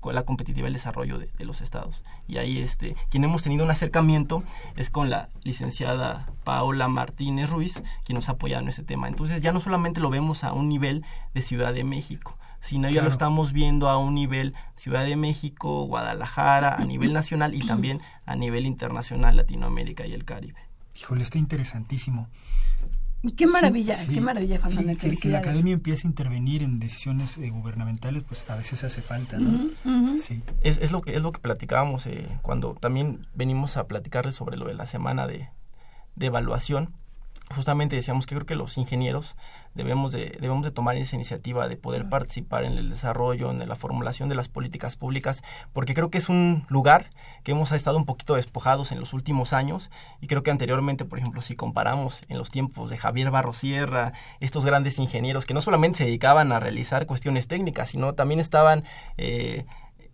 con 0.00 0.14
la 0.14 0.24
competitividad 0.24 0.66
y 0.66 0.68
el 0.68 0.72
desarrollo 0.74 1.18
de, 1.18 1.28
los 1.44 1.60
estados. 1.60 2.02
Y 2.26 2.38
ahí 2.38 2.58
este, 2.58 2.96
quien 3.10 3.24
hemos 3.24 3.42
tenido 3.42 3.64
un 3.64 3.70
acercamiento 3.70 4.42
es 4.76 4.90
con 4.90 5.10
la 5.10 5.28
licenciada 5.42 6.26
Paola 6.44 6.88
Martínez 6.88 7.50
Ruiz, 7.50 7.82
quien 8.04 8.16
nos 8.16 8.28
ha 8.28 8.32
apoyado 8.32 8.62
en 8.62 8.68
ese 8.68 8.82
tema. 8.82 9.08
Entonces 9.08 9.40
ya 9.42 9.52
no 9.52 9.60
solamente 9.60 10.00
lo 10.00 10.10
vemos 10.10 10.44
a 10.44 10.52
un 10.52 10.68
nivel 10.68 11.04
de 11.34 11.42
Ciudad 11.42 11.72
de 11.72 11.84
México, 11.84 12.38
sino 12.68 12.90
ya 12.90 13.00
lo 13.00 13.08
estamos 13.08 13.52
viendo 13.54 13.88
a 13.88 13.96
un 13.96 14.14
nivel 14.14 14.54
Ciudad 14.76 15.06
de 15.06 15.16
México, 15.16 15.84
Guadalajara, 15.86 16.74
a 16.74 16.84
nivel 16.84 17.14
nacional 17.14 17.54
y 17.54 17.66
también 17.66 18.02
a 18.26 18.36
nivel 18.36 18.66
internacional, 18.66 19.36
Latinoamérica 19.36 20.06
y 20.06 20.12
el 20.12 20.26
Caribe. 20.26 20.60
Híjole, 20.94 21.22
está 21.22 21.38
interesantísimo. 21.38 22.28
Qué 23.38 23.46
maravilla, 23.46 23.96
qué 24.06 24.20
maravilla, 24.20 24.60
Juan 24.60 24.74
Manuel. 24.74 24.98
que, 24.98 25.28
la 25.30 25.38
academia 25.38 25.72
empiece 25.72 26.06
a 26.06 26.10
intervenir 26.10 26.62
en 26.62 26.78
decisiones 26.78 27.38
eh, 27.38 27.48
gubernamentales, 27.48 28.22
pues 28.24 28.44
a 28.50 28.56
veces 28.56 28.84
hace 28.84 29.00
falta, 29.00 29.38
¿no? 29.38 30.18
Sí. 30.18 30.42
Es, 30.60 30.76
es, 30.76 30.92
lo 30.92 31.00
que, 31.00 31.16
es 31.16 31.22
lo 31.22 31.32
que 31.32 31.40
platicábamos 31.40 32.06
eh, 32.06 32.28
cuando 32.42 32.74
también 32.74 33.26
venimos 33.34 33.78
a 33.78 33.86
platicarles 33.86 34.34
sobre 34.34 34.58
lo 34.58 34.66
de 34.66 34.74
la 34.74 34.86
semana 34.86 35.26
de, 35.26 35.48
de 36.16 36.26
evaluación 36.26 36.92
justamente 37.54 37.96
decíamos 37.96 38.26
que 38.26 38.34
creo 38.34 38.46
que 38.46 38.54
los 38.54 38.76
ingenieros 38.76 39.36
debemos 39.78 40.10
de, 40.10 40.36
debemos 40.40 40.64
de 40.64 40.72
tomar 40.72 40.96
esa 40.96 41.14
iniciativa 41.14 41.68
de 41.68 41.76
poder 41.76 42.08
participar 42.08 42.64
en 42.64 42.72
el 42.72 42.90
desarrollo, 42.90 43.52
en 43.52 43.66
la 43.66 43.76
formulación 43.76 44.28
de 44.28 44.34
las 44.34 44.48
políticas 44.48 44.96
públicas, 44.96 45.44
porque 45.72 45.94
creo 45.94 46.10
que 46.10 46.18
es 46.18 46.28
un 46.28 46.66
lugar 46.68 47.10
que 47.44 47.52
hemos 47.52 47.70
estado 47.70 47.96
un 47.96 48.04
poquito 48.04 48.34
despojados 48.34 48.90
en 48.90 48.98
los 48.98 49.12
últimos 49.12 49.52
años 49.52 49.90
y 50.20 50.26
creo 50.26 50.42
que 50.42 50.50
anteriormente, 50.50 51.04
por 51.04 51.20
ejemplo, 51.20 51.42
si 51.42 51.54
comparamos 51.54 52.24
en 52.28 52.38
los 52.38 52.50
tiempos 52.50 52.90
de 52.90 52.98
Javier 52.98 53.30
Barrosierra, 53.30 54.14
estos 54.40 54.64
grandes 54.64 54.98
ingenieros 54.98 55.46
que 55.46 55.54
no 55.54 55.62
solamente 55.62 55.98
se 55.98 56.04
dedicaban 56.06 56.50
a 56.50 56.58
realizar 56.58 57.06
cuestiones 57.06 57.46
técnicas, 57.46 57.90
sino 57.90 58.14
también 58.14 58.40
estaban... 58.40 58.82
Eh, 59.16 59.64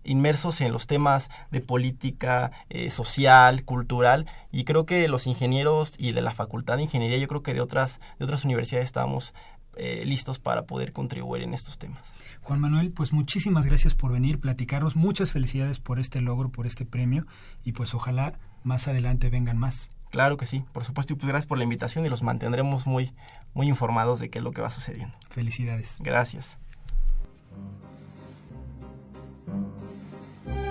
inmersos 0.04 0.60
en 0.60 0.72
los 0.72 0.86
temas 0.86 1.30
de 1.50 1.60
política 1.60 2.52
eh, 2.68 2.90
social, 2.90 3.64
cultural, 3.64 4.26
y 4.52 4.64
creo 4.64 4.86
que 4.86 5.08
los 5.08 5.26
ingenieros 5.26 5.94
y 5.98 6.12
de 6.12 6.22
la 6.22 6.32
Facultad 6.32 6.76
de 6.76 6.84
Ingeniería, 6.84 7.18
yo 7.18 7.28
creo 7.28 7.42
que 7.42 7.54
de 7.54 7.60
otras, 7.60 8.00
de 8.18 8.24
otras 8.24 8.44
universidades 8.44 8.84
estamos 8.84 9.34
eh, 9.76 10.04
listos 10.04 10.38
para 10.38 10.62
poder 10.62 10.92
contribuir 10.92 11.42
en 11.42 11.54
estos 11.54 11.78
temas. 11.78 12.02
Juan 12.42 12.60
Manuel, 12.60 12.92
pues 12.92 13.12
muchísimas 13.12 13.64
gracias 13.64 13.94
por 13.94 14.12
venir, 14.12 14.38
platicarnos, 14.38 14.96
muchas 14.96 15.32
felicidades 15.32 15.78
por 15.78 15.98
este 15.98 16.20
logro, 16.20 16.50
por 16.50 16.66
este 16.66 16.84
premio, 16.84 17.26
y 17.64 17.72
pues 17.72 17.94
ojalá 17.94 18.38
más 18.62 18.86
adelante 18.86 19.30
vengan 19.30 19.56
más. 19.56 19.92
Claro 20.10 20.36
que 20.36 20.46
sí, 20.46 20.64
por 20.72 20.84
supuesto, 20.84 21.14
y 21.14 21.16
pues 21.16 21.28
gracias 21.28 21.46
por 21.46 21.58
la 21.58 21.64
invitación 21.64 22.04
y 22.04 22.08
los 22.08 22.22
mantendremos 22.22 22.86
muy, 22.86 23.12
muy 23.54 23.68
informados 23.68 24.20
de 24.20 24.30
qué 24.30 24.38
es 24.38 24.44
lo 24.44 24.52
que 24.52 24.60
va 24.60 24.70
sucediendo. 24.70 25.16
Felicidades. 25.30 25.96
Gracias. 26.00 26.58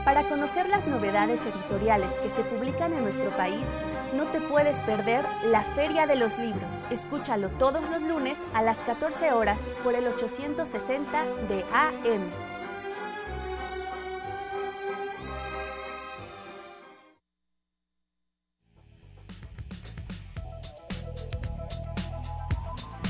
Para 0.06 0.24
conocer 0.30 0.70
las 0.70 0.88
novedades 0.88 1.40
editoriales 1.42 2.12
que 2.22 2.30
se 2.30 2.44
publican 2.44 2.94
en 2.94 3.04
nuestro 3.04 3.30
país, 3.32 3.66
no 4.14 4.26
te 4.26 4.40
puedes 4.40 4.78
perder 4.82 5.26
la 5.46 5.62
Feria 5.62 6.06
de 6.06 6.16
los 6.16 6.38
Libros. 6.38 6.74
Escúchalo 6.92 7.50
todos 7.50 7.90
los 7.90 8.04
lunes 8.04 8.38
a 8.54 8.62
las 8.62 8.78
14 8.80 9.32
horas 9.32 9.60
por 9.84 9.96
el 9.96 10.08
860 10.08 11.26
de 11.50 11.66
AM. 11.74 12.54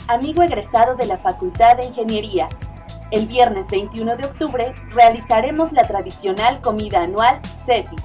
Amigo 0.08 0.44
egresado 0.44 0.96
de 0.96 1.06
la 1.06 1.18
Facultad 1.18 1.78
de 1.78 1.86
Ingeniería, 1.86 2.48
el 3.12 3.26
viernes 3.26 3.68
21 3.68 4.18
de 4.18 4.26
octubre 4.26 4.74
realizaremos 4.90 5.72
la 5.72 5.84
tradicional 5.84 6.62
comida 6.62 7.02
anual 7.02 7.40
CEPI. 7.66 7.96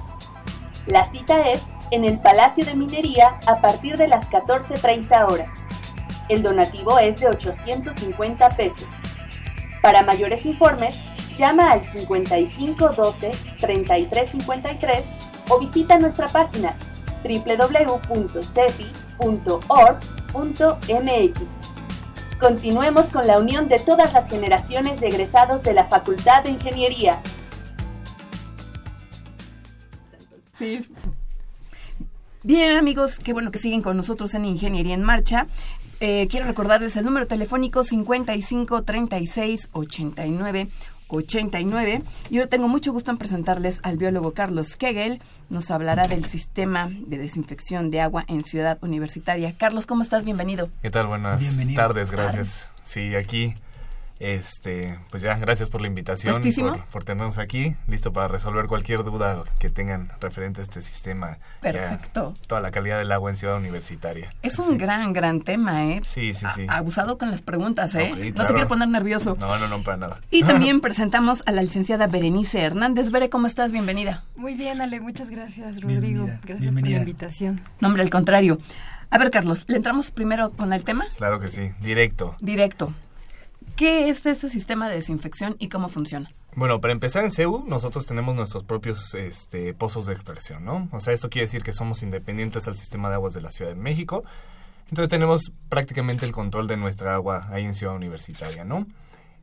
La 0.87 1.09
cita 1.11 1.49
es 1.49 1.61
en 1.91 2.05
el 2.05 2.19
Palacio 2.19 2.65
de 2.65 2.75
Minería 2.75 3.39
a 3.45 3.55
partir 3.55 3.97
de 3.97 4.07
las 4.07 4.29
14.30 4.29 5.31
horas. 5.31 5.49
El 6.27 6.43
donativo 6.43 6.99
es 6.99 7.19
de 7.19 7.27
850 7.27 8.49
pesos. 8.49 8.87
Para 9.81 10.03
mayores 10.03 10.45
informes, 10.45 10.99
llama 11.37 11.71
al 11.71 11.83
5512 11.83 13.31
3353 13.59 15.05
o 15.49 15.59
visita 15.59 15.97
nuestra 15.97 16.27
página 16.27 16.75
www.cepi.org.mx. 17.23 17.99
Continuemos 22.39 23.05
con 23.07 23.27
la 23.27 23.37
unión 23.37 23.67
de 23.67 23.79
todas 23.79 24.13
las 24.13 24.29
generaciones 24.29 25.01
de 25.01 25.07
egresados 25.07 25.61
de 25.63 25.73
la 25.73 25.85
Facultad 25.85 26.43
de 26.43 26.51
Ingeniería. 26.51 27.19
Sí. 30.53 30.87
Bien 32.43 32.77
amigos, 32.77 33.19
qué 33.19 33.33
bueno 33.33 33.51
que 33.51 33.59
siguen 33.59 33.81
con 33.81 33.97
nosotros 33.97 34.33
en 34.33 34.45
Ingeniería 34.45 34.93
en 34.93 35.03
Marcha. 35.03 35.47
Eh, 35.99 36.27
quiero 36.31 36.45
recordarles 36.45 36.95
el 36.95 37.03
número 37.03 37.27
telefónico 37.27 37.83
55 37.83 38.83
36 38.83 39.69
89 39.73 40.67
89. 41.09 42.01
Y 42.29 42.37
ahora 42.37 42.47
tengo 42.47 42.69
mucho 42.69 42.93
gusto 42.93 43.11
en 43.11 43.17
presentarles 43.17 43.81
al 43.83 43.97
biólogo 43.97 44.31
Carlos 44.33 44.77
Kegel. 44.77 45.21
Nos 45.49 45.69
hablará 45.69 46.07
del 46.07 46.23
sistema 46.23 46.89
de 46.89 47.17
desinfección 47.17 47.91
de 47.91 47.99
agua 47.99 48.23
en 48.29 48.45
Ciudad 48.45 48.77
Universitaria. 48.81 49.53
Carlos, 49.57 49.85
¿cómo 49.85 50.03
estás? 50.03 50.23
Bienvenido. 50.23 50.69
¿Qué 50.81 50.91
tal? 50.91 51.07
Buenas 51.07 51.43
tardes, 51.75 52.09
gracias. 52.09 52.71
Sí, 52.85 53.15
aquí 53.15 53.55
este, 54.19 54.99
pues 55.11 55.23
ya, 55.23 55.37
gracias 55.37 55.69
por 55.69 55.79
la 55.79 55.87
invitación, 55.87 56.41
por, 56.41 56.85
por, 56.87 57.03
tenernos 57.05 57.37
aquí, 57.37 57.75
listo 57.87 58.11
para 58.11 58.27
resolver 58.27 58.67
cualquier 58.67 59.03
duda 59.03 59.43
que 59.59 59.69
tengan 59.69 60.11
referente 60.19 60.59
a 60.59 60.63
este 60.63 60.81
sistema. 60.81 61.37
Perfecto. 61.61 62.33
toda 62.47 62.59
la 62.59 62.71
calidad 62.71 62.97
del 62.99 63.11
agua 63.13 63.29
en 63.29 63.37
Ciudad 63.37 63.57
Universitaria. 63.57 64.33
Es 64.41 64.59
un 64.59 64.77
gran, 64.77 65.13
gran 65.13 65.41
tema, 65.41 65.85
¿eh? 65.85 66.01
Sí, 66.05 66.33
sí, 66.33 66.45
sí. 66.53 66.65
abusado 66.67 67.17
con 67.17 67.31
las 67.31 67.41
preguntas, 67.41 67.95
¿eh? 67.95 68.33
no 68.35 68.45
te 68.45 68.53
quiero 68.53 68.67
poner 68.67 68.89
nervioso. 68.89 69.37
No, 69.39 69.57
no, 69.57 69.67
no, 69.69 69.81
para 69.83 69.97
nada. 69.97 70.19
Y 70.31 70.43
también 70.43 70.81
presentamos 70.81 71.43
a 71.45 71.51
la 71.51 71.61
licenciada 71.61 72.07
Berenice 72.07 72.61
Hernández. 72.61 73.11
Bere, 73.11 73.29
¿cómo 73.29 73.47
estás? 73.47 73.71
Bienvenida. 73.71 74.25
Muy 74.35 74.53
bien, 74.53 74.81
Ale, 74.81 74.99
muchas 74.99 75.29
gracias, 75.29 75.81
Rodrigo. 75.81 76.29
Gracias 76.43 76.75
por 76.75 76.87
la 76.87 76.97
invitación. 76.97 77.61
No, 77.79 77.87
hombre, 77.87 78.03
al 78.03 78.09
contrario. 78.09 78.59
A 79.11 79.17
ver, 79.17 79.31
Carlos, 79.31 79.65
¿le 79.67 79.77
entramos 79.77 80.11
primero 80.11 80.51
con 80.51 80.73
el 80.73 80.83
tema? 80.83 81.05
Claro 81.17 81.39
que 81.39 81.47
sí, 81.47 81.71
directo. 81.81 82.35
Directo. 82.41 82.93
¿Qué 83.79 84.09
es 84.09 84.25
este 84.25 84.49
sistema 84.49 84.89
de 84.89 84.97
desinfección 84.97 85.55
y 85.57 85.69
cómo 85.69 85.87
funciona? 85.87 86.29
Bueno, 86.53 86.81
para 86.81 86.91
empezar 86.91 87.23
en 87.23 87.31
CEU, 87.31 87.63
nosotros 87.65 88.05
tenemos 88.05 88.35
nuestros 88.35 88.65
propios 88.65 89.13
este, 89.13 89.73
pozos 89.73 90.05
de 90.05 90.11
extracción, 90.11 90.65
¿no? 90.65 90.89
O 90.91 90.99
sea, 90.99 91.13
esto 91.13 91.29
quiere 91.29 91.45
decir 91.45 91.63
que 91.63 91.71
somos 91.71 92.03
independientes 92.03 92.67
al 92.67 92.75
sistema 92.75 93.07
de 93.07 93.15
aguas 93.15 93.33
de 93.33 93.39
la 93.39 93.51
Ciudad 93.51 93.71
de 93.71 93.77
México. 93.77 94.25
Entonces 94.89 95.07
tenemos 95.07 95.53
prácticamente 95.69 96.25
el 96.25 96.33
control 96.33 96.67
de 96.67 96.75
nuestra 96.75 97.15
agua 97.15 97.47
ahí 97.51 97.63
en 97.63 97.73
Ciudad 97.73 97.95
Universitaria, 97.95 98.65
¿no? 98.65 98.85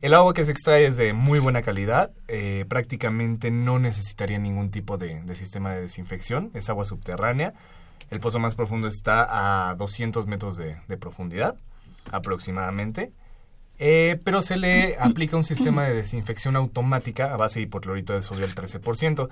El 0.03 0.13
agua 0.13 0.35
que 0.35 0.45
se 0.45 0.51
extrae 0.51 0.85
es 0.85 0.97
de 0.97 1.13
muy 1.13 1.39
buena 1.39 1.63
calidad, 1.63 2.11
eh, 2.27 2.65
prácticamente 2.69 3.49
no 3.49 3.79
necesitaría 3.79 4.37
ningún 4.37 4.69
tipo 4.69 4.99
de, 4.99 5.23
sistema 5.33 5.73
de 5.73 5.81
desinfección, 5.81 6.51
es 6.53 6.69
agua 6.69 6.85
subterránea. 6.85 7.55
El 8.11 8.19
pozo 8.19 8.37
más 8.37 8.55
profundo 8.55 8.87
está 8.87 9.69
a 9.71 9.73
200 9.73 10.27
metros 10.27 10.57
de 10.57 10.97
profundidad 10.99 11.57
aproximadamente. 12.11 13.11
Eh, 13.79 14.19
pero 14.23 14.41
se 14.41 14.57
le 14.57 14.97
aplica 14.99 15.37
un 15.37 15.43
sistema 15.43 15.83
de 15.83 15.93
desinfección 15.93 16.55
automática 16.55 17.33
a 17.33 17.37
base 17.37 17.59
de 17.59 17.65
hipoclorito 17.65 18.13
de 18.13 18.23
sodio 18.23 18.45
al 18.45 18.55
13%. 18.55 19.29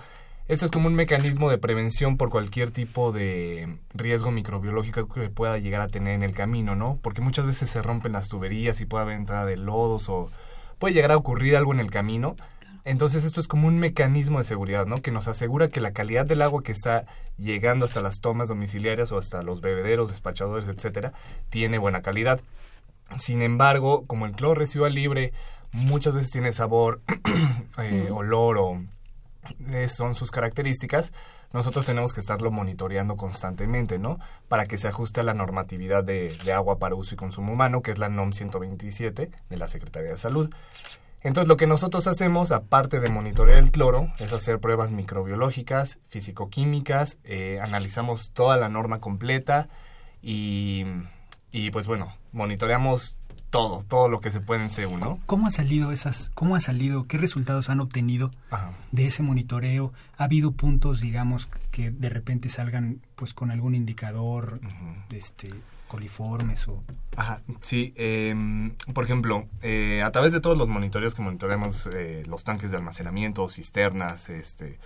Esto 0.47 0.65
es 0.65 0.71
como 0.71 0.88
un 0.88 0.93
mecanismo 0.93 1.49
de 1.49 1.58
prevención 1.58 2.17
por 2.17 2.29
cualquier 2.29 2.69
tipo 2.69 3.12
de 3.12 3.79
riesgo 3.95 4.29
microbiológico 4.29 5.08
que 5.08 5.29
pueda 5.31 5.58
llegar 5.58 5.81
a 5.81 5.88
tener 5.88 6.13
en 6.13 6.21
el 6.21 6.36
camino, 6.36 6.75
¿no? 6.75 6.99
Porque 7.01 7.21
muchas 7.21 7.47
veces 7.47 7.67
se 7.67 7.81
rompen 7.81 8.12
las 8.12 8.27
tuberías 8.27 8.79
y 8.79 8.86
puede 8.86 9.03
haber 9.03 9.15
entrada 9.15 9.45
de 9.45 9.58
lodos 9.58 10.08
o 10.08 10.29
puede 10.77 10.93
llegar 10.93 11.12
a 11.12 11.17
ocurrir 11.17 11.55
algo 11.55 11.73
en 11.73 11.79
el 11.79 11.89
camino. 11.89 12.36
Entonces 12.84 13.23
esto 13.23 13.41
es 13.41 13.47
como 13.47 13.67
un 13.67 13.79
mecanismo 13.79 14.38
de 14.38 14.43
seguridad, 14.43 14.86
¿no? 14.86 14.97
Que 14.97 15.10
nos 15.10 15.27
asegura 15.27 15.69
que 15.69 15.81
la 15.81 15.93
calidad 15.93 16.27
del 16.27 16.43
agua 16.43 16.62
que 16.62 16.71
está 16.71 17.08
llegando 17.39 17.86
hasta 17.86 18.03
las 18.03 18.21
tomas 18.21 18.47
domiciliarias 18.47 19.12
o 19.12 19.17
hasta 19.17 19.41
los 19.41 19.62
bebederos, 19.62 20.12
despachadores, 20.12 20.67
etcétera, 20.67 21.13
tiene 21.49 21.79
buena 21.79 22.03
calidad. 22.03 22.39
Sin 23.19 23.41
embargo, 23.41 24.06
como 24.06 24.25
el 24.25 24.34
cloro 24.34 24.56
residual 24.56 24.93
libre 24.93 25.34
muchas 25.71 26.13
veces 26.13 26.32
tiene 26.32 26.54
sabor, 26.54 27.01
eh, 27.79 28.10
olor 28.12 28.58
o 28.58 28.81
eh, 29.71 29.87
son 29.89 30.15
sus 30.15 30.31
características, 30.31 31.12
nosotros 31.54 31.85
tenemos 31.85 32.13
que 32.13 32.19
estarlo 32.19 32.52
monitoreando 32.52 33.15
constantemente, 33.15 33.98
¿no? 34.00 34.19
Para 34.50 34.65
que 34.65 34.77
se 34.77 34.87
ajuste 34.87 35.21
a 35.21 35.23
la 35.23 35.33
normatividad 35.33 36.04
de, 36.04 36.35
agua 36.54 36.79
para 36.79 36.96
uso 36.96 37.15
y 37.15 37.17
consumo 37.17 37.54
humano, 37.54 37.81
que 37.81 37.92
es 37.92 37.98
la 37.98 38.10
NOM 38.10 38.33
127 38.33 39.31
de 39.50 39.58
la 39.58 39.67
Secretaría 39.67 40.12
de 40.12 40.17
Salud. 40.17 40.50
Entonces 41.21 41.48
lo 41.48 41.58
que 41.58 41.65
nosotros 41.65 42.08
hacemos, 42.08 42.52
aparte 42.52 43.00
de 43.00 43.10
monitorear 43.10 43.58
el 43.58 43.71
cloro, 43.71 44.10
es 44.19 44.33
hacer 44.33 44.60
pruebas 44.60 44.92
microbiológicas, 44.92 45.98
físico-químicas, 46.08 47.17
eh, 47.23 47.60
analizamos 47.62 48.31
toda 48.31 48.58
la 48.58 48.69
norma 48.69 49.00
completa 49.00 49.69
y, 50.21 50.85
y 51.52 51.71
pues 51.71 51.87
bueno, 51.87 52.13
monitoreamos 52.36 53.19
todo, 53.50 53.83
todo 53.88 54.10
lo 54.10 54.19
que 54.19 54.31
se 54.31 54.42
puede 54.42 54.63
en 54.63 54.69
CEU, 54.69 54.98
¿no? 54.98 55.17
¿Cómo 55.25 55.46
han 55.46 55.54
salido 55.54 55.94
esas, 55.94 56.29
cómo 56.33 56.56
ha 56.56 56.60
salido, 56.60 57.08
qué 57.08 57.17
resultados 57.17 57.69
han 57.69 57.79
obtenido 57.79 58.31
de 58.92 59.08
ese 59.08 59.23
monitoreo? 59.23 59.94
¿Ha 60.17 60.25
habido 60.25 60.52
puntos, 60.52 61.00
digamos, 61.00 61.48
que 61.71 61.90
de 61.90 62.10
repente 62.10 62.50
salgan 62.50 63.00
pues 63.15 63.33
con 63.33 63.52
algún 63.52 63.73
indicador, 63.73 64.60
este, 65.10 65.48
coliformes 65.88 66.67
o...? 66.67 66.83
Ajá, 67.15 67.42
sí. 67.62 67.94
Em, 67.96 68.75
por 68.94 69.06
ejemplo, 69.06 69.48
eh, 69.62 70.04
a 70.04 70.12
través 70.12 70.33
de 70.33 70.42
todos 70.42 70.58
los 70.58 70.67
monitoreos 70.67 71.15
que 71.15 71.21
monitoreamos 71.21 71.88
eh, 71.94 72.23
los 72.27 72.44
tanques 72.44 72.71
de 72.71 72.77
almacenamiento, 72.77 73.48
cisternas, 73.48 74.29
este, 74.29 74.79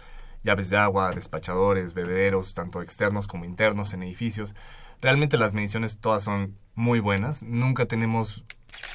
llaves 0.43 0.69
de 0.69 0.77
agua, 0.77 1.11
despachadores, 1.11 1.95
bebederos, 1.95 2.53
tanto 2.53 2.83
externos 2.83 3.27
como 3.27 3.45
internos 3.45 3.93
en 3.93 4.03
edificios, 4.03 4.53
realmente 5.01 5.37
las 5.37 5.53
mediciones 5.53 5.97
todas 5.97 6.23
son 6.23 6.55
muy 6.75 6.99
buenas. 6.99 7.43
Nunca 7.43 7.85
tenemos 7.85 8.45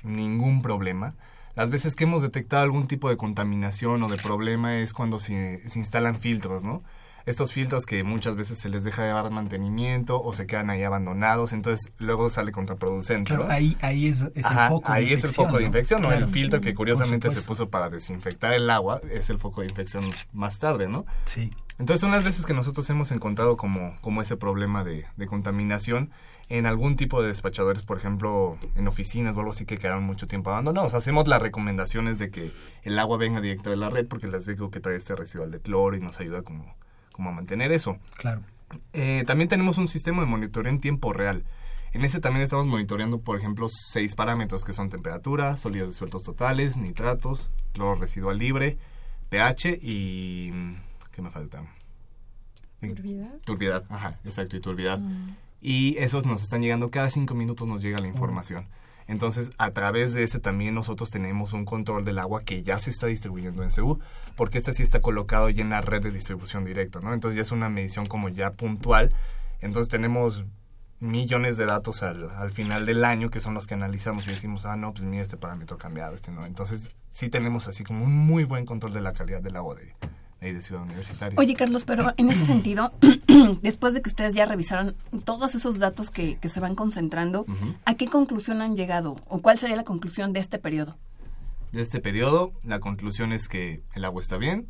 ningún 0.03 0.63
problema. 0.63 1.15
Las 1.55 1.71
veces 1.71 1.95
que 1.95 2.05
hemos 2.05 2.23
detectado 2.23 2.63
algún 2.63 2.89
tipo 2.89 3.09
de 3.09 3.17
contaminación 3.17 4.03
o 4.03 4.09
de 4.09 4.17
problema 4.17 4.77
es 4.77 4.93
cuando 4.93 5.19
se, 5.19 5.69
se 5.69 5.79
instalan 5.79 6.19
filtros, 6.19 6.65
¿no? 6.65 6.83
Estos 7.27 7.53
filtros 7.53 7.87
que 7.87 8.05
muchas 8.05 8.37
veces 8.37 8.59
se 8.59 8.68
les 8.68 8.85
deja 8.85 9.03
de 9.03 9.12
dar 9.12 9.31
mantenimiento 9.31 10.22
o 10.22 10.35
se 10.35 10.47
quedan 10.47 10.70
ahí 10.70 10.83
abandonados, 10.83 11.53
entonces 11.53 11.93
luego 11.99 12.29
sale 12.31 12.53
contraproducente. 12.53 13.35
Claro, 13.35 13.51
ahí, 13.51 13.77
ahí 13.81 14.09
es, 14.09 14.20
el 14.35 14.45
foco 14.68 14.93
ahí 14.93 15.12
es 15.12 15.25
el 15.25 15.31
foco 15.31 15.59
de 15.59 15.64
infección, 15.64 16.03
¿no? 16.03 16.12
El 16.12 16.29
filtro 16.29 16.61
que 16.61 16.75
curiosamente 16.75 17.31
se 17.31 17.43
puso 17.43 17.70
para 17.70 17.89
desinfectar 17.89 18.53
el 18.53 18.68
agua 18.70 19.01
es 19.11 19.31
el 19.31 19.39
foco 19.39 19.62
de 19.62 19.68
infección 19.68 20.05
más 20.33 20.59
tarde, 20.59 20.89
¿no? 20.89 21.07
Sí. 21.25 21.51
Entonces 21.79 22.01
son 22.01 22.12
las 22.12 22.25
veces 22.25 22.47
que 22.47 22.55
nosotros 22.55 22.89
hemos 22.91 23.11
encontrado 23.11 23.57
como, 23.57 23.97
como 24.01 24.22
ese 24.22 24.37
problema 24.37 24.85
de, 24.85 25.07
de 25.16 25.27
contaminación 25.27 26.11
en 26.49 26.66
algún 26.66 26.97
tipo 26.97 27.22
de 27.22 27.29
despachadores, 27.29 27.83
por 27.83 27.97
ejemplo, 27.97 28.59
en 28.77 28.87
oficinas 28.87 29.37
o 29.37 29.41
algo 29.41 29.53
así 29.53 29.64
que 29.64 29.79
quedaron 29.79 30.05
mucho 30.05 30.29
tiempo 30.29 30.51
abandonados. 30.51 30.95
Hacemos 30.95 31.27
las 31.27 31.41
recomendaciones 31.41 32.18
de 32.18 32.31
que 32.31 32.51
el 32.83 32.99
agua 32.99 33.16
venga 33.16 33.41
directo 33.41 33.70
de 33.70 33.77
la 33.77 33.91
red 33.91 34.07
porque 34.07 34.29
les 34.29 34.47
digo 34.47 34.70
que 34.70 34.81
trae 34.81 34.97
este 34.97 35.16
residual 35.16 35.51
de 35.51 35.61
cloro 35.61 35.97
y 35.97 36.01
nos 36.01 36.20
ayuda 36.20 36.43
como 36.43 36.77
como 37.15 37.31
a 37.31 37.33
mantener 37.33 37.71
eso. 37.71 37.97
Claro. 38.17 38.43
Eh, 38.93 39.23
también 39.25 39.49
tenemos 39.49 39.79
un 39.79 39.87
sistema 39.87 40.21
de 40.21 40.27
monitoreo 40.27 40.71
en 40.71 40.81
tiempo 40.81 41.12
real. 41.12 41.45
En 41.93 42.05
ese 42.05 42.19
también 42.19 42.43
estamos 42.43 42.67
monitoreando, 42.67 43.21
por 43.21 43.39
ejemplo, 43.39 43.69
seis 43.69 44.17
parámetros 44.17 44.65
que 44.65 44.73
son 44.73 44.91
temperatura, 44.91 45.57
sólidos 45.57 45.91
disueltos 45.91 46.25
totales, 46.25 46.77
nitratos, 46.77 47.53
cloro 47.73 47.95
residual 47.95 48.37
libre, 48.37 48.79
pH 49.29 49.79
y... 49.81 50.51
¿Qué 51.12 51.23
me 51.23 51.31
falta? 51.31 51.62
Turbiedad. 52.81 53.39
Turbiedad, 53.45 53.85
ajá, 53.89 54.19
exacto, 54.25 54.57
y 54.57 54.61
turbiedad. 54.61 54.99
Mm. 54.99 55.37
Y 55.61 55.97
esos 55.99 56.27
nos 56.27 56.43
están 56.43 56.62
llegando, 56.62 56.91
cada 56.91 57.09
cinco 57.11 57.35
minutos 57.35 57.69
nos 57.69 57.81
llega 57.81 58.01
la 58.01 58.09
información. 58.09 58.67
Entonces, 59.07 59.51
a 59.59 59.71
través 59.71 60.15
de 60.15 60.23
ese 60.23 60.41
también 60.41 60.75
nosotros 60.75 61.11
tenemos 61.11 61.53
un 61.53 61.65
control 61.65 62.05
del 62.05 62.19
agua 62.19 62.43
que 62.43 62.63
ya 62.63 62.79
se 62.79 62.91
está 62.91 63.07
distribuyendo 63.07 63.63
en 63.63 63.71
CEU, 63.71 63.99
porque 64.37 64.59
este 64.59 64.73
sí 64.73 64.83
está 64.83 65.01
colocado 65.01 65.51
ya 65.51 65.63
en 65.63 65.71
la 65.71 65.83
red 65.83 66.03
de 66.03 66.11
distribución 66.11 66.65
directa, 66.65 67.01
¿no? 67.01 67.13
Entonces 67.13 67.37
ya 67.37 67.43
es 67.43 67.53
una 67.53 67.69
medición 67.69 68.07
como 68.07 68.29
ya 68.29 68.53
puntual. 68.53 69.13
Entonces 69.61 69.89
tenemos 69.91 70.45
millones 71.01 71.57
de 71.57 71.67
datos 71.67 72.03
al, 72.03 72.31
al 72.31 72.51
final 72.51 72.87
del 72.87 73.05
año 73.05 73.31
que 73.31 73.41
son 73.41 73.55
los 73.55 73.67
que 73.67 73.75
analizamos 73.75 74.27
y 74.27 74.31
decimos, 74.31 74.65
ah, 74.65 74.77
no, 74.77 74.93
pues 74.93 75.05
mira, 75.05 75.23
este 75.23 75.37
parámetro 75.37 75.77
cambiado, 75.77 76.15
este 76.15 76.31
no. 76.31 76.47
Entonces 76.47 76.95
sí 77.11 77.29
tenemos 77.29 77.69
así 77.69 77.85
como 77.85 78.05
un 78.05 78.17
muy 78.17 78.45
buen 78.45 78.65
control 78.65 78.95
de 78.95 79.01
la 79.03 79.13
calidad 79.13 79.43
del 79.43 79.57
agua 79.57 79.75
de, 79.75 79.93
de 80.53 80.63
Ciudad 80.63 80.83
Universitaria. 80.83 81.39
Oye, 81.39 81.55
Carlos, 81.55 81.85
pero 81.85 82.13
en 82.17 82.29
ese 82.31 82.45
sentido, 82.47 82.93
después 83.63 83.95
de 83.95 84.03
que 84.03 84.09
ustedes 84.09 84.35
ya 84.35 84.45
revisaron 84.45 84.95
todos 85.25 85.55
esos 85.55 85.79
datos 85.79 86.11
que, 86.11 86.39
se 86.43 86.61
van 86.61 86.75
concentrando, 86.75 87.47
¿a 87.85 87.95
qué 87.95 88.07
conclusión 88.07 88.63
han 88.63 88.77
llegado? 88.77 89.17
¿O 89.29 89.41
cuál 89.41 89.59
sería 89.59 89.77
la 89.77 89.85
conclusión 89.85 90.33
de 90.33 90.41
este 90.41 90.59
periodo? 90.59 90.97
De 91.73 91.81
este 91.81 92.01
periodo, 92.01 92.53
la 92.63 92.79
conclusión 92.81 93.33
es 93.33 93.49
que 93.49 93.83
el 93.95 94.05
agua 94.05 94.21
está 94.21 94.37
bien. 94.37 94.69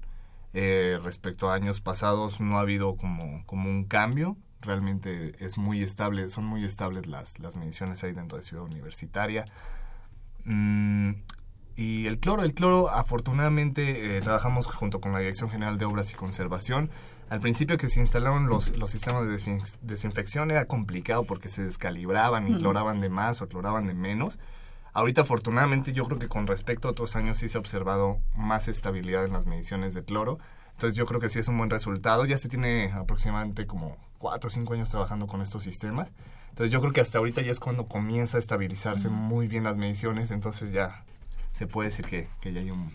Eh, 0.54 0.98
respecto 1.02 1.50
a 1.50 1.54
años 1.54 1.80
pasados, 1.80 2.40
no 2.40 2.58
ha 2.58 2.60
habido 2.60 2.96
como, 2.96 3.44
como 3.44 3.68
un 3.68 3.84
cambio. 3.84 4.36
Realmente 4.60 5.34
es 5.44 5.58
muy 5.58 5.82
estable, 5.82 6.28
son 6.28 6.46
muy 6.46 6.64
estables 6.64 7.06
las, 7.06 7.38
las 7.40 7.56
mediciones 7.56 8.02
ahí 8.04 8.12
dentro 8.12 8.38
de 8.38 8.44
Ciudad 8.44 8.64
Universitaria. 8.64 9.44
Mm, 10.44 11.10
y 11.76 12.06
el 12.06 12.20
cloro, 12.20 12.42
el 12.42 12.54
cloro, 12.54 12.88
afortunadamente, 12.88 14.16
eh, 14.16 14.20
trabajamos 14.20 14.66
junto 14.66 15.00
con 15.00 15.12
la 15.12 15.18
Dirección 15.18 15.50
General 15.50 15.76
de 15.76 15.84
Obras 15.84 16.12
y 16.12 16.14
Conservación. 16.14 16.90
Al 17.30 17.40
principio 17.40 17.76
que 17.78 17.88
se 17.88 18.00
instalaron 18.00 18.46
los, 18.46 18.76
los 18.76 18.90
sistemas 18.90 19.26
de 19.26 19.60
desinfección 19.82 20.50
era 20.50 20.66
complicado 20.66 21.24
porque 21.24 21.48
se 21.48 21.64
descalibraban 21.64 22.46
y 22.48 22.58
cloraban 22.58 23.00
de 23.00 23.08
más 23.08 23.42
o 23.42 23.48
cloraban 23.48 23.86
de 23.86 23.94
menos. 23.94 24.38
Ahorita, 24.92 25.22
afortunadamente, 25.22 25.92
yo 25.92 26.04
creo 26.04 26.18
que 26.20 26.28
con 26.28 26.46
respecto 26.46 26.86
a 26.86 26.92
otros 26.92 27.16
años 27.16 27.38
sí 27.38 27.48
se 27.48 27.58
ha 27.58 27.60
observado 27.60 28.20
más 28.36 28.68
estabilidad 28.68 29.24
en 29.24 29.32
las 29.32 29.46
mediciones 29.46 29.94
de 29.94 30.04
cloro. 30.04 30.38
Entonces 30.72 30.96
yo 30.96 31.06
creo 31.06 31.20
que 31.20 31.28
sí 31.28 31.40
es 31.40 31.48
un 31.48 31.58
buen 31.58 31.70
resultado. 31.70 32.24
Ya 32.24 32.38
se 32.38 32.48
tiene 32.48 32.92
aproximadamente 32.92 33.66
como 33.66 33.96
cuatro 34.18 34.48
o 34.48 34.50
cinco 34.50 34.74
años 34.74 34.90
trabajando 34.90 35.26
con 35.26 35.40
estos 35.40 35.64
sistemas. 35.64 36.12
Entonces 36.50 36.72
yo 36.72 36.80
creo 36.80 36.92
que 36.92 37.00
hasta 37.00 37.18
ahorita 37.18 37.42
ya 37.42 37.50
es 37.50 37.58
cuando 37.58 37.86
comienza 37.86 38.36
a 38.36 38.40
estabilizarse 38.40 39.08
muy 39.08 39.48
bien 39.48 39.64
las 39.64 39.78
mediciones. 39.78 40.30
Entonces 40.30 40.70
ya 40.70 41.04
se 41.54 41.66
puede 41.66 41.88
decir 41.88 42.04
que, 42.04 42.28
que 42.40 42.52
ya 42.52 42.60
hay 42.60 42.70
un, 42.70 42.92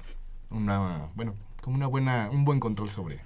una, 0.52 1.10
bueno, 1.16 1.34
como 1.62 1.76
una 1.76 1.88
buena, 1.88 2.30
un 2.32 2.46
buen 2.46 2.60
control 2.60 2.90
sobre, 2.90 3.20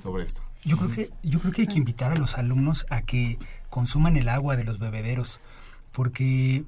sobre 0.00 0.24
esto. 0.24 0.42
Yo 0.64 0.76
creo 0.76 0.90
que, 0.90 1.10
yo 1.22 1.38
creo 1.38 1.52
que 1.52 1.62
hay 1.62 1.68
que 1.68 1.78
invitar 1.78 2.12
a 2.12 2.16
los 2.16 2.36
alumnos 2.36 2.86
a 2.90 3.02
que 3.02 3.38
consuman 3.70 4.16
el 4.16 4.28
agua 4.28 4.56
de 4.56 4.64
los 4.64 4.78
bebederos, 4.78 5.40
porque 5.92 6.64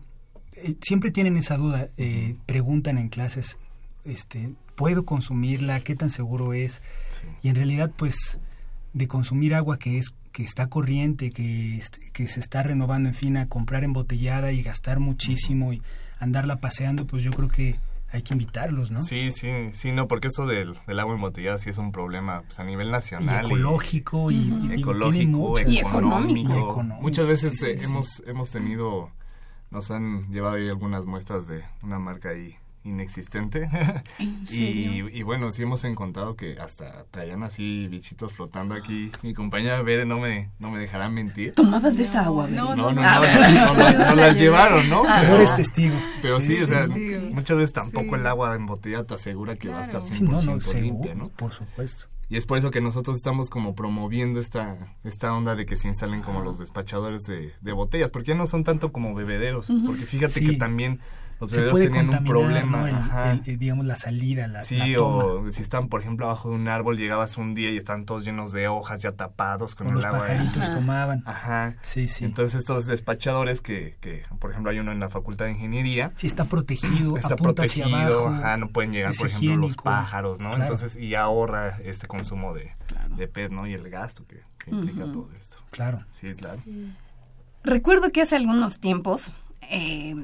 eh, 0.52 0.76
siempre 0.80 1.10
tienen 1.10 1.36
esa 1.36 1.56
duda, 1.56 1.88
eh, 1.96 2.36
preguntan 2.46 2.98
en 2.98 3.08
clases, 3.08 3.58
este, 4.04 4.54
¿puedo 4.76 5.04
consumirla? 5.04 5.80
¿Qué 5.80 5.96
tan 5.96 6.10
seguro 6.10 6.52
es? 6.52 6.82
Y 7.42 7.48
en 7.48 7.56
realidad, 7.56 7.90
pues, 7.96 8.38
de 8.92 9.08
consumir 9.08 9.54
agua 9.54 9.78
que 9.78 9.98
es 9.98 10.14
que 10.32 10.44
está 10.44 10.68
corriente, 10.68 11.32
que, 11.32 11.82
que 12.12 12.28
se 12.28 12.38
está 12.38 12.62
renovando, 12.62 13.08
en 13.08 13.14
fin, 13.16 13.36
a 13.36 13.48
comprar 13.48 13.82
embotellada 13.82 14.52
y 14.52 14.62
gastar 14.62 15.00
muchísimo 15.00 15.72
y 15.72 15.82
andarla 16.20 16.60
paseando, 16.60 17.06
pues 17.06 17.24
yo 17.24 17.32
creo 17.32 17.48
que 17.48 17.80
hay 18.12 18.22
que 18.22 18.34
invitarlos, 18.34 18.90
¿no? 18.90 18.98
Sí, 19.00 19.30
sí, 19.30 19.70
sí, 19.72 19.92
no, 19.92 20.08
porque 20.08 20.28
eso 20.28 20.46
del, 20.46 20.76
agua 20.98 21.14
embotellada 21.14 21.58
sí 21.58 21.70
es 21.70 21.78
un 21.78 21.92
problema 21.92 22.42
pues, 22.42 22.58
a 22.58 22.64
nivel 22.64 22.90
nacional. 22.90 23.46
ecológico 23.46 24.30
y, 24.30 24.72
ecológico, 24.72 25.58
económico. 25.58 26.82
Muchas 27.00 27.26
veces 27.26 27.62
hemos, 27.84 28.22
hemos 28.26 28.50
tenido, 28.50 29.11
nos 29.70 29.90
han 29.90 30.30
llevado 30.32 30.56
ahí 30.56 30.68
algunas 30.68 31.06
muestras 31.06 31.46
de 31.46 31.64
una 31.82 31.98
marca 31.98 32.30
ahí 32.30 32.56
inexistente. 32.84 33.68
y, 34.50 35.22
bueno, 35.22 35.50
sí 35.50 35.62
hemos 35.62 35.84
encontrado 35.84 36.36
que 36.36 36.58
hasta 36.58 37.04
traían 37.10 37.42
así 37.42 37.88
bichitos 37.88 38.32
flotando 38.32 38.74
aquí. 38.74 39.10
Mi 39.22 39.34
compañera 39.34 39.82
Bere 39.82 40.04
no 40.04 40.18
me, 40.18 40.50
no 40.58 40.70
me 40.70 40.78
dejará 40.78 41.08
mentir. 41.08 41.54
¿Tomabas 41.54 41.96
de 41.96 42.04
esa 42.04 42.24
agua? 42.24 42.48
No, 42.48 42.74
no, 42.76 42.92
no, 42.92 43.02
no, 43.02 44.14
las 44.14 44.38
llevaron, 44.38 44.88
¿no? 44.88 45.02
Pero, 45.20 45.36
eres 45.36 45.54
testigo. 45.54 45.96
Pero 46.22 46.40
sí, 46.40 46.54
o 46.62 46.66
sea, 46.66 46.86
muchas 46.86 47.56
veces 47.56 47.72
tampoco 47.72 48.16
el 48.16 48.26
agua 48.26 48.54
embotellada 48.54 49.04
te 49.04 49.14
asegura 49.14 49.56
que 49.56 49.68
va 49.68 49.80
a 49.80 49.84
estar 49.84 50.00
100% 50.00 50.80
limpia, 50.80 51.14
¿no? 51.14 51.28
Por 51.28 51.52
supuesto. 51.52 52.06
Y 52.30 52.36
es 52.36 52.46
por 52.46 52.56
eso 52.58 52.70
que 52.70 52.80
nosotros 52.80 53.16
estamos 53.16 53.50
como 53.50 53.74
promoviendo 53.74 54.38
esta, 54.38 54.94
esta 55.02 55.34
onda 55.34 55.56
de 55.56 55.66
que 55.66 55.76
se 55.76 55.88
instalen 55.88 56.22
como 56.22 56.42
los 56.42 56.60
despachadores 56.60 57.26
de, 57.26 57.52
de 57.60 57.72
botellas, 57.72 58.12
porque 58.12 58.28
ya 58.28 58.34
no 58.36 58.46
son 58.46 58.62
tanto 58.62 58.92
como 58.92 59.16
bebederos, 59.16 59.66
porque 59.84 60.04
fíjate 60.04 60.40
que 60.40 60.52
también 60.52 61.00
los 61.41 61.51
se 61.51 61.88
tenían 61.88 62.11
un 62.11 62.24
problema. 62.24 63.41
digamos, 63.45 63.86
la 63.86 63.97
salida, 63.97 64.47
la 64.47 64.62
Sí, 64.62 64.97
o 64.97 65.49
si 65.51 65.62
están, 65.62 65.88
por 65.88 66.01
ejemplo, 66.03 66.26
abajo 66.26 66.51
de 66.51 66.57
un 66.57 66.68
árbol, 66.68 66.97
llegabas 66.97 67.36
un 67.38 67.55
día 67.55 67.70
y 67.70 67.76
están 67.76 68.05
todos 68.05 68.24
llenos 68.24 68.53
de 68.53 68.68
hojas 68.68 69.01
ya 69.01 69.12
tapados 69.12 69.74
con 69.74 69.88
el 69.88 70.05
agua. 70.05 70.18
Los 70.18 70.28
pajaritos 70.28 70.70
tomaban. 70.70 71.22
Ajá. 71.26 71.76
Sí, 71.82 72.09
sí. 72.09 72.24
Entonces 72.24 72.61
estos 72.61 72.86
despachadores 72.86 73.62
que, 73.62 73.97
que, 74.01 74.24
por 74.38 74.51
ejemplo, 74.51 74.70
hay 74.70 74.78
uno 74.78 74.93
en 74.93 75.01
la 75.01 75.09
Facultad 75.09 75.47
de 75.47 75.53
Ingeniería. 75.53 76.12
Sí, 76.16 76.26
está 76.26 76.45
protegido, 76.45 77.16
está 77.16 77.36
protegido, 77.36 78.28
ajá, 78.28 78.57
no 78.57 78.68
pueden 78.68 78.93
llegar, 78.93 79.14
por 79.16 79.28
ejemplo, 79.28 79.57
los 79.57 79.76
pájaros, 79.76 80.41
¿no? 80.41 80.55
Entonces, 80.55 80.97
y 80.97 81.14
ahorra 81.14 81.78
este 81.84 82.07
consumo 82.07 82.55
de, 82.55 82.74
de 83.16 83.28
pez, 83.28 83.51
¿no? 83.51 83.66
Y 83.66 83.74
el 83.74 83.88
gasto 83.88 84.26
que, 84.26 84.43
implica 84.66 85.11
todo 85.11 85.30
esto. 85.32 85.57
Claro. 85.70 86.05
Sí, 86.11 86.34
claro. 86.34 86.62
Recuerdo 87.62 88.11
que 88.11 88.22
hace 88.22 88.36
algunos 88.36 88.80
tiempos 88.80 89.32
eh, 89.70 90.14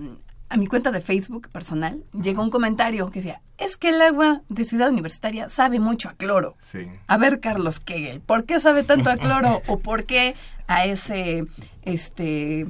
a 0.49 0.57
mi 0.57 0.67
cuenta 0.67 0.93
de 0.93 1.01
Facebook 1.01 1.49
personal 1.51 2.05
llegó 2.13 2.43
un 2.43 2.51
comentario 2.51 3.11
que 3.11 3.21
decía, 3.21 3.43
es 3.59 3.77
que 3.77 3.89
el 3.89 4.01
agua 4.01 4.43
de 4.49 4.65
Ciudad 4.65 4.91
Universitaria 4.91 5.49
sabe 5.49 5.81
mucho 5.81 6.09
a 6.09 6.15
cloro. 6.15 6.57
Sí. 6.61 6.87
A 7.07 7.17
ver, 7.17 7.41
Carlos 7.41 7.81
Kegel, 7.81 8.21
¿por 8.21 8.45
qué 8.45 8.61
sabe 8.61 8.83
tanto 8.85 9.11
a 9.11 9.17
cloro 9.17 9.63
o 9.67 9.79
por 9.79 10.05
qué 10.05 10.35
a 10.67 10.85
ese, 10.85 11.45
este, 11.83 12.67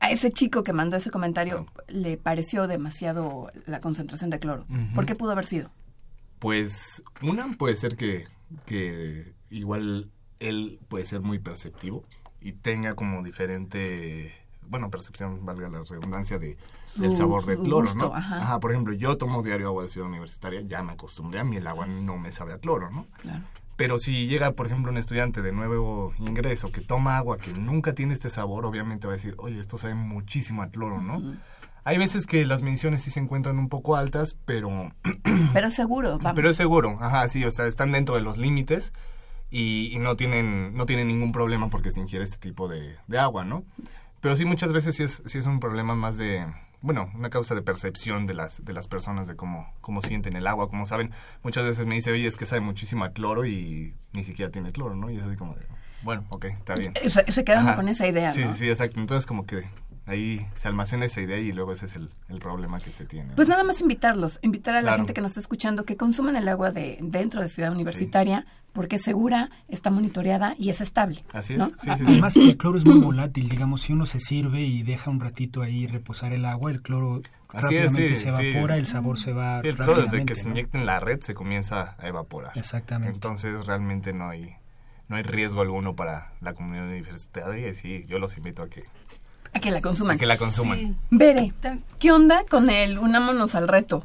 a 0.00 0.10
ese 0.10 0.30
chico 0.30 0.64
que 0.64 0.72
mandó 0.72 0.96
ese 0.96 1.10
comentario 1.10 1.66
le 1.88 2.16
pareció 2.16 2.66
demasiado 2.66 3.50
la 3.66 3.80
concentración 3.80 4.30
de 4.30 4.38
cloro. 4.38 4.66
¿Por 4.94 5.06
qué 5.06 5.14
pudo 5.14 5.32
haber 5.32 5.46
sido? 5.46 5.70
Pues 6.38 7.02
una 7.22 7.50
puede 7.52 7.76
ser 7.76 7.96
que, 7.96 8.26
que 8.66 9.34
igual 9.50 10.10
él 10.40 10.78
puede 10.88 11.06
ser 11.06 11.20
muy 11.20 11.38
perceptivo 11.38 12.04
y 12.40 12.52
tenga 12.52 12.94
como 12.94 13.22
diferente 13.22 14.34
bueno, 14.68 14.90
percepción, 14.90 15.44
valga 15.44 15.68
la 15.68 15.82
redundancia, 15.82 16.38
de, 16.38 16.56
del 16.96 17.16
sabor 17.16 17.44
del 17.46 17.58
cloro, 17.58 17.94
¿no? 17.94 18.14
Ajá. 18.14 18.58
Por 18.60 18.72
ejemplo, 18.72 18.94
yo 18.94 19.16
tomo 19.16 19.42
diario 19.42 19.68
agua 19.68 19.84
de 19.84 19.88
ciudad 19.88 20.08
universitaria, 20.08 20.60
ya 20.62 20.82
me 20.82 20.92
acostumbré 20.92 21.40
a 21.40 21.44
mí, 21.44 21.56
el 21.56 21.66
agua 21.66 21.86
no 21.86 22.18
me 22.18 22.32
sabe 22.32 22.52
a 22.52 22.58
cloro, 22.58 22.90
¿no? 22.90 23.06
Claro. 23.18 23.44
Pero 23.76 23.98
si 23.98 24.26
llega, 24.26 24.52
por 24.52 24.66
ejemplo, 24.66 24.92
un 24.92 24.98
estudiante 24.98 25.42
de 25.42 25.52
nuevo 25.52 26.12
ingreso 26.18 26.70
que 26.70 26.80
toma 26.80 27.16
agua 27.16 27.38
que 27.38 27.52
nunca 27.52 27.92
tiene 27.92 28.14
este 28.14 28.30
sabor, 28.30 28.66
obviamente 28.66 29.06
va 29.06 29.14
a 29.14 29.16
decir, 29.16 29.34
oye, 29.38 29.58
esto 29.58 29.78
sabe 29.78 29.94
muchísimo 29.94 30.62
a 30.62 30.68
cloro, 30.68 31.00
¿no? 31.00 31.20
Hay 31.82 31.98
veces 31.98 32.26
que 32.26 32.46
las 32.46 32.62
mediciones 32.62 33.02
sí 33.02 33.10
se 33.10 33.20
encuentran 33.20 33.58
un 33.58 33.68
poco 33.68 33.96
altas, 33.96 34.38
pero... 34.44 34.92
pero 35.52 35.70
seguro, 35.70 36.18
vamos. 36.18 36.32
Pero 36.34 36.50
es 36.50 36.56
seguro, 36.56 36.98
ajá, 37.00 37.26
sí, 37.28 37.44
o 37.44 37.50
sea, 37.50 37.66
están 37.66 37.92
dentro 37.92 38.14
de 38.14 38.20
los 38.20 38.38
límites 38.38 38.92
y, 39.50 39.96
no, 39.98 40.16
tienen, 40.16 40.74
no 40.74 40.86
tienen 40.86 41.08
ningún 41.08 41.32
problema 41.32 41.68
porque 41.68 41.90
se 41.90 42.00
ingiere 42.00 42.24
este 42.24 42.38
tipo 42.38 42.68
de, 42.68 42.96
de 43.06 43.18
agua, 43.18 43.44
¿no? 43.44 43.64
Pero 44.24 44.36
sí, 44.36 44.46
muchas 44.46 44.72
veces 44.72 44.96
sí 44.96 45.02
es, 45.02 45.22
sí 45.26 45.36
es 45.36 45.44
un 45.44 45.60
problema 45.60 45.94
más 45.94 46.16
de, 46.16 46.46
bueno, 46.80 47.10
una 47.14 47.28
causa 47.28 47.54
de 47.54 47.60
percepción 47.60 48.24
de 48.24 48.32
las, 48.32 48.64
de 48.64 48.72
las 48.72 48.88
personas, 48.88 49.28
de 49.28 49.36
cómo, 49.36 49.70
cómo 49.82 50.00
sienten 50.00 50.34
el 50.34 50.46
agua, 50.46 50.70
como 50.70 50.86
saben. 50.86 51.10
Muchas 51.42 51.64
veces 51.64 51.84
me 51.84 51.96
dice, 51.96 52.10
oye, 52.10 52.26
es 52.26 52.38
que 52.38 52.46
sabe 52.46 52.62
muchísimo 52.62 53.04
a 53.04 53.10
cloro 53.10 53.44
y 53.44 53.92
ni 54.14 54.24
siquiera 54.24 54.50
tiene 54.50 54.72
cloro, 54.72 54.96
¿no? 54.96 55.10
Y 55.10 55.18
es 55.18 55.24
así 55.24 55.36
como 55.36 55.54
de, 55.56 55.66
bueno, 56.02 56.24
ok, 56.30 56.46
está 56.46 56.74
bien. 56.74 56.94
Se, 57.10 57.30
se 57.30 57.44
quedan 57.44 57.76
con 57.76 57.86
esa 57.86 58.08
idea, 58.08 58.30
Sí, 58.30 58.44
sí, 58.54 58.66
exacto. 58.70 58.98
Entonces 58.98 59.26
como 59.26 59.44
que 59.44 59.68
ahí 60.06 60.46
se 60.56 60.68
almacena 60.68 61.06
esa 61.06 61.20
idea 61.20 61.38
y 61.38 61.52
luego 61.52 61.72
ese 61.72 61.86
es 61.86 61.96
el, 61.96 62.08
el 62.28 62.38
problema 62.38 62.78
que 62.78 62.90
se 62.90 63.04
tiene. 63.06 63.34
Pues 63.34 63.48
nada 63.48 63.64
más 63.64 63.80
invitarlos, 63.80 64.38
invitar 64.42 64.74
a 64.74 64.82
la 64.82 64.96
gente 64.96 65.14
que 65.14 65.20
nos 65.20 65.32
está 65.32 65.40
escuchando 65.40 65.84
que 65.84 65.96
consuman 65.96 66.36
el 66.36 66.48
agua 66.48 66.70
de 66.70 66.98
dentro 67.00 67.40
de 67.40 67.48
Ciudad 67.48 67.72
Universitaria, 67.72 68.46
porque 68.72 68.96
es 68.96 69.02
segura, 69.02 69.50
está 69.68 69.90
monitoreada 69.90 70.54
y 70.58 70.70
es 70.70 70.80
estable. 70.80 71.24
Así 71.32 71.54
es. 71.54 71.60
Además, 71.86 72.36
el 72.36 72.56
cloro 72.56 72.78
es 72.78 72.84
muy 72.84 72.98
volátil. 73.00 73.48
Digamos, 73.48 73.82
si 73.82 73.92
uno 73.92 74.04
se 74.04 74.20
sirve 74.20 74.62
y 74.62 74.82
deja 74.82 75.10
un 75.10 75.20
ratito 75.20 75.62
ahí 75.62 75.86
reposar 75.86 76.32
el 76.32 76.44
agua, 76.44 76.72
el 76.72 76.82
cloro 76.82 77.22
rápidamente 77.48 78.16
se 78.16 78.28
evapora, 78.28 78.76
el 78.76 78.86
sabor 78.88 79.18
se 79.18 79.32
va. 79.32 79.60
el 79.60 79.76
cloro 79.76 80.02
desde 80.02 80.24
que 80.26 80.34
se 80.34 80.48
inyecta 80.48 80.76
en 80.78 80.86
la 80.86 80.98
red 80.98 81.20
se 81.20 81.34
comienza 81.34 81.94
a 81.98 82.08
evaporar. 82.08 82.52
Exactamente. 82.56 83.14
Entonces, 83.14 83.64
realmente 83.64 84.12
no 84.12 84.28
hay 84.28 84.56
no 85.08 85.16
hay 85.16 85.22
riesgo 85.22 85.60
alguno 85.60 85.94
para 85.94 86.32
la 86.40 86.54
comunidad 86.54 86.86
universitaria 86.86 87.68
y 87.68 87.74
sí, 87.74 88.04
yo 88.08 88.18
los 88.18 88.36
invito 88.36 88.62
a 88.62 88.68
que 88.68 88.84
a 89.54 89.60
que 89.60 89.70
la 89.70 89.80
consuman. 89.80 90.16
A 90.16 90.18
que 90.18 90.26
la 90.26 90.36
consuman. 90.36 90.96
Bere, 91.10 91.52
¿qué 91.98 92.12
onda 92.12 92.42
con 92.50 92.68
el 92.68 92.98
unámonos 92.98 93.54
al 93.54 93.68
reto? 93.68 94.04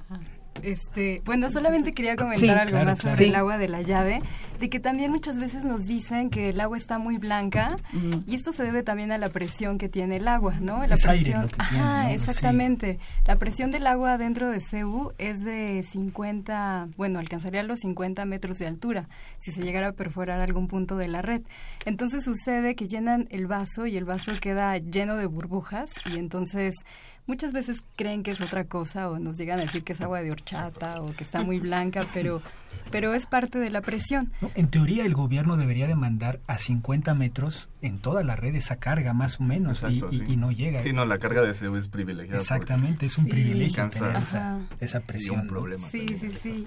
Este, 0.64 1.22
bueno, 1.26 1.50
solamente 1.52 1.94
quería 1.94 2.16
comentar 2.16 2.58
algo 2.58 2.84
más 2.84 3.00
sobre 3.00 3.28
el 3.28 3.36
agua 3.36 3.58
de 3.58 3.70
la 3.70 3.82
llave, 3.82 4.22
de 4.60 4.70
que 4.70 4.80
también 4.80 5.12
muchas 5.12 5.40
veces 5.40 5.64
nos 5.64 5.86
dicen 5.86 6.30
que 6.30 6.50
el 6.50 6.60
agua 6.60 6.78
está 6.78 7.00
muy 7.00 7.18
blanca 7.18 7.78
y 8.26 8.36
esto 8.36 8.52
se 8.52 8.64
debe 8.64 8.84
también 8.84 9.12
a 9.12 9.18
la 9.18 9.30
presión 9.30 9.78
que 9.78 9.90
tiene 9.90 10.18
el 10.18 10.28
agua, 10.28 10.56
¿no? 10.60 10.86
La 10.86 10.96
presión, 10.96 11.48
ajá, 11.58 12.12
exactamente. 12.12 13.00
La 13.26 13.38
presión 13.38 13.72
del 13.72 13.88
agua 13.88 14.18
dentro 14.18 14.50
de 14.50 14.60
CEU 14.62 15.14
es 15.18 15.44
de 15.44 15.84
50, 15.84 16.90
bueno, 16.98 17.20
alcanzaría 17.20 17.64
los 17.64 17.80
50 17.80 18.26
metros 18.26 18.58
de 18.60 18.68
altura 18.68 19.08
si 19.40 19.52
se 19.52 19.62
llegara 19.62 19.90
a 19.90 19.92
perforar 19.94 20.42
algún 20.42 20.68
punto 20.68 20.98
de 20.98 21.08
la 21.08 21.22
red. 21.22 21.42
Entonces 21.86 22.24
sucede 22.24 22.76
que 22.76 22.88
llenan 22.88 23.28
el 23.32 23.48
vaso 23.48 23.86
y 23.86 23.98
el 23.98 24.06
vaso 24.06 24.32
queda 24.40 24.78
lleno 24.78 25.16
de 25.16 25.26
burbujas 25.26 25.90
y 26.14 26.18
entonces 26.20 26.76
muchas 27.30 27.54
veces 27.54 27.84
creen 27.96 28.24
que 28.24 28.32
es 28.32 28.42
otra 28.42 28.64
cosa 28.64 29.08
o 29.08 29.20
nos 29.20 29.38
llegan 29.38 29.60
a 29.60 29.62
decir 29.62 29.84
que 29.84 29.94
es 29.94 30.02
agua 30.02 30.24
de 30.24 30.32
horchata 30.32 31.00
o 31.00 31.06
que 31.06 31.24
está 31.24 31.44
muy 31.44 31.60
blanca, 31.60 32.04
pero, 32.12 32.42
pero 32.90 33.14
es 33.14 33.28
parte 33.28 33.60
de 33.60 33.70
la 33.70 33.82
presión. 33.82 34.34
en 34.56 34.68
teoría 34.68 35.06
el 35.06 35.14
gobierno 35.14 35.56
debería 35.56 35.86
demandar 35.86 36.40
a 36.48 36.58
50 36.58 37.14
metros 37.14 37.70
en 37.84 38.00
toda 38.00 38.24
la 38.24 38.36
red 38.36 38.56
esa 38.56 38.78
carga 38.78 39.14
más 39.14 39.40
o 39.40 39.44
menos 39.44 39.86
y, 39.88 40.38
no 40.38 40.52
llega. 40.52 40.80
Sí, 40.80 40.92
no, 40.92 41.06
la 41.06 41.20
carga 41.20 41.44
de 41.44 41.52
ese 41.52 41.68
es 41.78 41.88
privilegiada. 41.88 42.40
Exactamente, 42.40 43.06
es 43.06 43.18
un 43.20 43.28
privilegio 43.28 43.88
tener 43.90 44.16
esa, 44.80 45.00
presión. 45.02 45.48
problema 45.48 45.88
sí, 45.88 46.08
sí, 46.20 46.32
sí, 46.32 46.66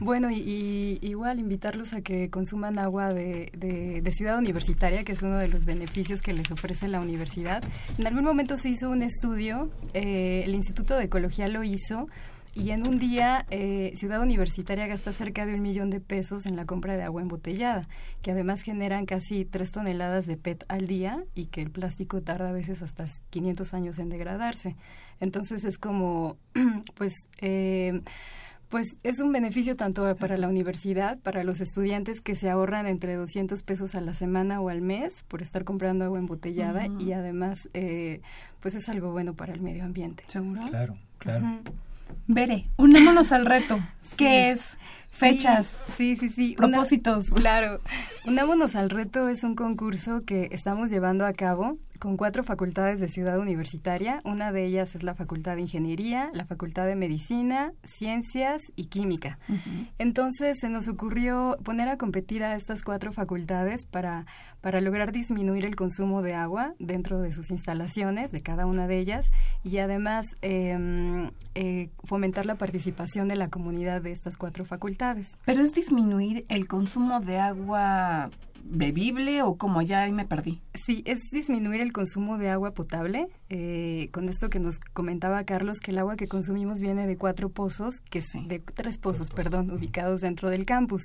Bueno, 0.00 0.28
y, 0.32 0.98
igual 1.02 1.38
invitarlos 1.38 1.92
a 1.92 2.00
que 2.00 2.30
consuman 2.30 2.80
agua 2.80 3.12
de, 3.12 3.52
de 3.54 4.10
Ciudad 4.10 4.38
Universitaria, 4.38 5.04
que 5.04 5.12
es 5.12 5.22
uno 5.22 5.36
de 5.36 5.46
los 5.46 5.64
beneficios 5.64 6.20
que 6.20 6.32
les 6.32 6.50
ofrece 6.50 6.88
la 6.88 7.00
universidad. 7.00 7.62
En 7.96 8.08
algún 8.08 8.24
momento 8.24 8.58
se 8.58 8.70
hizo 8.70 8.90
un 8.90 9.02
estudio 9.02 9.70
eh, 9.92 10.42
el 10.44 10.54
Instituto 10.54 10.96
de 10.96 11.04
Ecología 11.04 11.48
lo 11.48 11.62
hizo 11.64 12.06
y 12.54 12.70
en 12.70 12.86
un 12.86 13.00
día 13.00 13.46
eh, 13.50 13.92
Ciudad 13.96 14.22
Universitaria 14.22 14.86
gasta 14.86 15.12
cerca 15.12 15.44
de 15.44 15.54
un 15.54 15.62
millón 15.62 15.90
de 15.90 16.00
pesos 16.00 16.46
en 16.46 16.54
la 16.54 16.66
compra 16.66 16.96
de 16.96 17.02
agua 17.02 17.20
embotellada, 17.20 17.88
que 18.22 18.30
además 18.30 18.62
generan 18.62 19.06
casi 19.06 19.44
tres 19.44 19.72
toneladas 19.72 20.26
de 20.26 20.36
PET 20.36 20.64
al 20.68 20.86
día 20.86 21.24
y 21.34 21.46
que 21.46 21.62
el 21.62 21.70
plástico 21.70 22.22
tarda 22.22 22.50
a 22.50 22.52
veces 22.52 22.80
hasta 22.80 23.06
500 23.30 23.74
años 23.74 23.98
en 23.98 24.08
degradarse. 24.08 24.76
Entonces 25.18 25.64
es 25.64 25.78
como, 25.78 26.36
pues... 26.94 27.12
Eh, 27.40 28.00
pues 28.68 28.96
es 29.02 29.20
un 29.20 29.32
beneficio 29.32 29.76
tanto 29.76 30.14
para 30.16 30.36
la 30.36 30.48
universidad, 30.48 31.18
para 31.18 31.44
los 31.44 31.60
estudiantes 31.60 32.20
que 32.20 32.34
se 32.34 32.50
ahorran 32.50 32.86
entre 32.86 33.14
200 33.14 33.62
pesos 33.62 33.94
a 33.94 34.00
la 34.00 34.14
semana 34.14 34.60
o 34.60 34.68
al 34.68 34.80
mes 34.80 35.24
por 35.28 35.42
estar 35.42 35.64
comprando 35.64 36.04
agua 36.04 36.18
embotellada 36.18 36.86
y 36.98 37.12
además 37.12 37.68
eh, 37.74 38.20
pues 38.60 38.74
es 38.74 38.88
algo 38.88 39.12
bueno 39.12 39.34
para 39.34 39.52
el 39.52 39.60
medio 39.60 39.84
ambiente. 39.84 40.24
¿Seguro? 40.26 40.62
Claro, 40.68 40.96
claro. 41.18 41.46
Veré, 42.26 42.68
unámonos 42.76 43.32
al 43.32 43.46
reto. 43.46 43.78
¿Qué 44.16 44.50
es? 44.50 44.76
Fechas. 45.10 45.84
Sí, 45.96 46.16
sí, 46.16 46.28
sí. 46.28 46.54
Propósitos. 46.56 47.30
claro. 47.30 47.80
Unámonos 48.26 48.74
al 48.74 48.90
reto 48.90 49.28
es 49.28 49.44
un 49.44 49.54
concurso 49.54 50.24
que 50.24 50.48
estamos 50.50 50.90
llevando 50.90 51.24
a 51.24 51.32
cabo 51.32 51.76
con 52.00 52.16
cuatro 52.16 52.44
facultades 52.44 53.00
de 53.00 53.08
Ciudad 53.08 53.38
Universitaria. 53.38 54.20
Una 54.24 54.52
de 54.52 54.64
ellas 54.64 54.94
es 54.94 55.02
la 55.02 55.14
Facultad 55.14 55.56
de 55.56 55.62
Ingeniería, 55.62 56.30
la 56.32 56.44
Facultad 56.44 56.86
de 56.86 56.96
Medicina, 56.96 57.72
Ciencias 57.84 58.62
y 58.76 58.86
Química. 58.86 59.38
Entonces 59.98 60.58
se 60.60 60.68
nos 60.68 60.88
ocurrió 60.88 61.56
poner 61.62 61.88
a 61.88 61.96
competir 61.96 62.42
a 62.44 62.56
estas 62.56 62.82
cuatro 62.82 63.12
facultades 63.12 63.86
para, 63.86 64.26
para 64.60 64.80
lograr 64.80 65.12
disminuir 65.12 65.64
el 65.64 65.76
consumo 65.76 66.22
de 66.22 66.34
agua 66.34 66.74
dentro 66.78 67.20
de 67.20 67.32
sus 67.32 67.50
instalaciones, 67.50 68.32
de 68.32 68.42
cada 68.42 68.66
una 68.66 68.86
de 68.86 68.98
ellas, 68.98 69.30
y 69.62 69.78
además 69.78 70.26
em, 70.42 71.30
eh, 71.54 71.90
fomentar 72.04 72.46
la 72.46 72.56
participación 72.56 73.28
de 73.28 73.36
la 73.36 73.48
comunidad 73.48 74.02
de 74.02 74.12
estas 74.12 74.36
cuatro 74.36 74.64
facultades. 74.64 75.38
Pero 75.44 75.62
es 75.62 75.74
disminuir 75.74 76.44
el 76.48 76.66
consumo 76.66 77.20
de 77.20 77.38
agua 77.38 78.30
bebible 78.64 79.42
o 79.42 79.56
como 79.56 79.82
ya 79.82 80.02
ahí 80.02 80.12
me 80.12 80.24
perdí? 80.24 80.60
Sí, 80.74 81.02
es 81.06 81.20
disminuir 81.30 81.80
el 81.80 81.92
consumo 81.92 82.38
de 82.38 82.50
agua 82.50 82.72
potable. 82.72 83.28
Eh, 83.50 84.08
con 84.12 84.28
esto 84.28 84.48
que 84.48 84.58
nos 84.58 84.78
comentaba 84.78 85.44
Carlos, 85.44 85.78
que 85.80 85.90
el 85.90 85.98
agua 85.98 86.16
que 86.16 86.26
consumimos 86.26 86.80
viene 86.80 87.06
de 87.06 87.16
cuatro 87.16 87.50
pozos, 87.50 88.00
que 88.10 88.22
de 88.46 88.58
tres 88.58 88.98
pozos, 88.98 89.30
perdón, 89.30 89.70
ubicados 89.70 90.20
dentro 90.22 90.50
del 90.50 90.64
campus. 90.64 91.02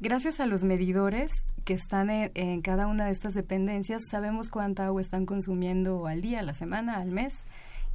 Gracias 0.00 0.38
a 0.40 0.46
los 0.46 0.62
medidores 0.62 1.32
que 1.64 1.74
están 1.74 2.10
en, 2.10 2.30
en 2.34 2.62
cada 2.62 2.86
una 2.86 3.06
de 3.06 3.12
estas 3.12 3.34
dependencias, 3.34 4.02
sabemos 4.10 4.48
cuánta 4.48 4.86
agua 4.86 5.00
están 5.00 5.26
consumiendo 5.26 6.06
al 6.06 6.20
día, 6.20 6.40
a 6.40 6.42
la 6.42 6.54
semana, 6.54 6.98
al 6.98 7.10
mes 7.10 7.34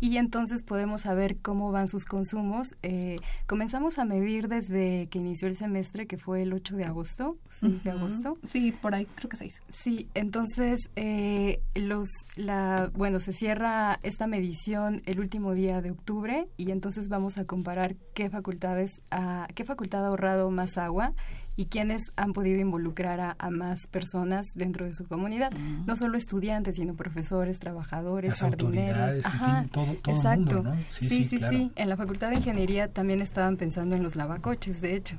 y 0.04 0.18
entonces 0.18 0.64
podemos 0.64 1.00
saber 1.00 1.38
cómo 1.38 1.72
van 1.72 1.88
sus 1.88 2.04
consumos. 2.04 2.76
Eh, 2.84 3.22
comenzamos 3.48 4.00
a 4.00 4.04
medir 4.04 4.50
desde 4.50 5.08
que 5.08 5.20
inició 5.20 5.48
el 5.48 5.56
semestre, 5.56 6.08
que 6.08 6.18
fue 6.18 6.42
el 6.42 6.52
8 6.52 6.76
de 6.76 6.84
agosto, 6.84 7.38
6 7.48 7.86
de 7.86 7.92
agosto. 7.92 8.38
Sí, 8.50 8.74
por 8.74 8.96
ahí, 8.96 9.06
creo 9.16 9.30
que 9.30 9.38
6. 9.38 9.64
Sí, 9.72 10.10
entonces, 10.14 10.90
eh, 10.98 11.62
los, 11.76 12.10
la, 12.36 12.92
bueno, 12.94 13.22
se 13.22 13.32
cierra 13.32 13.98
esta 14.04 14.28
medición 14.28 15.02
el 15.06 15.22
último 15.22 15.54
día 15.54 15.82
de 15.82 15.92
octubre 15.92 16.50
y 16.58 16.72
entonces 16.72 17.08
vamos 17.08 17.38
a 17.38 17.46
comparar 17.46 17.96
qué 18.14 18.30
facultades, 18.30 19.02
a, 19.10 19.48
qué 19.56 19.64
facultad 19.64 20.04
ha 20.04 20.10
ahorrado 20.10 20.52
más 20.52 20.78
agua 20.78 21.14
y 21.56 21.66
quienes 21.66 22.02
han 22.16 22.34
podido 22.34 22.60
involucrar 22.60 23.36
a, 23.38 23.50
más 23.52 23.88
personas 23.88 24.48
dentro 24.56 24.86
de 24.86 24.94
su 24.94 25.06
comunidad, 25.06 25.52
no 25.86 25.96
solo 25.96 26.18
estudiantes, 26.18 26.78
sino 26.78 26.96
profesores, 26.96 27.60
trabajadores, 27.60 28.40
jardineros. 28.40 29.24
Ajá, 29.26 29.66
todo, 29.72 29.92
exacto. 29.92 30.58
El 30.58 30.64
mundo, 30.64 30.76
Sí, 30.90 31.10
sí, 31.10 31.26
sí, 31.26 31.38
sí, 31.38 31.72
En 31.76 31.90
la 31.90 31.98
Facultad 31.98 32.30
de 32.30 32.38
Ingeniería 32.38 32.88
también 32.88 33.22
estaban 33.22 33.58
pensando 33.58 33.96
en 33.96 34.04
los 34.04 34.16
lavacoches, 34.16 34.82
de 34.82 34.96
hecho. 34.96 35.16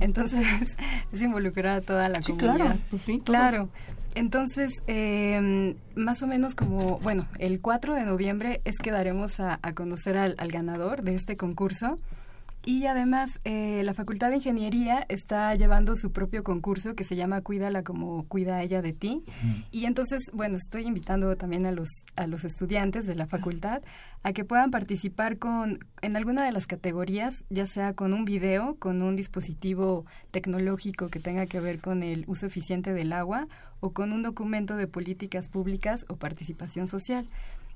Entonces, 0.00 0.44
es 1.12 1.22
involucrar 1.22 1.78
a 1.78 1.80
toda 1.80 2.08
la 2.08 2.20
comunidad. 2.20 2.56
Claro, 2.56 2.78
pues 2.90 3.02
sí, 3.02 3.20
claro. 3.20 3.68
Entonces, 4.14 4.70
eh, 4.86 5.76
más 5.94 6.22
o 6.22 6.26
menos 6.26 6.54
como, 6.54 6.98
bueno, 6.98 7.26
el 7.38 7.60
4 7.60 7.94
de 7.94 8.04
noviembre 8.04 8.60
es 8.64 8.78
que 8.78 8.90
daremos 8.90 9.40
a, 9.40 9.58
conocer 9.74 10.18
al, 10.18 10.34
al 10.38 10.50
ganador 10.50 11.02
de 11.02 11.14
este 11.14 11.36
concurso 11.36 11.98
Y 12.64 12.86
además, 12.86 13.40
eh, 13.44 13.82
la 13.84 13.92
Facultad 13.92 14.30
de 14.30 14.36
Ingeniería 14.36 15.04
está 15.08 15.52
llevando 15.56 15.96
su 15.96 16.12
propio 16.12 16.44
concurso 16.44 16.94
que 16.94 17.02
se 17.02 17.16
llama 17.16 17.40
Cuídala 17.40 17.82
como 17.82 18.24
cuida 18.28 18.62
ella 18.62 18.82
de 18.82 18.92
ti. 18.92 19.22
Y 19.72 19.86
entonces, 19.86 20.30
bueno, 20.32 20.56
estoy 20.56 20.86
invitando 20.86 21.36
también 21.36 21.66
a 21.66 21.72
los, 21.72 21.88
a 22.14 22.28
los 22.28 22.44
estudiantes 22.44 23.06
de 23.06 23.16
la 23.16 23.26
facultad 23.26 23.82
a 24.22 24.32
que 24.32 24.44
puedan 24.44 24.70
participar 24.70 25.38
con, 25.38 25.80
en 26.00 26.16
alguna 26.16 26.44
de 26.44 26.52
las 26.52 26.68
categorías, 26.68 27.44
ya 27.50 27.66
sea 27.66 27.94
con 27.94 28.12
un 28.12 28.24
video, 28.24 28.76
con 28.78 29.02
un 29.02 29.16
dispositivo 29.16 30.06
tecnológico 30.30 31.08
que 31.08 31.18
tenga 31.18 31.46
que 31.46 31.58
ver 31.58 31.80
con 31.80 32.04
el 32.04 32.24
uso 32.28 32.46
eficiente 32.46 32.92
del 32.92 33.12
agua 33.12 33.48
o 33.80 33.90
con 33.90 34.12
un 34.12 34.22
documento 34.22 34.76
de 34.76 34.86
políticas 34.86 35.48
públicas 35.48 36.04
o 36.08 36.14
participación 36.14 36.86
social. 36.86 37.26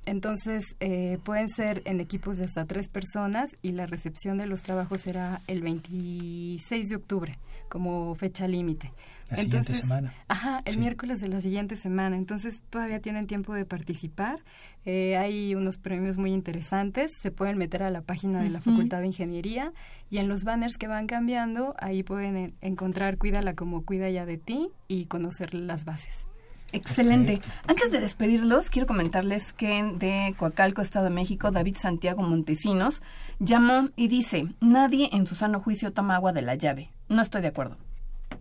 Entonces, 0.07 0.77
eh, 0.79 1.19
pueden 1.25 1.49
ser 1.49 1.83
en 1.85 2.01
equipos 2.01 2.39
de 2.39 2.45
hasta 2.45 2.65
tres 2.65 2.89
personas 2.89 3.57
y 3.61 3.73
la 3.73 3.87
recepción 3.87 4.39
de 4.39 4.47
los 4.47 4.63
trabajos 4.63 5.01
será 5.01 5.41
el 5.49 5.63
26 5.63 6.89
de 6.89 6.97
octubre 6.97 7.39
como 7.69 8.15
fecha 8.15 8.47
límite. 8.47 8.93
La 9.31 9.39
siguiente 9.39 9.75
semana. 9.75 10.15
Ajá, 10.29 10.63
el 10.65 10.79
miércoles 10.79 11.21
de 11.21 11.29
la 11.29 11.41
siguiente 11.41 11.75
semana. 11.75 12.17
Entonces, 12.17 12.63
todavía 12.71 13.01
tienen 13.01 13.27
tiempo 13.27 13.53
de 13.55 13.65
participar. 13.65 14.39
Eh, 14.85 15.17
hay 15.17 15.57
unos 15.57 15.79
premios 15.79 16.17
muy 16.17 16.33
interesantes. 16.33 17.11
Se 17.21 17.33
pueden 17.33 17.59
meter 17.59 17.83
a 17.83 17.91
la 17.91 18.03
página 18.03 18.41
de 18.41 18.51
la 18.51 18.61
Facultad 18.61 19.01
de 19.01 19.09
Ingeniería 19.09 19.73
y 20.09 20.19
en 20.19 20.29
los 20.29 20.45
banners 20.45 20.79
que 20.79 20.87
van 20.87 21.09
cambiando, 21.09 21.75
ahí 21.79 22.05
pueden 22.05 22.55
encontrar 22.61 23.19
Cuídala 23.19 23.55
como 23.55 23.85
Cuida 23.85 24.09
ya 24.11 24.25
de 24.25 24.39
ti 24.39 24.69
y 24.87 25.07
conocer 25.07 25.55
las 25.55 25.85
bases. 25.85 26.29
Excelente. 26.73 27.41
Antes 27.69 27.91
de 27.91 28.01
despedirlos, 28.01 28.71
quiero 28.71 28.87
comentarles 28.87 29.53
que 29.53 29.83
de 29.99 30.35
Coacalco, 30.37 30.83
Estado 30.83 31.07
de 31.07 31.11
México, 31.11 31.51
David 31.51 31.77
Santiago 31.77 32.23
Montesinos 32.23 33.03
llamó 33.39 33.91
y 33.97 34.09
dice, 34.09 34.49
nadie 34.61 35.11
en 35.12 35.27
su 35.27 35.35
sano 35.35 35.61
juicio 35.61 35.93
toma 35.93 36.17
agua 36.17 36.33
de 36.33 36.43
la 36.43 36.55
llave. 36.55 36.91
No 37.09 37.23
estoy 37.23 37.43
de 37.43 37.49
acuerdo. 37.49 37.77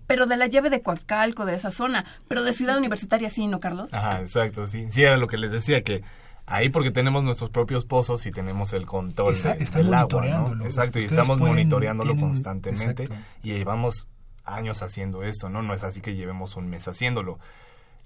Pero 0.08 0.26
de 0.26 0.38
la 0.38 0.48
llave 0.48 0.70
de 0.70 0.82
Coacalco, 0.82 1.46
de 1.46 1.56
esa 1.56 1.72
zona, 1.72 2.06
pero 2.28 2.44
de 2.44 2.54
Ciudad 2.54 2.78
Universitaria 2.78 3.30
sí, 3.30 3.48
¿no, 3.48 3.60
Carlos? 3.60 3.94
Ajá, 3.94 4.20
exacto, 4.20 4.68
sí. 4.68 4.88
Sí, 4.92 5.04
era 5.04 5.18
lo 5.18 5.28
que 5.28 5.38
les 5.38 5.52
decía, 5.52 5.84
que 5.84 6.04
ahí 6.46 6.70
porque 6.70 6.92
tenemos 6.92 7.24
nuestros 7.24 7.50
propios 7.50 7.86
pozos 7.86 8.26
y 8.26 8.32
tenemos 8.32 8.74
el 8.74 8.86
control 8.86 9.36
del 9.36 9.94
agua, 9.94 10.26
¿no? 10.26 10.66
Exacto, 10.66 11.00
y 11.00 11.06
estamos 11.06 11.40
monitoreándolo 11.40 12.16
constantemente 12.16 13.06
y 13.44 13.54
llevamos 13.54 14.08
años 14.44 14.84
haciendo 14.84 15.24
esto, 15.24 15.50
¿no? 15.50 15.62
No 15.62 15.74
es 15.74 15.84
así 15.84 16.02
que 16.02 16.16
llevemos 16.16 16.56
un 16.56 16.70
mes 16.70 16.88
haciéndolo. 16.88 17.40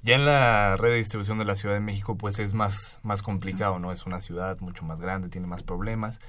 Ya 0.02 0.16
en 0.16 0.26
la 0.26 0.78
red 0.78 0.92
de 0.92 0.98
distribución 0.98 1.38
de 1.40 1.46
la 1.46 1.56
Ciudad 1.56 1.76
de 1.76 1.82
México, 1.82 2.16
pues 2.16 2.40
es 2.40 2.54
más, 2.54 3.00
más 3.04 3.22
complicado, 3.22 3.80
¿no? 3.80 3.92
Es 3.92 4.06
una 4.06 4.22
ciudad 4.22 4.60
mucho 4.62 4.86
más 4.86 5.02
grande, 5.02 5.30
tiene 5.30 5.48
más 5.48 5.64
problemas. 5.64 6.20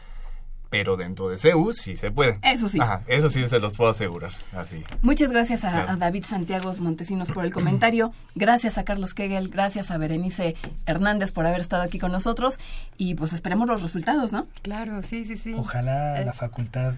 Pero 0.71 0.97
dentro 0.97 1.29
de 1.29 1.37
CEU 1.37 1.73
sí 1.73 1.97
se 1.97 2.13
puede. 2.13 2.39
Eso 2.43 2.69
sí. 2.69 2.79
Ajá, 2.81 3.03
eso 3.09 3.29
sí 3.29 3.49
se 3.49 3.59
los 3.59 3.75
puedo 3.75 3.91
asegurar. 3.91 4.31
Así. 4.53 4.85
Muchas 5.03 5.33
gracias 5.33 5.65
a, 5.65 5.97
David 5.97 6.25
Santiago 6.25 6.73
Montesinos 6.79 7.33
por 7.33 7.45
el 7.45 7.53
comentario. 7.53 8.13
Gracias 8.37 8.79
a 8.79 8.85
Carlos 8.85 9.13
Kegel. 9.13 9.49
Gracias 9.49 9.91
a 9.91 9.99
Berenice 9.99 10.55
Hernández 10.87 11.33
por 11.33 11.45
haber 11.45 11.61
estado 11.61 11.83
aquí 11.83 11.99
con 11.99 12.13
nosotros. 12.13 12.61
Y 12.97 13.17
pues 13.17 13.33
esperemos 13.33 13.69
los 13.69 13.83
resultados, 13.83 14.31
¿no? 14.31 14.47
Claro, 14.63 15.03
sí, 15.03 15.25
sí, 15.25 15.37
sí. 15.37 15.55
Ojalá 15.57 16.21
la 16.25 16.33
facultad 16.33 16.95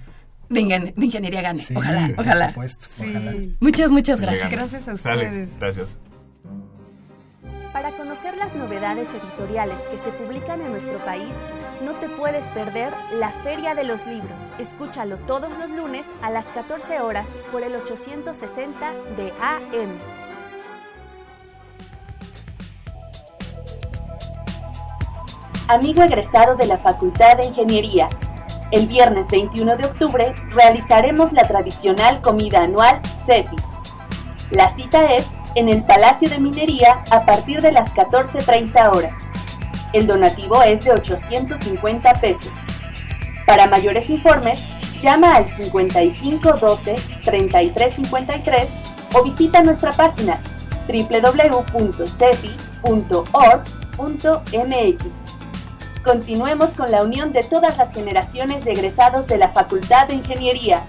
de, 0.50 0.60
ingeniería 0.60 1.40
gane. 1.40 1.62
ojalá, 1.74 2.12
ojalá. 2.18 2.48
Supuesto, 2.48 2.86
ojalá. 3.00 3.34
Muchas, 3.60 3.90
muchas 3.90 4.20
gracias. 4.20 4.50
Gracias 4.50 4.88
a 4.88 4.92
ustedes. 4.92 5.48
gracias. 5.58 5.98
Para 7.72 7.93
conocer 7.93 8.36
las 8.36 8.55
novedades 8.55 9.09
editoriales 9.09 9.80
que 9.90 9.97
se 9.97 10.11
publican 10.11 10.61
en 10.61 10.70
nuestro 10.72 10.99
país, 10.99 11.32
no 11.82 11.93
te 11.95 12.09
puedes 12.09 12.45
perder 12.51 12.93
la 13.14 13.30
Feria 13.30 13.74
de 13.74 13.84
los 13.84 14.07
Libros. 14.07 14.51
Escúchalo 14.59 15.16
todos 15.26 15.57
los 15.59 15.70
lunes 15.70 16.07
a 16.20 16.30
las 16.30 16.45
14 16.47 17.01
horas 17.01 17.28
por 17.51 17.62
el 17.62 17.74
860 17.74 18.93
de 19.16 19.32
AM. 19.40 19.99
Amigo 25.68 26.03
egresado 26.03 26.57
de 26.57 26.66
la 26.66 26.76
Facultad 26.76 27.38
de 27.38 27.47
Ingeniería, 27.47 28.07
el 28.72 28.86
viernes 28.86 29.28
21 29.28 29.76
de 29.76 29.86
octubre 29.86 30.34
realizaremos 30.51 31.32
la 31.32 31.43
tradicional 31.43 32.20
comida 32.20 32.62
anual 32.62 33.01
CEPI. 33.26 33.57
La 34.51 34.74
cita 34.74 35.14
es 35.14 35.26
en 35.55 35.68
el 35.68 35.82
Palacio 35.84 36.28
de 36.28 36.38
Minería 36.38 37.05
a 37.11 37.24
partir 37.24 37.61
de 37.61 37.72
las 37.72 37.92
14.30 37.94 38.96
horas. 38.96 39.14
El 39.92 40.07
donativo 40.07 40.62
es 40.62 40.84
de 40.84 40.92
850 40.92 42.12
pesos. 42.14 42.53
Para 43.46 43.66
mayores 43.66 44.09
informes, 44.09 44.62
llama 45.03 45.34
al 45.34 45.48
5512 45.48 46.94
3353 47.24 48.68
o 49.14 49.22
visita 49.24 49.62
nuestra 49.62 49.92
página 49.92 50.40
www.cepi.org.mx. 50.86 51.62
Continuemos 56.03 56.70
con 56.70 56.90
la 56.90 57.03
unión 57.03 57.32
de 57.32 57.44
todas 57.44 57.76
las 57.76 57.94
generaciones 57.94 58.64
de 58.64 58.72
egresados 58.72 59.26
de 59.28 59.38
la 59.38 59.50
Facultad 59.50 60.09
de 60.09 60.14
Ingeniería 60.14 60.82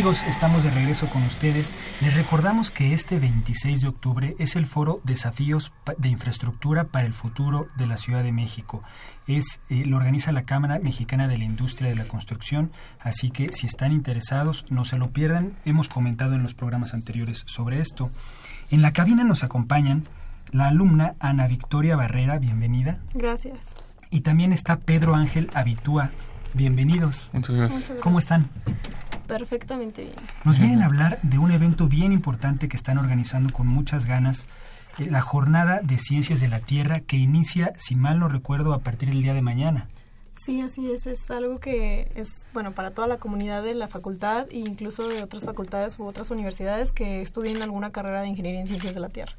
Amigos, 0.00 0.24
estamos 0.24 0.64
de 0.64 0.70
regreso 0.70 1.08
con 1.08 1.22
ustedes. 1.24 1.74
Les 2.00 2.14
recordamos 2.14 2.70
que 2.70 2.94
este 2.94 3.18
26 3.18 3.82
de 3.82 3.88
octubre 3.88 4.34
es 4.38 4.56
el 4.56 4.64
foro 4.64 5.02
Desafíos 5.04 5.72
de 5.98 6.08
Infraestructura 6.08 6.84
para 6.84 7.06
el 7.06 7.12
Futuro 7.12 7.68
de 7.76 7.86
la 7.86 7.98
Ciudad 7.98 8.22
de 8.22 8.32
México. 8.32 8.82
Es, 9.26 9.60
eh, 9.68 9.84
lo 9.84 9.98
organiza 9.98 10.32
la 10.32 10.44
Cámara 10.44 10.78
Mexicana 10.78 11.28
de 11.28 11.36
la 11.36 11.44
Industria 11.44 11.90
de 11.90 11.96
la 11.96 12.06
Construcción, 12.06 12.72
así 12.98 13.30
que 13.30 13.52
si 13.52 13.66
están 13.66 13.92
interesados, 13.92 14.64
no 14.70 14.86
se 14.86 14.96
lo 14.96 15.10
pierdan. 15.10 15.52
Hemos 15.66 15.90
comentado 15.90 16.34
en 16.34 16.42
los 16.42 16.54
programas 16.54 16.94
anteriores 16.94 17.44
sobre 17.46 17.78
esto. 17.78 18.08
En 18.70 18.80
la 18.80 18.92
cabina 18.92 19.22
nos 19.24 19.44
acompañan 19.44 20.04
la 20.50 20.68
alumna 20.68 21.14
Ana 21.20 21.46
Victoria 21.46 21.94
Barrera, 21.94 22.38
bienvenida. 22.38 23.00
Gracias. 23.12 23.58
Y 24.08 24.22
también 24.22 24.54
está 24.54 24.78
Pedro 24.78 25.14
Ángel 25.14 25.50
Habitúa. 25.52 26.08
Bienvenidos. 26.54 27.28
Muchas 27.34 27.54
gracias. 27.54 27.92
¿Cómo 28.00 28.18
están? 28.18 28.48
Perfectamente 29.30 30.02
bien. 30.02 30.14
Nos 30.44 30.58
vienen 30.58 30.82
a 30.82 30.86
hablar 30.86 31.18
de 31.22 31.38
un 31.38 31.50
evento 31.50 31.88
bien 31.88 32.12
importante 32.12 32.68
que 32.68 32.76
están 32.76 32.98
organizando 32.98 33.52
con 33.52 33.66
muchas 33.66 34.06
ganas, 34.06 34.48
eh, 34.98 35.06
la 35.10 35.20
Jornada 35.20 35.80
de 35.82 35.96
Ciencias 35.98 36.40
de 36.40 36.48
la 36.48 36.60
Tierra, 36.60 37.00
que 37.00 37.16
inicia, 37.16 37.72
si 37.76 37.94
mal 37.94 38.18
no 38.18 38.28
recuerdo, 38.28 38.72
a 38.72 38.80
partir 38.80 39.08
del 39.10 39.22
día 39.22 39.34
de 39.34 39.42
mañana. 39.42 39.88
Sí, 40.36 40.62
así 40.62 40.90
es. 40.90 41.06
Es 41.06 41.30
algo 41.30 41.60
que 41.60 42.10
es, 42.14 42.48
bueno, 42.54 42.72
para 42.72 42.90
toda 42.90 43.06
la 43.06 43.18
comunidad 43.18 43.62
de 43.62 43.74
la 43.74 43.88
facultad 43.88 44.46
e 44.50 44.58
incluso 44.58 45.06
de 45.06 45.22
otras 45.22 45.44
facultades 45.44 45.98
u 45.98 46.06
otras 46.06 46.30
universidades 46.30 46.92
que 46.92 47.20
estudien 47.20 47.60
alguna 47.62 47.92
carrera 47.92 48.22
de 48.22 48.28
Ingeniería 48.28 48.60
en 48.60 48.66
Ciencias 48.66 48.94
de 48.94 49.00
la 49.00 49.10
Tierra. 49.10 49.34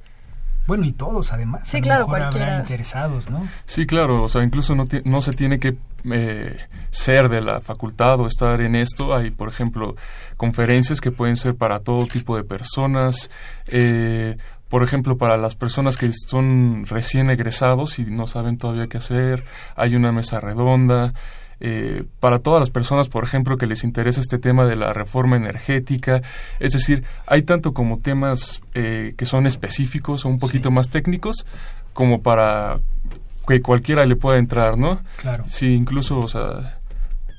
Bueno, 0.68 0.86
y 0.86 0.92
todos 0.92 1.34
además. 1.34 1.68
Sí, 1.68 1.82
claro, 1.82 2.08
mejor 2.08 2.22
habrá 2.22 2.58
interesados, 2.58 3.30
¿no? 3.30 3.48
Sí, 3.66 3.86
claro, 3.86 4.24
o 4.24 4.30
sea, 4.30 4.44
incluso 4.44 4.76
no, 4.76 4.88
no 5.06 5.22
se 5.22 5.32
tiene 5.32 5.60
que 5.60 5.76
eh, 6.12 6.58
ser 6.92 7.30
de 7.30 7.42
la 7.42 7.62
facultad 7.62 8.20
o 8.20 8.28
estar 8.28 8.62
en 8.62 8.76
esto. 8.76 9.16
Hay, 9.16 9.32
por 9.32 9.50
ejemplo, 9.50 9.96
conferencias 10.38 11.02
que 11.02 11.12
pueden 11.12 11.36
ser 11.36 11.56
para 11.56 11.80
todo 11.80 12.06
tipo 12.06 12.38
de 12.38 12.44
personas. 12.44 13.30
Eh, 13.68 14.38
por 14.70 14.84
ejemplo, 14.84 15.18
para 15.18 15.36
las 15.36 15.56
personas 15.56 15.98
que 15.98 16.10
son 16.14 16.86
recién 16.88 17.30
egresados 17.30 18.00
y 18.00 18.06
no 18.06 18.26
saben 18.26 18.58
todavía 18.58 18.88
qué 18.88 19.00
hacer, 19.00 19.44
hay 19.76 19.96
una 19.98 20.14
mesa 20.14 20.40
redonda. 20.40 21.14
Eh, 21.64 22.06
para 22.20 22.40
todas 22.40 22.60
las 22.60 22.72
personas, 22.72 23.08
por 23.08 23.24
ejemplo, 23.24 23.56
que 23.56 23.68
les 23.68 23.84
interesa 23.84 24.20
este 24.20 24.40
tema 24.40 24.66
de 24.66 24.76
la 24.76 24.94
reforma 24.94 25.38
energética. 25.38 26.24
Es 26.60 26.74
decir, 26.74 27.04
hay 27.28 27.44
tanto 27.44 27.74
como 27.74 28.00
temas 28.00 28.62
eh, 28.74 29.14
que 29.16 29.28
son 29.28 29.46
específicos 29.46 30.26
o 30.26 30.30
un 30.30 30.40
poquito 30.40 30.72
más 30.72 30.90
técnicos, 30.90 31.46
como 31.94 32.24
para 32.24 32.80
que 33.48 33.62
cualquiera 33.62 34.08
le 34.08 34.16
pueda 34.16 34.40
entrar, 34.40 34.76
¿no? 34.78 35.02
Claro. 35.18 35.44
Sí, 35.48 35.76
incluso, 35.76 36.18
o 36.18 36.28
sea, 36.28 36.80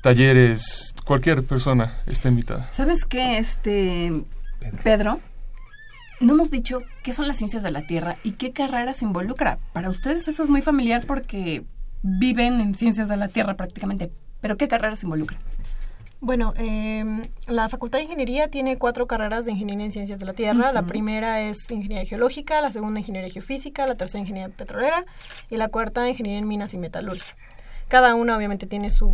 talleres, 0.01 0.95
cualquier 1.03 1.43
persona 1.43 1.97
está 2.05 2.29
invitada. 2.29 2.69
¿Sabes 2.71 3.03
qué, 3.03 3.37
este 3.39 4.13
Pedro? 4.83 5.19
No 6.21 6.33
hemos 6.33 6.49
dicho 6.49 6.81
qué 7.03 7.11
son 7.11 7.27
las 7.27 7.35
ciencias 7.35 7.63
de 7.63 7.71
la 7.71 7.85
Tierra 7.85 8.15
y 8.23 8.31
qué 8.31 8.53
carreras 8.53 9.01
involucra. 9.01 9.59
Para 9.73 9.89
ustedes 9.89 10.29
eso 10.29 10.43
es 10.43 10.49
muy 10.49 10.61
familiar 10.61 11.03
porque 11.05 11.63
viven 12.03 12.59
en 12.59 12.75
ciencias 12.75 13.09
de 13.09 13.17
la 13.17 13.27
Tierra 13.27 13.55
prácticamente. 13.55 14.11
Pero 14.41 14.57
¿qué 14.57 14.67
carreras 14.67 15.03
involucra? 15.03 15.37
Bueno, 16.19 16.53
eh, 16.55 17.03
la 17.47 17.67
Facultad 17.67 17.99
de 17.99 18.03
Ingeniería 18.03 18.47
tiene 18.47 18.77
cuatro 18.77 19.07
carreras 19.07 19.45
de 19.45 19.51
Ingeniería 19.51 19.85
en 19.85 19.91
Ciencias 19.91 20.19
de 20.19 20.25
la 20.25 20.33
Tierra. 20.33 20.71
La 20.71 20.83
primera 20.83 21.41
es 21.41 21.69
Ingeniería 21.69 22.05
Geológica, 22.05 22.61
la 22.61 22.71
segunda 22.71 22.99
Ingeniería 22.99 23.29
Geofísica, 23.29 23.85
la 23.87 23.95
tercera 23.95 24.21
Ingeniería 24.21 24.55
Petrolera 24.55 25.05
y 25.49 25.57
la 25.57 25.67
cuarta 25.67 26.07
Ingeniería 26.07 26.39
en 26.39 26.47
Minas 26.47 26.73
y 26.73 26.77
Metalurgia. 26.77 27.35
Cada 27.89 28.15
una 28.15 28.37
obviamente 28.37 28.67
tiene 28.67 28.91
su 28.91 29.11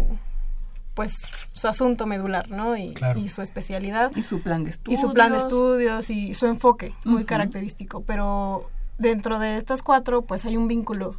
pues 0.93 1.13
su 1.51 1.67
asunto 1.67 2.05
medular, 2.05 2.51
¿no? 2.51 2.75
Y, 2.75 2.93
y, 3.15 3.29
su 3.29 3.41
especialidad. 3.41 4.11
Y 4.15 4.21
su 4.21 4.41
plan 4.41 4.65
de 4.65 4.71
estudios. 4.71 4.99
Y 4.99 5.01
su 5.01 5.13
plan 5.13 5.31
de 5.31 5.37
estudios 5.37 6.09
y 6.09 6.33
su 6.33 6.45
enfoque, 6.45 6.93
muy 7.05 7.23
característico. 7.23 8.01
Pero 8.01 8.69
dentro 8.97 9.39
de 9.39 9.57
estas 9.57 9.81
cuatro, 9.81 10.23
pues 10.23 10.45
hay 10.45 10.57
un 10.57 10.67
vínculo 10.67 11.15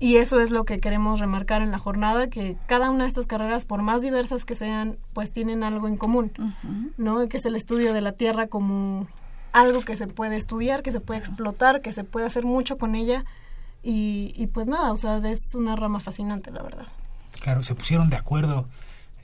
y 0.00 0.16
eso 0.16 0.40
es 0.40 0.50
lo 0.50 0.64
que 0.64 0.80
queremos 0.80 1.20
remarcar 1.20 1.62
en 1.62 1.70
la 1.70 1.78
jornada, 1.78 2.28
que 2.28 2.56
cada 2.66 2.90
una 2.90 3.04
de 3.04 3.08
estas 3.08 3.26
carreras, 3.26 3.64
por 3.64 3.82
más 3.82 4.02
diversas 4.02 4.44
que 4.44 4.54
sean, 4.54 4.98
pues 5.12 5.32
tienen 5.32 5.64
algo 5.64 5.88
en 5.88 5.96
común, 5.96 6.32
¿no? 6.96 7.26
Que 7.26 7.38
es 7.38 7.46
el 7.46 7.56
estudio 7.56 7.92
de 7.92 8.00
la 8.00 8.12
Tierra 8.12 8.46
como 8.46 9.08
algo 9.52 9.80
que 9.80 9.96
se 9.96 10.06
puede 10.06 10.36
estudiar, 10.36 10.82
que 10.82 10.92
se 10.92 11.00
puede 11.00 11.20
explotar, 11.20 11.80
que 11.80 11.92
se 11.92 12.04
puede 12.04 12.26
hacer 12.26 12.44
mucho 12.44 12.78
con 12.78 12.94
ella. 12.94 13.24
Y, 13.82 14.32
y 14.36 14.48
pues 14.48 14.66
nada, 14.66 14.92
o 14.92 14.96
sea, 14.96 15.18
es 15.18 15.54
una 15.54 15.74
rama 15.74 16.00
fascinante, 16.00 16.50
la 16.50 16.62
verdad. 16.62 16.86
Claro, 17.40 17.62
se 17.62 17.74
pusieron 17.74 18.10
de 18.10 18.16
acuerdo 18.16 18.66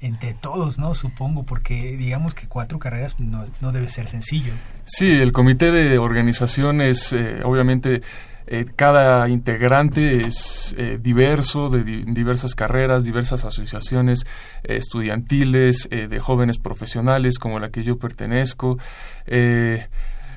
entre 0.01 0.35
todos, 0.35 0.79
¿no? 0.79 0.95
Supongo, 0.95 1.45
porque 1.45 1.97
digamos 1.97 2.35
que 2.35 2.47
cuatro 2.47 2.79
carreras 2.79 3.18
no, 3.18 3.47
no 3.61 3.72
debe 3.72 3.89
ser 3.89 4.09
sencillo. 4.09 4.53
Sí, 4.85 5.11
el 5.11 5.33
comité 5.33 5.70
de 5.70 5.99
organización 5.99 6.81
es, 6.81 7.12
eh, 7.12 7.43
obviamente, 7.43 8.03
eh, 8.47 8.66
cada 8.76 9.28
integrante 9.28 10.26
es 10.26 10.74
eh, 10.76 10.99
diverso, 11.01 11.70
de 11.70 11.82
diversas 11.82 12.55
carreras, 12.55 13.05
diversas 13.05 13.45
asociaciones 13.45 14.26
eh, 14.62 14.76
estudiantiles, 14.76 15.88
de 15.90 16.20
jóvenes 16.20 16.59
profesionales 16.59 17.38
como 17.38 17.59
la 17.59 17.70
que 17.70 17.84
yo 17.84 17.99
pertenezco. 17.99 18.78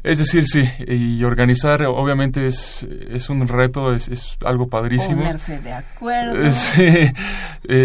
Es 0.08 0.20
decir, 0.20 0.45
sí, 0.47 0.68
y 0.88 1.24
organizar 1.24 1.84
obviamente 1.84 2.47
es, 2.47 2.88
es 3.10 3.30
un 3.30 3.47
reto, 3.47 3.93
es, 3.93 4.08
es 4.08 4.38
algo 4.45 4.68
padrísimo. 4.68 5.18
Ponerse 5.18 5.60
de 5.60 5.74
acuerdo. 5.74 6.51
Sí, 6.53 7.12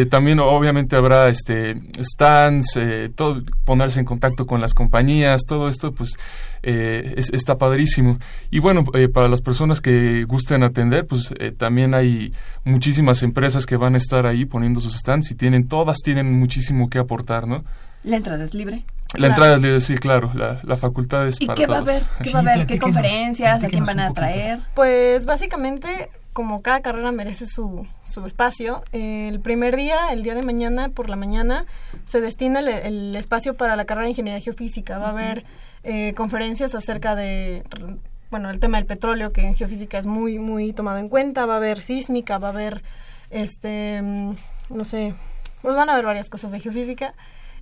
también 0.09 0.39
obviamente 0.39 0.97
habrá 0.97 1.29
este 1.29 1.81
stands, 2.01 2.79
todo, 3.15 3.43
ponerse 3.65 4.01
en 4.01 4.07
contacto 4.07 4.47
con 4.47 4.61
las 4.61 4.75
compañías, 4.75 5.43
todo 5.47 5.69
esto 5.69 5.93
pues 5.93 6.17
eh, 6.63 7.15
está 7.17 7.59
padrísimo. 7.59 8.19
Y 8.51 8.61
bueno, 8.61 8.85
eh, 8.95 9.09
para 9.09 9.29
las 9.29 9.41
personas 9.41 9.81
que 9.81 10.25
gusten 10.25 10.63
atender, 10.63 11.07
pues 11.07 11.33
eh, 11.39 11.51
también 11.51 11.95
hay 11.95 12.33
muchísimas 12.65 13.23
empresas 13.23 13.67
que 13.67 13.77
van 13.77 13.95
a 13.95 13.99
estar 13.99 14.27
ahí 14.27 14.45
poniendo 14.45 14.81
sus 14.81 14.95
stands 14.95 15.31
y 15.31 15.35
tienen, 15.35 15.67
todas 15.67 15.99
tienen 15.99 16.33
muchísimo 16.39 16.89
que 16.89 16.99
aportar, 16.99 17.47
¿no? 17.47 17.65
La 18.05 18.17
entrada 18.17 18.45
es 18.45 18.55
libre. 18.55 18.85
La 19.15 19.29
entrada 19.29 19.57
es 19.57 19.63
libre, 19.63 19.81
sí, 19.81 19.97
claro. 19.97 20.31
La, 20.35 20.61
la 20.63 20.77
facultad 20.77 21.27
es 21.29 21.41
¿Y 21.41 21.47
para 21.47 21.57
qué 21.57 21.67
va 21.67 21.77
a 21.77 21.81
haber? 21.81 22.03
¿Qué 22.23 22.33
va 22.33 22.39
a 22.39 22.43
haber? 22.43 22.67
¿Qué 22.67 22.79
conferencias? 22.79 23.63
¿A 23.63 23.69
quién 23.69 23.85
van 23.85 24.01
a 24.01 24.13
traer? 24.13 24.61
Pues 24.75 25.27
básicamente 25.27 26.11
como 26.33 26.63
cada 26.63 26.81
carrera 26.81 27.13
merece 27.13 27.45
su, 27.47 27.87
su 28.05 28.25
espacio, 28.25 28.83
el 28.93 29.41
primer 29.41 29.77
día, 29.77 30.13
el 30.13 30.23
día 30.23 30.35
de 30.35 30.43
mañana, 30.43 30.89
por 30.89 31.11
la 31.11 31.17
mañana, 31.17 31.67
se 32.07 32.21
destina 32.21 32.61
el, 32.61 33.15
espacio 33.17 33.55
para 33.55 33.77
la 33.77 33.85
carrera 33.85 34.05
de 34.05 34.11
Ingeniería 34.11 34.43
Geofísica. 34.43 34.99
Va 34.99 35.09
a 35.09 35.11
haber 35.11 35.45
eh, 35.85 36.15
conferencias 36.15 36.75
acerca 36.75 37.15
de, 37.17 37.65
bueno, 38.31 38.49
el 38.49 38.61
tema 38.61 38.79
del 38.79 38.87
petróleo, 38.87 39.33
que 39.33 39.43
en 39.43 39.55
geofísica 39.55 39.99
es 39.99 40.07
muy, 40.07 40.39
muy 40.39 40.73
tomado 40.73 40.99
en 40.99 41.11
cuenta. 41.11 41.45
Va 41.45 41.55
a 41.55 41.57
haber 41.59 41.81
sísmica, 41.81 42.39
va 42.39 42.49
a 42.49 42.53
haber, 42.53 42.83
este, 43.31 44.01
mm, 44.01 44.35
no 44.71 44.85
sé, 44.85 45.15
pues 45.61 45.77
van 45.77 45.91
a 45.91 45.93
haber 45.93 46.07
varias 46.07 46.31
cosas 46.31 46.51
de 46.51 46.61
geofísica. 46.61 47.15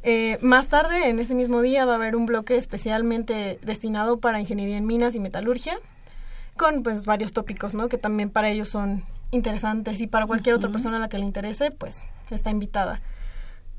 Eh, 0.03 0.39
más 0.41 0.69
tarde, 0.69 1.09
en 1.11 1.19
ese 1.21 1.35
mismo 1.35 1.61
día, 1.61 1.85
va 1.85 1.93
a 1.93 1.97
haber 1.97 2.17
un 2.17 2.27
bloque 2.27 2.57
especialmente 2.57 3.59
destinado 3.63 4.19
para 4.19 4.41
ingeniería 4.41 4.79
en 4.79 4.87
minas 4.87 5.15
y 5.15 5.21
metalurgia, 5.21 5.79
con 6.57 6.83
pues 6.83 7.05
varios 7.05 7.33
tópicos, 7.33 7.75
¿no? 7.75 7.89
Que 7.89 7.99
también 7.99 8.31
para 8.31 8.49
ellos 8.49 8.69
son 8.69 9.05
interesantes 9.31 10.01
y 10.01 10.07
para 10.07 10.27
cualquier 10.27 10.55
otra 10.55 10.71
persona 10.71 10.97
a 10.97 11.01
la 11.01 11.09
que 11.09 11.19
le 11.19 11.25
interese, 11.25 11.71
pues 11.71 12.05
está 12.31 12.51
invitada. 12.51 13.01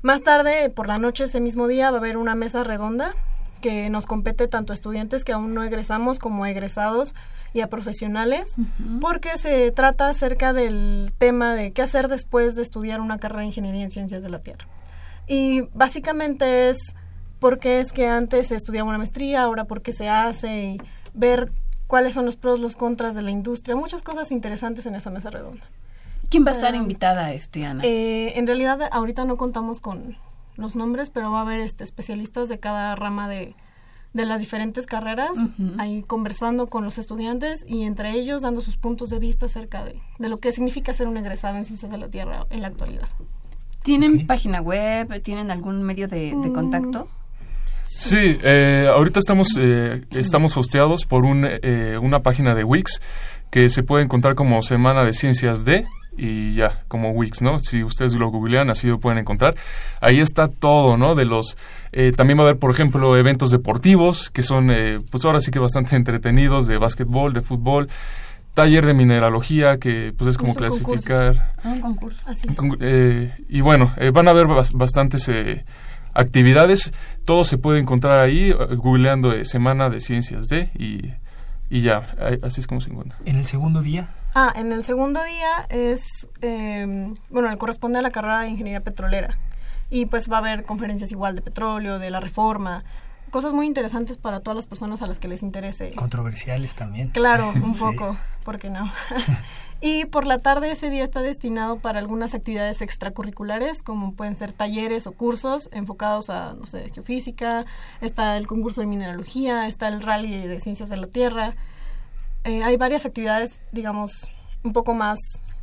Más 0.02 0.22
tarde, 0.22 0.70
por 0.70 0.88
la 0.88 0.96
noche, 0.96 1.24
ese 1.24 1.40
mismo 1.40 1.66
día, 1.66 1.90
va 1.90 1.98
a 1.98 2.00
haber 2.00 2.16
una 2.16 2.34
mesa 2.34 2.64
redonda 2.64 3.14
que 3.60 3.88
nos 3.90 4.06
compete 4.06 4.48
tanto 4.48 4.72
a 4.72 4.74
estudiantes 4.74 5.24
que 5.24 5.32
aún 5.32 5.54
no 5.54 5.62
egresamos 5.62 6.18
como 6.18 6.44
a 6.44 6.50
egresados 6.50 7.14
y 7.54 7.60
a 7.60 7.68
profesionales, 7.68 8.56
porque 9.00 9.38
se 9.38 9.70
trata 9.70 10.08
acerca 10.08 10.52
del 10.52 11.12
tema 11.16 11.54
de 11.54 11.72
qué 11.72 11.82
hacer 11.82 12.08
después 12.08 12.56
de 12.56 12.62
estudiar 12.62 13.00
una 13.00 13.18
carrera 13.18 13.40
de 13.40 13.46
ingeniería 13.46 13.84
en 13.84 13.90
ciencias 13.90 14.22
de 14.22 14.30
la 14.30 14.40
Tierra. 14.40 14.66
Y 15.26 15.62
básicamente 15.74 16.70
es 16.70 16.78
por 17.38 17.58
qué 17.58 17.80
es 17.80 17.92
que 17.92 18.08
antes 18.08 18.48
se 18.48 18.56
estudiaba 18.56 18.88
una 18.88 18.98
maestría, 18.98 19.42
ahora 19.42 19.64
por 19.64 19.82
qué 19.82 19.92
se 19.92 20.08
hace 20.08 20.64
y 20.64 20.78
ver 21.14 21.52
cuáles 21.86 22.14
son 22.14 22.24
los 22.24 22.36
pros, 22.36 22.60
los 22.60 22.76
contras 22.76 23.14
de 23.14 23.22
la 23.22 23.30
industria, 23.30 23.76
muchas 23.76 24.02
cosas 24.02 24.30
interesantes 24.32 24.86
en 24.86 24.94
esa 24.94 25.10
mesa 25.10 25.30
redonda. 25.30 25.64
¿Quién 26.30 26.46
va 26.46 26.50
a 26.50 26.54
estar 26.54 26.74
invitada, 26.74 27.32
este, 27.32 27.66
Ana? 27.66 27.82
Eh, 27.84 28.38
en 28.38 28.46
realidad, 28.46 28.80
ahorita 28.90 29.24
no 29.24 29.36
contamos 29.36 29.80
con, 29.80 30.16
los 30.56 30.76
nombres, 30.76 31.10
pero 31.10 31.32
va 31.32 31.38
a 31.38 31.42
haber 31.42 31.60
este, 31.60 31.84
especialistas 31.84 32.48
de 32.48 32.58
cada 32.58 32.94
rama 32.94 33.28
de, 33.28 33.54
de 34.12 34.26
las 34.26 34.40
diferentes 34.40 34.86
carreras, 34.86 35.32
ahí 35.78 36.02
conversando 36.02 36.68
con 36.68 36.84
los 36.84 36.98
estudiantes 36.98 37.64
y 37.66 37.82
entre 37.84 38.12
ellos 38.12 38.42
dando 38.42 38.60
sus 38.60 38.76
puntos 38.76 39.10
de 39.10 39.18
vista 39.18 39.46
acerca 39.46 39.84
de, 39.84 40.00
de 40.18 40.28
lo 40.28 40.40
que 40.40 40.52
significa 40.52 40.92
ser 40.92 41.08
un 41.08 41.16
egresado 41.16 41.56
en 41.56 41.64
Ciencias 41.64 41.90
de 41.90 41.98
la 41.98 42.08
Tierra 42.08 42.46
en 42.50 42.62
la 42.62 42.68
actualidad. 42.68 43.08
¿Tienen 43.82 44.26
página 44.26 44.60
web? 44.60 45.22
¿Tienen 45.22 45.50
algún 45.50 45.82
medio 45.82 46.08
de, 46.08 46.34
mm. 46.34 46.52
contacto? 46.52 47.08
Sí, 47.84 48.38
eh, 48.42 48.88
ahorita 48.92 49.18
estamos, 49.18 49.48
eh, 49.58 50.04
estamos 50.12 50.56
hosteados 50.56 51.04
por 51.04 51.24
un, 51.24 51.46
eh, 51.46 51.98
una 52.00 52.20
página 52.20 52.54
de 52.54 52.64
Wix 52.64 53.00
que 53.50 53.68
se 53.68 53.82
puede 53.82 54.04
encontrar 54.04 54.34
como 54.34 54.62
Semana 54.62 55.04
de 55.04 55.12
Ciencias 55.12 55.64
de 55.64 55.86
y 56.16 56.54
ya, 56.54 56.82
como 56.88 57.12
Wix, 57.12 57.40
¿no? 57.40 57.58
Si 57.58 57.82
ustedes 57.82 58.14
lo 58.14 58.28
googlean, 58.28 58.68
así 58.70 58.86
lo 58.86 59.00
pueden 59.00 59.18
encontrar. 59.18 59.54
Ahí 60.00 60.20
está 60.20 60.48
todo, 60.48 60.96
¿no? 60.96 61.14
De 61.14 61.24
los... 61.24 61.56
Eh, 61.92 62.12
también 62.12 62.38
va 62.38 62.42
a 62.42 62.46
haber, 62.48 62.58
por 62.58 62.70
ejemplo, 62.70 63.16
eventos 63.16 63.50
deportivos, 63.50 64.30
que 64.30 64.42
son, 64.42 64.70
eh, 64.70 64.98
pues 65.10 65.24
ahora 65.24 65.40
sí 65.40 65.50
que 65.50 65.58
bastante 65.58 65.96
entretenidos, 66.02 66.66
de 66.66 66.78
básquetbol, 66.78 67.32
de 67.32 67.40
fútbol. 67.40 67.88
Taller 68.54 68.84
de 68.84 68.94
mineralogía, 68.94 69.78
que 69.78 70.12
pues 70.16 70.30
es 70.30 70.38
como 70.38 70.54
clasificar... 70.54 71.52
Un 71.64 71.80
concurso. 71.80 72.28
Así 72.28 72.48
eh, 72.80 73.34
y 73.48 73.60
bueno, 73.60 73.94
van 74.12 74.28
a 74.28 74.32
haber 74.32 74.46
bastantes 74.46 75.30
actividades. 76.12 76.92
Todo 77.24 77.44
se 77.44 77.56
puede 77.58 77.80
encontrar 77.80 78.20
ahí, 78.20 78.52
googleando 78.52 79.44
Semana 79.44 79.88
de 79.88 80.00
Ciencias 80.00 80.48
de 80.48 80.70
y, 80.74 81.12
y 81.70 81.82
ya, 81.82 82.14
así 82.42 82.60
es 82.60 82.66
como 82.66 82.80
se 82.80 82.90
encuentra. 82.90 83.18
¿En 83.24 83.36
el 83.36 83.46
segundo 83.46 83.80
día? 83.80 84.10
Ah, 84.34 84.52
en 84.56 84.72
el 84.72 84.82
segundo 84.82 85.22
día 85.22 85.66
es, 85.68 86.02
eh, 86.40 87.12
bueno, 87.28 87.56
corresponde 87.58 87.98
a 87.98 88.02
la 88.02 88.10
carrera 88.10 88.40
de 88.40 88.48
ingeniería 88.48 88.80
petrolera. 88.80 89.38
Y 89.90 90.06
pues 90.06 90.30
va 90.30 90.36
a 90.36 90.38
haber 90.38 90.64
conferencias 90.64 91.12
igual 91.12 91.36
de 91.36 91.42
petróleo, 91.42 91.98
de 91.98 92.10
la 92.10 92.18
reforma, 92.18 92.82
cosas 93.32 93.54
muy 93.54 93.66
interesantes 93.66 94.18
para 94.18 94.40
todas 94.40 94.54
las 94.54 94.66
personas 94.66 95.00
a 95.00 95.06
las 95.06 95.18
que 95.18 95.26
les 95.26 95.42
interese. 95.42 95.90
Controversiales 95.92 96.76
también. 96.76 97.08
Claro, 97.08 97.48
un 97.56 97.76
poco, 97.76 98.16
¿por 98.44 98.58
qué 98.58 98.68
no? 98.68 98.92
y 99.80 100.04
por 100.04 100.26
la 100.26 100.38
tarde 100.38 100.70
ese 100.70 100.90
día 100.90 101.02
está 101.02 101.22
destinado 101.22 101.78
para 101.78 101.98
algunas 101.98 102.34
actividades 102.34 102.82
extracurriculares, 102.82 103.82
como 103.82 104.12
pueden 104.12 104.36
ser 104.36 104.52
talleres 104.52 105.06
o 105.06 105.12
cursos 105.12 105.70
enfocados 105.72 106.28
a, 106.28 106.52
no 106.52 106.66
sé, 106.66 106.90
geofísica, 106.94 107.64
está 108.02 108.36
el 108.36 108.46
concurso 108.46 108.82
de 108.82 108.86
mineralogía, 108.86 109.66
está 109.66 109.88
el 109.88 110.02
rally 110.02 110.46
de 110.46 110.60
ciencias 110.60 110.90
de 110.90 110.98
la 110.98 111.06
tierra, 111.06 111.56
eh, 112.44 112.62
hay 112.62 112.76
varias 112.76 113.06
actividades, 113.06 113.60
digamos, 113.72 114.30
un 114.62 114.74
poco 114.74 114.92
más 114.92 115.18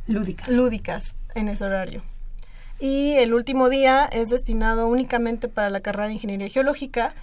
lúdicas. 0.08 0.48
lúdicas 0.48 1.14
en 1.36 1.48
ese 1.48 1.64
horario. 1.64 2.02
Y 2.80 3.12
el 3.12 3.32
último 3.32 3.68
día 3.68 4.06
es 4.06 4.30
destinado 4.30 4.88
únicamente 4.88 5.46
para 5.46 5.70
la 5.70 5.80
carrera 5.80 6.08
de 6.08 6.14
Ingeniería 6.14 6.48
Geológica, 6.48 7.14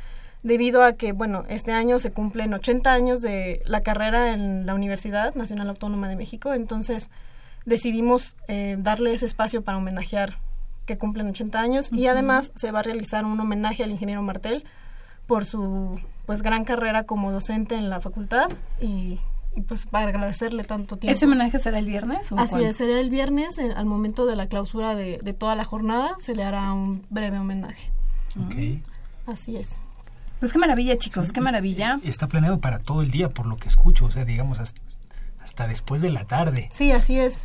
debido 0.44 0.84
a 0.84 0.94
que, 0.94 1.12
bueno, 1.12 1.44
este 1.50 1.72
año 1.72 2.00
se 2.00 2.12
cumplen 2.12 2.54
80 2.54 2.92
años 2.92 3.22
de 3.22 3.62
la 3.66 3.82
carrera 3.82 4.34
en 4.34 4.66
la 4.66 4.76
Universidad 4.76 5.36
Nacional 5.36 5.70
Autónoma 5.70 6.08
de 6.10 6.16
México, 6.16 6.54
entonces 6.54 7.10
decidimos 7.66 8.38
eh, 8.48 8.78
darle 8.80 9.14
ese 9.14 9.26
espacio 9.26 9.62
para 9.62 9.78
homenajear 9.78 10.40
que 10.86 10.98
cumplen 10.98 11.28
80 11.28 11.60
años 11.60 11.90
y 11.92 12.08
además 12.08 12.52
se 12.56 12.72
va 12.72 12.80
a 12.80 12.84
realizar 12.84 13.26
un 13.26 13.40
homenaje 13.40 13.84
al 13.84 13.92
ingeniero 13.92 14.22
Martel 14.22 14.64
por 15.28 15.46
su 15.46 16.00
pues 16.26 16.42
gran 16.42 16.64
carrera 16.64 17.04
como 17.04 17.32
docente 17.32 17.76
en 17.76 17.90
la 17.90 18.00
facultad 18.00 18.50
y 18.80 19.20
y 19.58 19.62
pues 19.62 19.88
para 19.88 20.10
agradecerle 20.10 20.64
tanto 20.64 20.98
tiempo. 20.98 21.16
¿Ese 21.16 21.26
homenaje 21.26 21.58
será 21.58 21.80
el 21.80 21.88
viernes? 21.88 22.32
O 22.32 22.38
Así 22.38 22.64
es, 22.64 22.78
será 22.78 23.00
el 23.00 23.10
viernes, 23.10 23.58
al 23.58 23.86
momento 23.88 24.28
de 24.28 24.36
la 24.36 24.46
clausura 24.46 24.94
de, 24.94 25.18
de, 25.18 25.34
toda 25.34 25.56
la 25.56 25.66
jornada, 25.66 26.16
se 26.20 26.36
le 26.36 26.44
hará 26.44 26.72
un 26.74 27.04
breve 27.10 27.40
homenaje. 27.40 27.92
Ok. 28.40 28.84
Así 29.26 29.58
es. 29.58 29.80
Pues 30.40 30.54
qué 30.54 30.60
maravilla, 30.60 30.98
chicos, 30.98 31.32
qué 31.32 31.42
maravilla. 31.42 32.00
Está 32.04 32.28
planeado 32.28 32.60
para 32.60 32.80
todo 32.80 33.02
el 33.02 33.10
día, 33.10 33.30
por 33.30 33.46
lo 33.48 33.58
que 33.58 33.68
escucho, 33.68 34.06
o 34.06 34.12
sea, 34.12 34.24
digamos, 34.24 34.60
hasta, 34.60 34.82
hasta 35.42 35.68
después 35.68 36.02
de 36.02 36.12
la 36.12 36.26
tarde. 36.26 36.70
Sí, 36.72 36.92
así 36.92 37.20
es. 37.20 37.44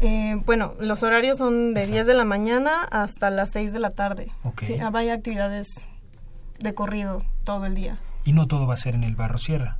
Eh, 0.00 0.34
bueno, 0.46 0.74
los 0.80 1.02
horarios 1.02 1.38
son 1.38 1.74
de 1.74 1.80
Exacto. 1.80 1.94
10 1.94 2.06
de 2.06 2.14
la 2.14 2.24
mañana 2.24 2.84
hasta 2.90 3.30
las 3.30 3.50
6 3.52 3.72
de 3.72 3.80
la 3.80 3.90
tarde. 3.90 4.30
Okay. 4.44 4.68
Sí, 4.68 4.76
hay 4.80 5.08
actividades 5.10 5.66
de 6.58 6.74
corrido 6.74 7.22
todo 7.44 7.66
el 7.66 7.74
día. 7.74 7.98
¿Y 8.24 8.32
no 8.32 8.46
todo 8.46 8.66
va 8.66 8.74
a 8.74 8.78
ser 8.78 8.94
en 8.94 9.02
el 9.02 9.14
Barro 9.14 9.38
Sierra? 9.38 9.78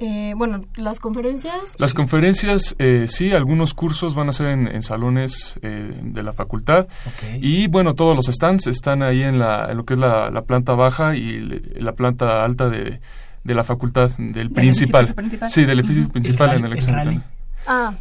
Eh, 0.00 0.34
bueno, 0.36 0.64
las 0.76 0.98
conferencias. 0.98 1.76
Las 1.78 1.90
sí. 1.90 1.96
conferencias, 1.96 2.74
eh, 2.78 3.06
sí, 3.08 3.32
algunos 3.32 3.74
cursos 3.74 4.14
van 4.14 4.28
a 4.28 4.32
ser 4.32 4.46
en, 4.48 4.66
en 4.66 4.82
salones 4.82 5.58
eh, 5.62 5.92
de 6.02 6.22
la 6.22 6.32
facultad. 6.32 6.88
Okay. 7.16 7.38
Y 7.40 7.68
bueno, 7.68 7.94
todos 7.94 8.16
los 8.16 8.26
stands 8.26 8.66
están 8.66 9.02
ahí 9.02 9.22
en, 9.22 9.38
la, 9.38 9.70
en 9.70 9.76
lo 9.76 9.84
que 9.84 9.94
es 9.94 10.00
la, 10.00 10.30
la 10.30 10.42
planta 10.42 10.74
baja 10.74 11.14
y 11.16 11.38
le, 11.38 11.60
la 11.80 11.92
planta 11.92 12.44
alta 12.44 12.68
de, 12.68 13.00
de, 13.44 13.54
la 13.54 13.62
facultad, 13.62 14.10
del 14.18 14.50
principal. 14.50 15.14
principal. 15.14 15.48
Sí, 15.48 15.64
del 15.64 15.78
edificio 15.78 16.02
uh 16.02 16.06
-huh. 16.06 16.12
principal 16.12 16.50
el 16.50 16.56
en 16.56 16.64
el 16.64 16.78
el 16.78 16.86
rally. 16.86 17.20
Ah, 17.66 17.94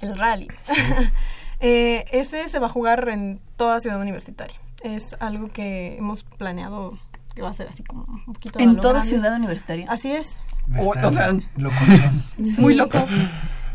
el 0.00 0.16
rally. 0.16 0.48
Sí. 0.62 0.76
Eh, 1.62 2.06
ese 2.12 2.48
se 2.48 2.58
va 2.58 2.68
a 2.68 2.70
jugar 2.70 3.06
en 3.10 3.38
toda 3.58 3.80
ciudad 3.80 4.00
universitaria. 4.00 4.56
Es 4.82 5.14
algo 5.20 5.50
que 5.52 5.98
hemos 5.98 6.22
planeado 6.22 6.98
que 7.34 7.42
va 7.42 7.50
a 7.50 7.54
ser 7.54 7.68
así 7.68 7.82
como 7.82 8.04
un 8.26 8.34
poquito 8.34 8.58
en 8.58 8.76
toda 8.76 8.94
grande. 8.94 9.08
ciudad 9.08 9.36
universitaria 9.36 9.86
así 9.88 10.12
es 10.12 10.38
o, 10.78 10.90
o 10.90 11.12
sea, 11.12 11.30
sí. 11.30 12.54
muy 12.58 12.74
loco 12.74 12.98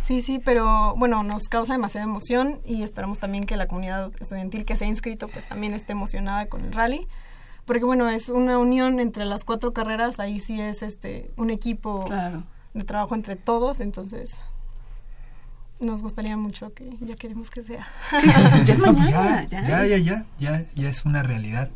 sí 0.02 0.22
sí 0.22 0.40
pero 0.44 0.96
bueno 0.98 1.24
nos 1.24 1.44
causa 1.44 1.74
demasiada 1.74 2.06
emoción 2.06 2.60
y 2.66 2.84
esperamos 2.84 3.20
también 3.20 3.46
que 3.46 3.58
la 3.58 3.68
comunidad 3.68 4.12
estudiantil 4.20 4.66
que 4.66 4.78
se 4.78 4.86
ha 4.86 4.88
inscrito 4.88 5.28
pues 5.28 5.48
también 5.48 5.74
esté 5.74 5.94
emocionada 5.94 6.48
con 6.48 6.64
el 6.66 6.74
rally 6.74 7.08
porque 7.66 7.84
bueno 7.84 8.10
es 8.10 8.30
una 8.30 8.58
unión 8.58 9.00
entre 9.00 9.26
las 9.26 9.44
cuatro 9.44 9.74
carreras 9.74 10.20
ahí 10.20 10.40
sí 10.40 10.60
es 10.60 10.82
este 10.82 11.32
un 11.38 11.50
equipo 11.50 12.04
claro. 12.06 12.44
de 12.74 12.84
trabajo 12.84 13.16
entre 13.16 13.36
todos 13.36 13.80
entonces 13.80 14.40
nos 15.80 16.02
gustaría 16.02 16.38
mucho 16.38 16.74
que 16.74 16.90
ya 17.02 17.16
queremos 17.16 17.50
que 17.50 17.64
sea 17.64 17.88
ya 18.64 18.74
es 18.74 18.80
mañana, 18.80 18.92
no, 18.92 18.94
pues 18.96 19.10
ya, 19.10 19.48
ya, 19.50 19.86
ya, 19.86 19.86
ya, 19.86 19.98
ya, 19.98 20.22
ya, 20.38 20.66
ya 20.76 20.90
es 20.90 21.04
una 21.04 21.22
realidad 21.24 21.70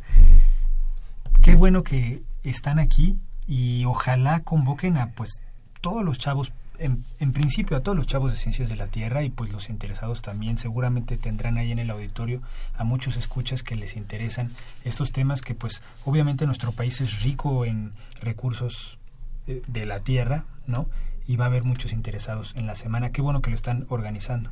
qué 1.50 1.56
bueno 1.56 1.82
que 1.82 2.22
están 2.44 2.78
aquí 2.78 3.18
y 3.48 3.84
ojalá 3.84 4.38
convoquen 4.38 4.96
a 4.96 5.10
pues 5.10 5.40
todos 5.80 6.04
los 6.04 6.16
chavos 6.16 6.52
en, 6.78 7.04
en, 7.18 7.32
principio 7.32 7.76
a 7.76 7.80
todos 7.80 7.98
los 7.98 8.06
chavos 8.06 8.30
de 8.30 8.38
ciencias 8.38 8.68
de 8.68 8.76
la 8.76 8.86
tierra 8.86 9.24
y 9.24 9.30
pues 9.30 9.50
los 9.50 9.68
interesados 9.68 10.22
también. 10.22 10.56
Seguramente 10.56 11.18
tendrán 11.18 11.58
ahí 11.58 11.72
en 11.72 11.80
el 11.80 11.90
auditorio 11.90 12.40
a 12.78 12.84
muchos 12.84 13.16
escuchas 13.16 13.64
que 13.64 13.74
les 13.74 13.96
interesan 13.96 14.48
estos 14.84 15.10
temas 15.10 15.42
que 15.42 15.56
pues 15.56 15.82
obviamente 16.04 16.46
nuestro 16.46 16.70
país 16.70 17.00
es 17.00 17.20
rico 17.22 17.64
en 17.64 17.94
recursos 18.20 18.98
de, 19.48 19.60
de 19.66 19.86
la 19.86 19.98
tierra 19.98 20.44
no 20.68 20.86
y 21.26 21.34
va 21.34 21.46
a 21.46 21.48
haber 21.48 21.64
muchos 21.64 21.92
interesados 21.92 22.54
en 22.54 22.68
la 22.68 22.76
semana. 22.76 23.10
Qué 23.10 23.22
bueno 23.22 23.42
que 23.42 23.50
lo 23.50 23.56
están 23.56 23.86
organizando 23.88 24.50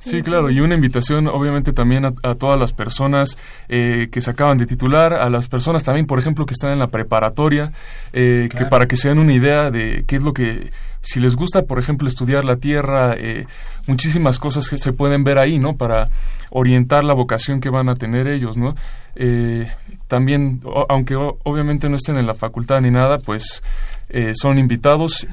Sí, 0.00 0.22
claro, 0.22 0.50
y 0.50 0.60
una 0.60 0.74
invitación 0.74 1.26
obviamente 1.26 1.72
también 1.72 2.04
a, 2.04 2.12
a 2.22 2.34
todas 2.34 2.58
las 2.58 2.72
personas 2.72 3.36
eh, 3.68 4.08
que 4.10 4.20
se 4.20 4.30
acaban 4.30 4.58
de 4.58 4.66
titular, 4.66 5.14
a 5.14 5.28
las 5.30 5.48
personas 5.48 5.84
también, 5.84 6.06
por 6.06 6.18
ejemplo, 6.18 6.46
que 6.46 6.54
están 6.54 6.72
en 6.72 6.78
la 6.78 6.88
preparatoria, 6.88 7.72
eh, 8.12 8.48
claro. 8.50 8.64
que 8.64 8.70
para 8.70 8.86
que 8.86 8.96
se 8.96 9.08
den 9.08 9.18
una 9.18 9.32
idea 9.32 9.70
de 9.70 10.04
qué 10.06 10.16
es 10.16 10.22
lo 10.22 10.32
que, 10.32 10.70
si 11.06 11.20
les 11.20 11.36
gusta, 11.36 11.62
por 11.62 11.78
ejemplo, 11.78 12.08
estudiar 12.08 12.44
la 12.44 12.56
tierra, 12.56 13.14
eh, 13.16 13.46
muchísimas 13.86 14.38
cosas 14.38 14.68
que 14.68 14.78
se 14.78 14.92
pueden 14.92 15.24
ver 15.24 15.38
ahí, 15.38 15.58
¿no? 15.58 15.76
Para 15.76 16.10
orientar 16.50 17.04
la 17.04 17.14
vocación 17.14 17.60
que 17.60 17.70
van 17.70 17.88
a 17.88 17.94
tener 17.94 18.26
ellos, 18.26 18.56
¿no? 18.56 18.74
Eh, 19.14 19.70
también, 20.08 20.60
o, 20.64 20.86
aunque 20.88 21.16
o, 21.16 21.38
obviamente 21.44 21.88
no 21.88 21.96
estén 21.96 22.16
en 22.18 22.26
la 22.26 22.34
facultad 22.34 22.80
ni 22.80 22.90
nada, 22.90 23.18
pues 23.18 23.62
eh, 24.08 24.32
son 24.34 24.58
invitados 24.58 25.26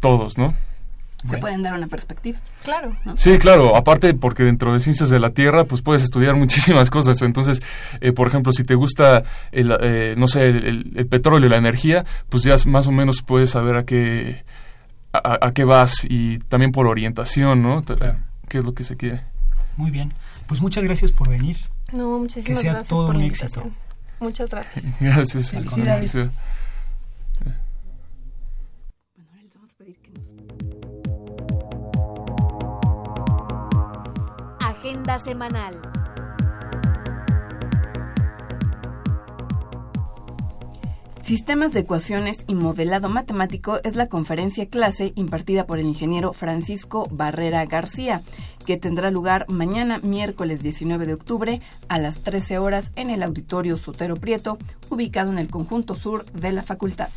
todos, 0.00 0.38
¿no? 0.38 0.54
Se 1.28 1.38
pueden 1.38 1.62
dar 1.62 1.74
una 1.74 1.86
perspectiva. 1.86 2.38
Claro. 2.64 2.96
¿no? 3.04 3.16
Sí, 3.16 3.38
claro, 3.38 3.76
aparte 3.76 4.14
porque 4.14 4.42
dentro 4.42 4.72
de 4.72 4.80
ciencias 4.80 5.10
de 5.10 5.20
la 5.20 5.30
Tierra 5.30 5.64
pues 5.64 5.82
puedes 5.82 6.02
estudiar 6.02 6.34
muchísimas 6.36 6.90
cosas. 6.90 7.20
Entonces, 7.22 7.62
eh, 8.00 8.12
por 8.12 8.28
ejemplo, 8.28 8.52
si 8.52 8.64
te 8.64 8.74
gusta, 8.74 9.24
el, 9.52 9.76
eh, 9.80 10.14
no 10.16 10.28
sé, 10.28 10.48
el, 10.48 10.92
el, 10.96 11.06
petróleo, 11.06 11.48
la 11.48 11.56
energía, 11.56 12.04
pues 12.28 12.42
ya 12.42 12.56
más 12.66 12.86
o 12.86 12.92
menos 12.92 13.22
puedes 13.22 13.50
saber 13.50 13.76
a 13.76 13.84
qué, 13.84 14.44
a, 15.12 15.46
a 15.46 15.52
qué 15.52 15.64
vas 15.64 16.06
y 16.08 16.38
también 16.38 16.72
por 16.72 16.86
orientación, 16.86 17.62
¿no? 17.62 17.82
Claro. 17.82 18.18
¿Qué 18.48 18.58
es 18.58 18.64
lo 18.64 18.74
que 18.74 18.84
se 18.84 18.96
quiere? 18.96 19.20
Muy 19.76 19.90
bien, 19.90 20.12
pues 20.46 20.60
muchas 20.60 20.84
gracias 20.84 21.12
por 21.12 21.28
venir. 21.28 21.56
No, 21.92 22.18
muchísimas 22.18 22.46
que 22.46 22.56
sea 22.56 22.72
gracias 22.72 22.88
todo 22.88 23.06
por 23.06 23.16
un 23.16 23.22
éxito. 23.22 23.60
invitación. 23.60 23.90
Muchas 24.20 24.50
gracias. 24.50 24.84
Gracias. 25.00 25.50
Felicidades. 25.50 26.12
Gracias. 26.14 26.59
Semanal. 34.90 35.80
Sistemas 41.22 41.72
de 41.72 41.80
ecuaciones 41.80 42.44
y 42.48 42.56
modelado 42.56 43.08
matemático 43.08 43.78
es 43.84 43.94
la 43.94 44.08
conferencia 44.08 44.68
clase 44.68 45.12
impartida 45.14 45.64
por 45.64 45.78
el 45.78 45.86
ingeniero 45.86 46.32
Francisco 46.32 47.06
Barrera 47.12 47.64
García, 47.66 48.20
que 48.66 48.78
tendrá 48.78 49.12
lugar 49.12 49.46
mañana 49.48 50.00
miércoles 50.02 50.60
19 50.60 51.06
de 51.06 51.14
octubre 51.14 51.60
a 51.88 51.98
las 51.98 52.22
13 52.22 52.58
horas 52.58 52.90
en 52.96 53.10
el 53.10 53.22
Auditorio 53.22 53.76
Sotero 53.76 54.16
Prieto, 54.16 54.58
ubicado 54.88 55.30
en 55.30 55.38
el 55.38 55.48
conjunto 55.48 55.94
sur 55.94 56.24
de 56.32 56.50
la 56.50 56.64
facultad. 56.64 57.10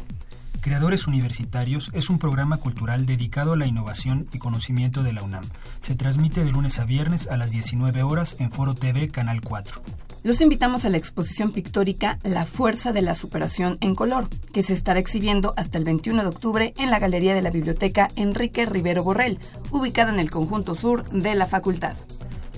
Creadores 0.63 1.07
Universitarios 1.07 1.89
es 1.91 2.09
un 2.09 2.19
programa 2.19 2.55
cultural 2.55 3.05
dedicado 3.05 3.51
a 3.51 3.57
la 3.57 3.67
innovación 3.67 4.29
y 4.31 4.39
conocimiento 4.39 5.03
de 5.03 5.11
la 5.11 5.21
UNAM. 5.21 5.43
Se 5.81 5.93
transmite 5.93 6.45
de 6.45 6.53
lunes 6.53 6.79
a 6.79 6.85
viernes 6.85 7.27
a 7.27 7.35
las 7.35 7.51
19 7.51 8.01
horas 8.01 8.37
en 8.39 8.49
Foro 8.49 8.73
TV 8.73 9.09
Canal 9.09 9.41
4. 9.41 9.81
Los 10.23 10.39
invitamos 10.39 10.85
a 10.85 10.89
la 10.89 10.95
exposición 10.95 11.51
pictórica 11.51 12.17
La 12.23 12.45
Fuerza 12.45 12.93
de 12.93 13.01
la 13.01 13.13
Superación 13.13 13.77
en 13.81 13.93
Color, 13.93 14.29
que 14.53 14.63
se 14.63 14.71
estará 14.71 15.01
exhibiendo 15.01 15.53
hasta 15.57 15.77
el 15.77 15.83
21 15.83 16.21
de 16.21 16.29
octubre 16.29 16.73
en 16.77 16.91
la 16.91 16.99
Galería 16.99 17.35
de 17.35 17.41
la 17.41 17.51
Biblioteca 17.51 18.07
Enrique 18.15 18.65
Rivero 18.65 19.03
Borrell, 19.03 19.39
ubicada 19.69 20.13
en 20.13 20.19
el 20.21 20.31
conjunto 20.31 20.75
sur 20.75 21.03
de 21.09 21.35
la 21.35 21.45
facultad. 21.45 21.97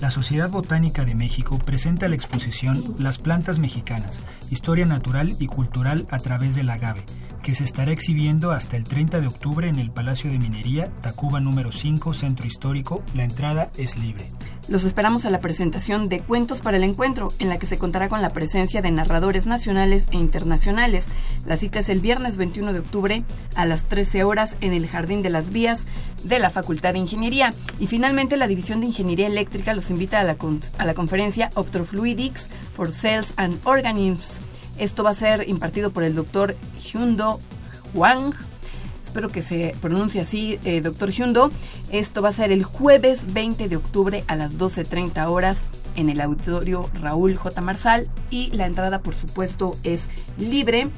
La 0.00 0.12
Sociedad 0.12 0.48
Botánica 0.48 1.04
de 1.04 1.16
México 1.16 1.58
presenta 1.58 2.06
la 2.08 2.14
exposición 2.14 2.94
Las 3.00 3.18
plantas 3.18 3.58
mexicanas, 3.58 4.22
historia 4.48 4.86
natural 4.86 5.34
y 5.40 5.48
cultural 5.48 6.06
a 6.10 6.20
través 6.20 6.54
del 6.54 6.70
agave, 6.70 7.02
que 7.46 7.54
se 7.54 7.62
estará 7.62 7.92
exhibiendo 7.92 8.50
hasta 8.50 8.76
el 8.76 8.82
30 8.82 9.20
de 9.20 9.28
octubre 9.28 9.68
en 9.68 9.78
el 9.78 9.92
Palacio 9.92 10.28
de 10.32 10.36
Minería, 10.40 10.92
Tacuba 11.00 11.38
número 11.38 11.70
5, 11.70 12.12
Centro 12.12 12.44
Histórico. 12.44 13.04
La 13.14 13.22
entrada 13.22 13.70
es 13.76 13.96
libre. 13.96 14.24
Los 14.66 14.82
esperamos 14.82 15.26
a 15.26 15.30
la 15.30 15.38
presentación 15.38 16.08
de 16.08 16.18
Cuentos 16.18 16.60
para 16.60 16.76
el 16.76 16.82
Encuentro, 16.82 17.32
en 17.38 17.48
la 17.48 17.60
que 17.60 17.66
se 17.66 17.78
contará 17.78 18.08
con 18.08 18.20
la 18.20 18.32
presencia 18.32 18.82
de 18.82 18.90
narradores 18.90 19.46
nacionales 19.46 20.08
e 20.10 20.16
internacionales. 20.16 21.06
La 21.46 21.56
cita 21.56 21.78
es 21.78 21.88
el 21.88 22.00
viernes 22.00 22.36
21 22.36 22.72
de 22.72 22.80
octubre 22.80 23.22
a 23.54 23.64
las 23.64 23.84
13 23.84 24.24
horas 24.24 24.56
en 24.60 24.72
el 24.72 24.88
Jardín 24.88 25.22
de 25.22 25.30
las 25.30 25.50
Vías 25.50 25.86
de 26.24 26.40
la 26.40 26.50
Facultad 26.50 26.94
de 26.94 26.98
Ingeniería. 26.98 27.54
Y 27.78 27.86
finalmente 27.86 28.36
la 28.36 28.48
División 28.48 28.80
de 28.80 28.88
Ingeniería 28.88 29.28
Eléctrica 29.28 29.72
los 29.72 29.90
invita 29.90 30.18
a 30.18 30.24
la, 30.24 30.36
a 30.78 30.84
la 30.84 30.94
conferencia 30.94 31.52
Optrofluidics 31.54 32.50
for 32.74 32.90
Cells 32.90 33.34
and 33.36 33.60
Organisms. 33.62 34.40
Esto 34.78 35.02
va 35.02 35.10
a 35.10 35.14
ser 35.14 35.48
impartido 35.48 35.90
por 35.90 36.02
el 36.02 36.14
doctor 36.14 36.56
Hyundo 36.80 37.40
Wang. 37.94 38.34
Espero 39.02 39.28
que 39.28 39.40
se 39.40 39.74
pronuncie 39.80 40.20
así, 40.20 40.58
eh, 40.64 40.80
doctor 40.80 41.10
Hyundo. 41.10 41.50
Esto 41.90 42.20
va 42.20 42.28
a 42.28 42.32
ser 42.32 42.52
el 42.52 42.64
jueves 42.64 43.32
20 43.32 43.68
de 43.68 43.76
octubre 43.76 44.24
a 44.26 44.36
las 44.36 44.52
12.30 44.58 45.28
horas 45.28 45.64
en 45.96 46.10
el 46.10 46.20
auditorio 46.20 46.90
Raúl 47.00 47.36
J. 47.36 47.60
Marsal 47.60 48.08
y 48.30 48.50
la 48.50 48.66
entrada 48.66 49.00
por 49.00 49.14
supuesto 49.14 49.76
es 49.82 50.08
libre. 50.38 50.90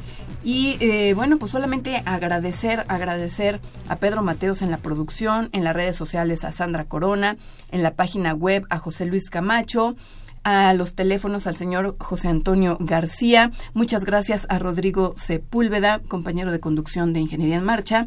Y 0.44 0.76
eh, 0.80 1.14
bueno, 1.14 1.38
pues 1.38 1.52
solamente 1.52 2.02
agradecer, 2.04 2.84
agradecer 2.88 3.60
a 3.88 3.96
Pedro 3.96 4.22
Mateos 4.22 4.62
en 4.62 4.70
la 4.70 4.78
producción, 4.78 5.48
en 5.52 5.64
las 5.64 5.74
redes 5.74 5.96
sociales 5.96 6.44
a 6.44 6.52
Sandra 6.52 6.84
Corona, 6.84 7.36
en 7.70 7.82
la 7.82 7.94
página 7.94 8.34
web 8.34 8.66
a 8.70 8.78
José 8.78 9.04
Luis 9.04 9.30
Camacho, 9.30 9.96
a 10.44 10.72
los 10.74 10.94
teléfonos 10.94 11.46
al 11.46 11.56
señor 11.56 11.96
José 11.98 12.28
Antonio 12.28 12.76
García. 12.80 13.52
Muchas 13.74 14.04
gracias 14.04 14.46
a 14.48 14.58
Rodrigo 14.58 15.14
Sepúlveda, 15.16 16.00
compañero 16.08 16.52
de 16.52 16.60
conducción 16.60 17.12
de 17.12 17.20
Ingeniería 17.20 17.56
en 17.56 17.64
Marcha. 17.64 18.06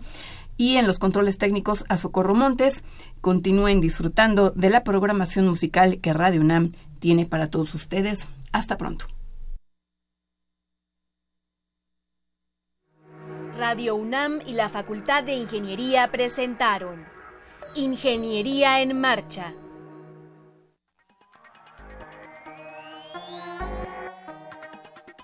Y 0.57 0.77
en 0.77 0.85
los 0.85 0.99
controles 0.99 1.37
técnicos 1.37 1.85
a 1.89 1.97
Socorro 1.97 2.35
Montes. 2.35 2.83
Continúen 3.21 3.81
disfrutando 3.81 4.51
de 4.51 4.69
la 4.69 4.83
programación 4.83 5.47
musical 5.47 5.99
que 5.99 6.13
Radio 6.13 6.41
UNAM 6.41 6.71
tiene 6.99 7.25
para 7.25 7.49
todos 7.49 7.73
ustedes. 7.73 8.27
Hasta 8.51 8.77
pronto. 8.77 9.07
Radio 13.57 13.95
UNAM 13.95 14.41
y 14.45 14.53
la 14.53 14.69
Facultad 14.69 15.23
de 15.23 15.33
Ingeniería 15.33 16.11
presentaron 16.11 17.05
Ingeniería 17.75 18.81
en 18.81 18.99
Marcha. 18.99 19.53